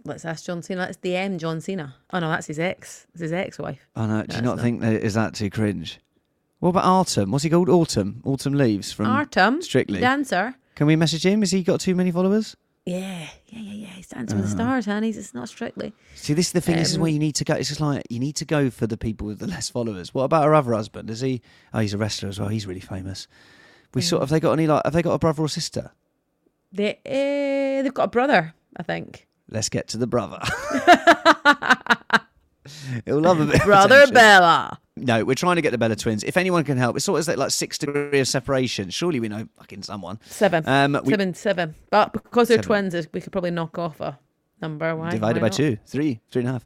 Let's 0.05 0.25
ask 0.25 0.45
John 0.45 0.61
Cena. 0.61 0.81
Let's 0.81 0.97
DM 0.97 1.37
John 1.37 1.61
Cena. 1.61 1.95
Oh 2.11 2.19
no, 2.19 2.29
that's 2.29 2.47
his 2.47 2.59
ex. 2.59 3.07
It's 3.13 3.21
his 3.21 3.33
ex 3.33 3.57
wife. 3.59 3.87
I 3.95 4.05
know. 4.07 4.13
Do 4.13 4.17
you 4.19 4.23
That's 4.27 4.41
not 4.41 4.55
not- 4.57 4.61
think 4.61 4.81
that 4.81 4.93
is 5.03 5.13
that 5.15 5.33
too 5.33 5.49
cringe? 5.49 5.99
What 6.59 6.69
about 6.69 6.85
Autumn? 6.85 7.31
What's 7.31 7.43
he 7.43 7.49
called? 7.49 7.69
Autumn. 7.69 8.21
Autumn 8.23 8.53
leaves 8.53 8.91
from 8.91 9.07
Artem, 9.07 9.61
Strictly. 9.63 9.99
dancer. 9.99 10.55
Can 10.75 10.85
we 10.87 10.95
message 10.95 11.25
him? 11.25 11.39
Has 11.41 11.51
he 11.51 11.63
got 11.63 11.79
too 11.79 11.95
many 11.95 12.11
followers? 12.11 12.55
Yeah, 12.85 13.27
yeah, 13.47 13.59
yeah, 13.59 13.73
yeah. 13.73 13.87
He's 13.89 14.07
dancing 14.07 14.37
Uh-huh. 14.37 14.41
with 14.43 14.51
the 14.57 14.63
stars, 14.63 14.85
honey. 14.85 15.09
It's 15.09 15.33
not 15.33 15.49
strictly. 15.49 15.93
See, 16.15 16.33
this 16.33 16.47
is 16.47 16.51
the 16.53 16.61
thing. 16.61 16.77
this 16.77 16.89
is 16.91 16.95
Um, 16.95 17.01
where 17.03 17.11
you 17.11 17.19
need 17.19 17.35
to 17.35 17.43
go. 17.43 17.53
It's 17.55 17.69
just 17.69 17.81
like 17.81 18.03
you 18.09 18.19
need 18.19 18.35
to 18.37 18.45
go 18.45 18.69
for 18.71 18.87
the 18.87 18.97
people 18.97 19.27
with 19.27 19.39
the 19.39 19.47
less 19.47 19.69
followers. 19.69 20.13
What 20.13 20.23
about 20.23 20.45
her 20.45 20.53
other 20.55 20.73
husband? 20.73 21.09
Is 21.09 21.21
he? 21.21 21.41
Oh, 21.73 21.79
he's 21.79 21.93
a 21.93 21.97
wrestler 21.97 22.29
as 22.29 22.39
well. 22.39 22.49
He's 22.49 22.65
really 22.67 22.79
famous. 22.79 23.27
We 23.93 24.01
sort 24.01 24.21
of. 24.23 24.29
Have 24.29 24.35
they 24.35 24.39
got 24.39 24.53
any 24.53 24.67
like? 24.67 24.81
Have 24.85 24.93
they 24.93 25.01
got 25.03 25.13
a 25.13 25.19
brother 25.19 25.43
or 25.43 25.49
sister? 25.49 25.91
They, 26.71 26.93
uh, 27.05 27.83
they've 27.83 27.93
got 27.93 28.05
a 28.05 28.07
brother, 28.07 28.53
I 28.77 28.83
think. 28.83 29.27
Let's 29.51 29.69
get 29.69 29.89
to 29.89 29.97
the 29.97 30.07
brother. 30.07 30.39
He'll 33.05 33.19
love 33.19 33.39
a 33.41 33.45
bit. 33.47 33.61
Brother. 33.63 34.05
Bella. 34.11 34.79
No, 34.95 35.25
we're 35.25 35.33
trying 35.35 35.55
to 35.57 35.61
get 35.61 35.71
the 35.71 35.77
Bella 35.77 35.95
twins. 35.95 36.23
If 36.23 36.37
anyone 36.37 36.63
can 36.63 36.77
help, 36.77 36.95
it's 36.95 37.05
sort 37.05 37.19
of 37.19 37.27
like, 37.27 37.37
like 37.37 37.51
six 37.51 37.77
degree 37.77 38.19
of 38.19 38.27
separation. 38.27 38.89
Surely 38.91 39.19
we 39.19 39.27
know 39.29 39.47
fucking 39.57 39.83
someone. 39.83 40.19
Seven. 40.25 40.67
Um, 40.67 40.99
we- 41.03 41.09
seven, 41.11 41.33
seven. 41.33 41.75
But 41.89 42.13
because 42.13 42.47
they're 42.47 42.57
Seven. 42.57 42.89
twins, 42.91 43.07
we 43.13 43.19
could 43.21 43.31
probably 43.31 43.51
knock 43.51 43.77
off 43.79 43.99
a 43.99 44.17
number. 44.61 44.95
Why? 44.95 45.09
divided 45.11 45.41
why 45.41 45.49
by 45.49 45.51
not? 45.51 45.53
two, 45.57 45.77
three, 45.85 46.21
three 46.29 46.41
and 46.41 46.49
a 46.49 46.51
half. 46.53 46.65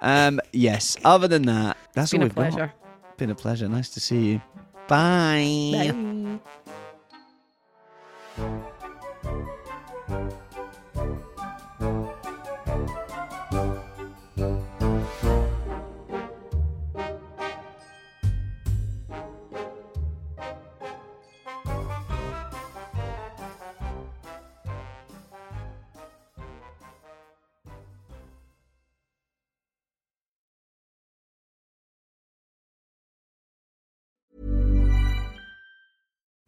Um, 0.00 0.40
yes. 0.52 0.96
Other 1.04 1.28
than 1.28 1.42
that, 1.46 1.76
that's 1.92 2.04
It's 2.06 2.12
been 2.12 2.20
all 2.22 2.26
a 2.26 2.28
we've 2.28 2.34
pleasure. 2.34 2.72
got. 2.78 3.16
Been 3.18 3.30
a 3.30 3.34
pleasure. 3.34 3.68
Nice 3.68 3.90
to 3.90 4.00
see 4.00 4.32
you. 4.32 4.40
Bye. 4.88 5.72
Bye. 5.92 6.65